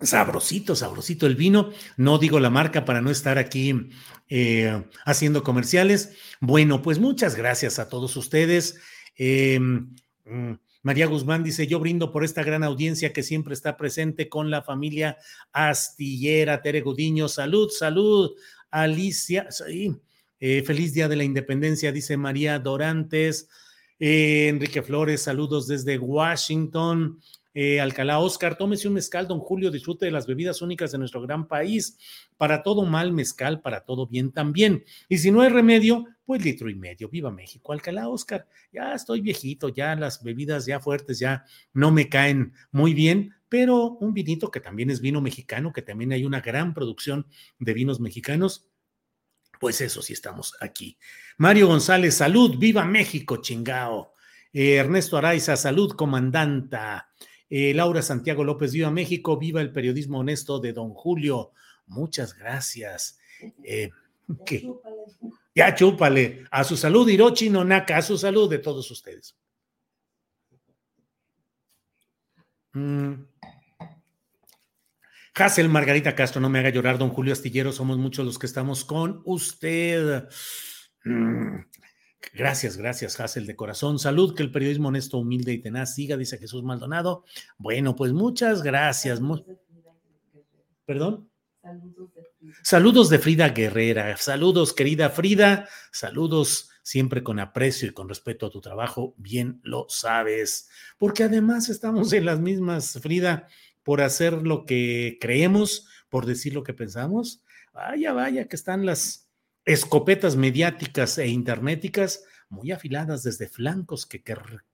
Sabrosito, 0.00 0.74
sabrosito 0.74 1.26
el 1.26 1.36
vino. 1.36 1.70
No 1.96 2.18
digo 2.18 2.40
la 2.40 2.50
marca 2.50 2.84
para 2.84 3.02
no 3.02 3.10
estar 3.10 3.38
aquí 3.38 3.90
eh, 4.28 4.82
haciendo 5.04 5.42
comerciales. 5.42 6.16
Bueno, 6.40 6.82
pues 6.82 6.98
muchas 6.98 7.36
gracias 7.36 7.78
a 7.78 7.88
todos 7.88 8.16
ustedes. 8.16 8.80
Em, 9.16 9.94
mm, 10.24 10.54
María 10.82 11.06
Guzmán 11.06 11.44
dice, 11.44 11.66
yo 11.66 11.78
brindo 11.78 12.10
por 12.10 12.24
esta 12.24 12.42
gran 12.42 12.64
audiencia 12.64 13.12
que 13.12 13.22
siempre 13.22 13.52
está 13.52 13.76
presente 13.76 14.30
con 14.30 14.50
la 14.50 14.62
familia 14.62 15.18
astillera. 15.52 16.62
Tere 16.62 16.80
Gudiño, 16.80 17.28
salud, 17.28 17.68
salud. 17.70 18.30
Alicia, 18.70 19.48
eh, 20.38 20.62
feliz 20.62 20.94
día 20.94 21.08
de 21.08 21.16
la 21.16 21.24
independencia, 21.24 21.92
dice 21.92 22.16
María 22.16 22.58
Dorantes. 22.58 23.48
Eh, 23.98 24.48
Enrique 24.48 24.80
Flores, 24.80 25.22
saludos 25.22 25.66
desde 25.66 25.98
Washington. 25.98 27.20
Eh, 27.52 27.80
Alcalá 27.80 28.20
Oscar, 28.20 28.56
tómese 28.56 28.86
un 28.86 28.94
mezcal, 28.94 29.26
don 29.26 29.40
Julio, 29.40 29.70
disfrute 29.70 30.06
de 30.06 30.12
las 30.12 30.26
bebidas 30.26 30.62
únicas 30.62 30.92
de 30.92 30.98
nuestro 30.98 31.20
gran 31.20 31.48
país. 31.48 31.98
Para 32.36 32.62
todo 32.62 32.84
mal, 32.84 33.12
mezcal, 33.12 33.60
para 33.60 33.84
todo 33.84 34.06
bien 34.06 34.32
también. 34.32 34.84
Y 35.08 35.18
si 35.18 35.30
no 35.30 35.42
hay 35.42 35.48
remedio, 35.48 36.06
pues 36.24 36.44
litro 36.44 36.70
y 36.70 36.74
medio. 36.76 37.08
Viva 37.08 37.30
México. 37.30 37.72
Alcalá 37.72 38.08
Oscar, 38.08 38.46
ya 38.72 38.94
estoy 38.94 39.20
viejito, 39.20 39.68
ya 39.68 39.96
las 39.96 40.22
bebidas 40.22 40.66
ya 40.66 40.78
fuertes 40.78 41.18
ya 41.18 41.44
no 41.72 41.90
me 41.90 42.08
caen 42.08 42.52
muy 42.70 42.94
bien, 42.94 43.34
pero 43.48 43.96
un 44.00 44.14
vinito 44.14 44.50
que 44.50 44.60
también 44.60 44.90
es 44.90 45.00
vino 45.00 45.20
mexicano, 45.20 45.72
que 45.72 45.82
también 45.82 46.12
hay 46.12 46.24
una 46.24 46.40
gran 46.40 46.72
producción 46.72 47.26
de 47.58 47.74
vinos 47.74 47.98
mexicanos. 47.98 48.68
Pues 49.58 49.80
eso 49.80 50.00
sí 50.00 50.12
estamos 50.12 50.54
aquí. 50.60 50.96
Mario 51.36 51.66
González, 51.66 52.14
salud, 52.14 52.56
viva 52.58 52.84
México, 52.84 53.38
chingao. 53.42 54.14
Eh, 54.52 54.76
Ernesto 54.76 55.16
Araiza, 55.16 55.56
salud, 55.56 55.92
comandanta. 55.92 57.10
Eh, 57.50 57.74
Laura 57.74 58.00
Santiago 58.00 58.44
López, 58.44 58.72
viva 58.72 58.90
México, 58.90 59.36
viva 59.36 59.60
el 59.60 59.72
periodismo 59.72 60.20
honesto 60.20 60.60
de 60.60 60.72
don 60.72 60.94
Julio. 60.94 61.50
Muchas 61.86 62.38
gracias. 62.38 63.18
Eh, 63.64 63.90
Ya 65.54 65.74
chúpale. 65.74 66.44
A 66.50 66.62
su 66.62 66.76
salud, 66.76 67.08
Hirochi 67.08 67.50
Nonaka, 67.50 67.96
a 67.96 68.02
su 68.02 68.16
salud 68.16 68.48
de 68.48 68.58
todos 68.58 68.88
ustedes. 68.90 69.36
Mm. 72.72 73.14
Hassel 75.34 75.68
Margarita 75.68 76.14
Castro, 76.14 76.40
no 76.40 76.48
me 76.48 76.58
haga 76.58 76.70
llorar, 76.70 76.98
don 76.98 77.10
Julio 77.10 77.32
Astillero, 77.32 77.72
somos 77.72 77.98
muchos 77.98 78.24
los 78.24 78.38
que 78.38 78.46
estamos 78.46 78.84
con 78.84 79.22
usted. 79.24 80.28
Mm. 81.04 81.64
Gracias, 82.34 82.76
gracias, 82.76 83.18
Hassel, 83.18 83.46
de 83.46 83.56
corazón. 83.56 83.98
Salud, 83.98 84.34
que 84.34 84.42
el 84.42 84.52
periodismo 84.52 84.88
honesto, 84.88 85.18
humilde 85.18 85.52
y 85.52 85.58
tenaz 85.58 85.94
siga, 85.94 86.16
dice 86.16 86.38
Jesús 86.38 86.62
Maldonado. 86.62 87.24
Bueno, 87.58 87.96
pues 87.96 88.12
muchas 88.12 88.62
gracias. 88.62 89.20
¿Perdón? 90.84 91.30
Saludos 92.62 93.10
de 93.10 93.18
Frida 93.18 93.48
Guerrera. 93.50 94.16
Saludos, 94.16 94.72
querida 94.72 95.10
Frida. 95.10 95.68
Saludos 95.92 96.70
siempre 96.82 97.22
con 97.22 97.38
aprecio 97.38 97.88
y 97.88 97.92
con 97.92 98.08
respeto 98.08 98.46
a 98.46 98.50
tu 98.50 98.60
trabajo. 98.60 99.14
Bien 99.16 99.60
lo 99.62 99.86
sabes. 99.88 100.68
Porque 100.98 101.24
además 101.24 101.68
estamos 101.68 102.12
en 102.12 102.24
las 102.24 102.40
mismas, 102.40 102.98
Frida, 103.00 103.48
por 103.82 104.00
hacer 104.00 104.34
lo 104.46 104.64
que 104.64 105.18
creemos, 105.20 105.86
por 106.08 106.26
decir 106.26 106.54
lo 106.54 106.62
que 106.62 106.74
pensamos. 106.74 107.42
Vaya, 107.72 108.12
vaya, 108.12 108.48
que 108.48 108.56
están 108.56 108.84
las 108.84 109.29
escopetas 109.64 110.36
mediáticas 110.36 111.18
e 111.18 111.28
internéticas 111.28 112.24
muy 112.48 112.72
afiladas 112.72 113.22
desde 113.22 113.48
flancos 113.48 114.06
que, 114.06 114.22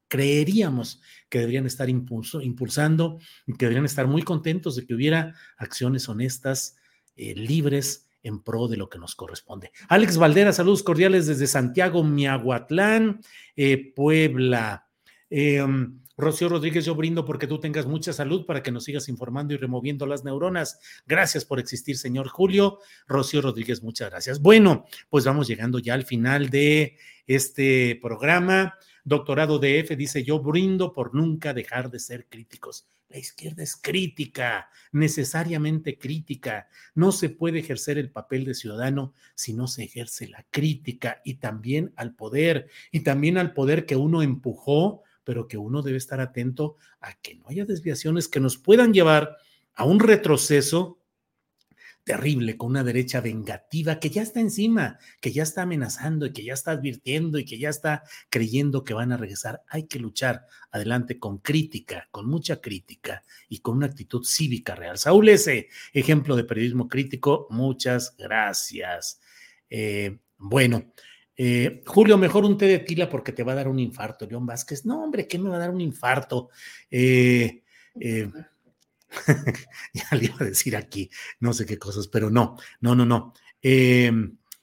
creeríamos 0.09 1.01
que 1.29 1.41
deberían 1.41 1.67
estar 1.67 1.89
impulsando 1.91 3.19
y 3.47 3.53
que 3.53 3.67
deberían 3.67 3.85
estar 3.85 4.07
muy 4.07 4.23
contentos 4.23 4.77
de 4.77 4.87
que 4.87 4.95
hubiera 4.95 5.35
acciones 5.57 6.09
honestas, 6.09 6.77
eh, 7.17 7.35
libres 7.35 8.09
en 8.23 8.43
pro 8.43 8.67
de 8.67 8.77
lo 8.77 8.89
que 8.89 8.99
nos 8.99 9.15
corresponde. 9.15 9.71
Alex 9.89 10.17
Valdera, 10.17 10.53
saludos 10.53 10.83
cordiales 10.83 11.27
desde 11.27 11.47
Santiago, 11.47 12.03
Miahuatlán, 12.03 13.21
eh, 13.55 13.93
Puebla. 13.95 14.86
Em, 15.31 16.01
Rocío 16.19 16.49
Rodríguez, 16.49 16.87
yo 16.87 16.95
brindo 16.95 17.27
porque 17.27 17.47
tú 17.47 17.61
tengas 17.61 17.85
mucha 17.85 18.13
salud 18.13 18.47
para 18.47 18.63
que 18.63 18.73
nos 18.73 18.85
sigas 18.85 19.09
informando 19.09 19.53
y 19.53 19.59
removiendo 19.59 20.07
las 20.07 20.25
neuronas. 20.25 20.79
Gracias 21.07 21.45
por 21.45 21.61
existir, 21.61 21.99
señor 21.99 22.29
Julio. 22.29 22.79
Rocío 23.07 23.43
Rodríguez, 23.43 23.83
muchas 23.83 24.11
gracias. 24.11 24.41
Bueno, 24.41 24.87
pues 25.11 25.27
vamos 25.27 25.47
llegando 25.47 25.79
ya 25.79 25.93
al 25.93 26.05
final 26.05 26.49
de 26.49 26.97
este 27.27 27.99
programa. 28.01 28.79
Doctorado 29.05 29.59
de 29.59 29.83
dice, 29.97 30.25
yo 30.25 30.41
brindo 30.41 30.93
por 30.95 31.15
nunca 31.15 31.53
dejar 31.53 31.91
de 31.91 31.99
ser 31.99 32.27
críticos. 32.29 32.89
La 33.09 33.19
izquierda 33.19 33.63
es 33.63 33.77
crítica, 33.77 34.69
necesariamente 34.91 35.97
crítica. 35.99 36.69
No 36.95 37.13
se 37.13 37.29
puede 37.29 37.61
ejercer 37.61 37.99
el 37.99 38.11
papel 38.11 38.45
de 38.45 38.55
ciudadano 38.55 39.15
si 39.35 39.53
no 39.53 39.69
se 39.69 39.85
ejerce 39.85 40.29
la 40.29 40.45
crítica 40.51 41.21
y 41.25 41.35
también 41.35 41.93
al 41.97 42.17
poder, 42.17 42.69
y 42.91 43.01
también 43.01 43.39
al 43.39 43.53
poder 43.53 43.87
que 43.87 43.97
uno 43.97 44.23
empujó 44.23 45.05
pero 45.27 45.49
que 45.49 45.59
uno 45.59 45.83
debe 45.83 45.99
estar 45.99 46.21
atento 46.21 46.77
a 47.01 47.15
que 47.15 47.35
no 47.35 47.49
haya 47.49 47.65
desviaciones 47.65 48.29
que 48.29 48.39
nos 48.39 48.57
puedan 48.57 48.95
llevar 48.95 49.37
a 49.75 49.85
un 49.85 49.99
retroceso 49.99 51.01
terrible 52.05 52.57
con 52.57 52.71
una 52.71 52.85
derecha 52.85 53.21
vengativa 53.21 53.99
que 53.99 54.11
ya 54.11 54.23
está 54.23 54.39
encima, 54.39 55.01
que 55.21 55.33
ya 55.33 55.43
está 55.43 55.63
amenazando 55.63 56.27
y 56.27 56.33
que 56.33 56.45
ya 56.45 56.55
está 56.55 56.71
advirtiendo 56.71 57.41
y 57.41 57.45
que 57.45 57.59
ya 57.59 57.69
está 57.69 58.05
creyendo 58.31 58.85
que 58.85 58.95
van 58.95 59.11
a 59.11 59.17
regresar. 59.17 59.65
Hay 59.67 59.89
que 59.89 59.99
luchar 59.99 60.47
adelante 60.71 61.19
con 61.19 61.39
crítica, 61.39 62.07
con 62.13 62.29
mucha 62.29 62.61
crítica 62.61 63.25
y 63.49 63.59
con 63.59 63.79
una 63.79 63.87
actitud 63.87 64.25
cívica 64.25 64.77
real. 64.77 64.99
Saúl, 64.99 65.29
ese 65.29 65.69
ejemplo 65.93 66.37
de 66.37 66.45
periodismo 66.45 66.87
crítico, 66.87 67.49
muchas 67.51 68.17
gracias. 68.17 69.21
Eh, 69.69 70.19
bueno, 70.39 70.93
eh, 71.37 71.83
Julio, 71.87 72.17
mejor 72.17 72.45
un 72.45 72.57
té 72.57 72.67
de 72.67 72.79
tila 72.81 73.09
porque 73.09 73.33
te 73.33 73.43
va 73.43 73.53
a 73.53 73.57
dar 73.57 73.69
un 73.69 73.79
infarto. 73.79 74.27
León 74.27 74.47
Vázquez, 74.47 74.87
no, 74.87 75.03
hombre, 75.03 75.27
¿qué 75.29 75.39
me 75.39 75.51
va 75.51 75.57
a 75.57 75.61
dar 75.61 75.71
un 75.71 75.81
infarto? 75.81 76.49
Eh, 76.91 77.63
eh, 78.01 78.31
ya 79.93 80.17
le 80.17 80.25
iba 80.27 80.37
a 80.41 80.45
decir 80.45 80.77
aquí, 80.77 81.11
no 81.41 81.53
sé 81.53 81.67
qué 81.67 81.79
cosas, 81.79 82.09
pero 82.09 82.31
no, 82.31 82.57
no, 82.81 82.95
no, 82.95 83.05
no. 83.05 83.35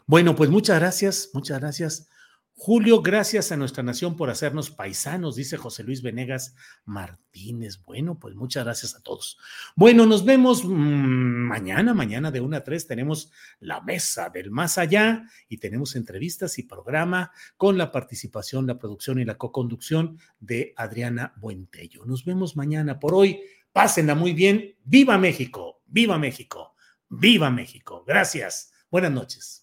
bueno, 0.05 0.35
pues 0.35 0.49
muchas 0.49 0.79
gracias, 0.79 1.29
muchas 1.33 1.59
gracias. 1.59 2.09
Julio, 2.55 3.01
gracias 3.01 3.51
a 3.51 3.57
nuestra 3.57 3.83
nación 3.83 4.15
por 4.15 4.29
hacernos 4.29 4.69
paisanos, 4.69 5.35
dice 5.35 5.57
José 5.57 5.83
Luis 5.83 6.01
Venegas 6.01 6.55
Martínez. 6.85 7.83
Bueno, 7.83 8.19
pues 8.19 8.35
muchas 8.35 8.63
gracias 8.63 8.95
a 8.95 9.01
todos. 9.01 9.37
Bueno, 9.75 10.05
nos 10.05 10.23
vemos 10.23 10.63
mm, 10.63 10.69
mañana, 10.69 11.93
mañana 11.93 12.31
de 12.31 12.41
1 12.41 12.55
a 12.55 12.63
3 12.63 12.87
tenemos 12.87 13.31
la 13.59 13.81
mesa 13.81 14.29
del 14.29 14.51
más 14.51 14.77
allá 14.77 15.27
y 15.49 15.57
tenemos 15.57 15.95
entrevistas 15.95 16.57
y 16.59 16.63
programa 16.63 17.31
con 17.57 17.77
la 17.77 17.91
participación, 17.91 18.67
la 18.67 18.77
producción 18.77 19.19
y 19.19 19.25
la 19.25 19.37
co-conducción 19.37 20.19
de 20.39 20.73
Adriana 20.77 21.33
Buentello. 21.37 22.05
Nos 22.05 22.23
vemos 22.23 22.55
mañana. 22.55 22.99
Por 22.99 23.15
hoy, 23.15 23.41
pásenla 23.73 24.15
muy 24.15 24.31
bien. 24.33 24.75
¡Viva 24.85 25.17
México! 25.17 25.81
¡Viva 25.87 26.17
México! 26.17 26.75
¡Viva 27.09 27.49
México! 27.49 28.05
Gracias. 28.07 28.71
Buenas 28.89 29.11
noches. 29.11 29.62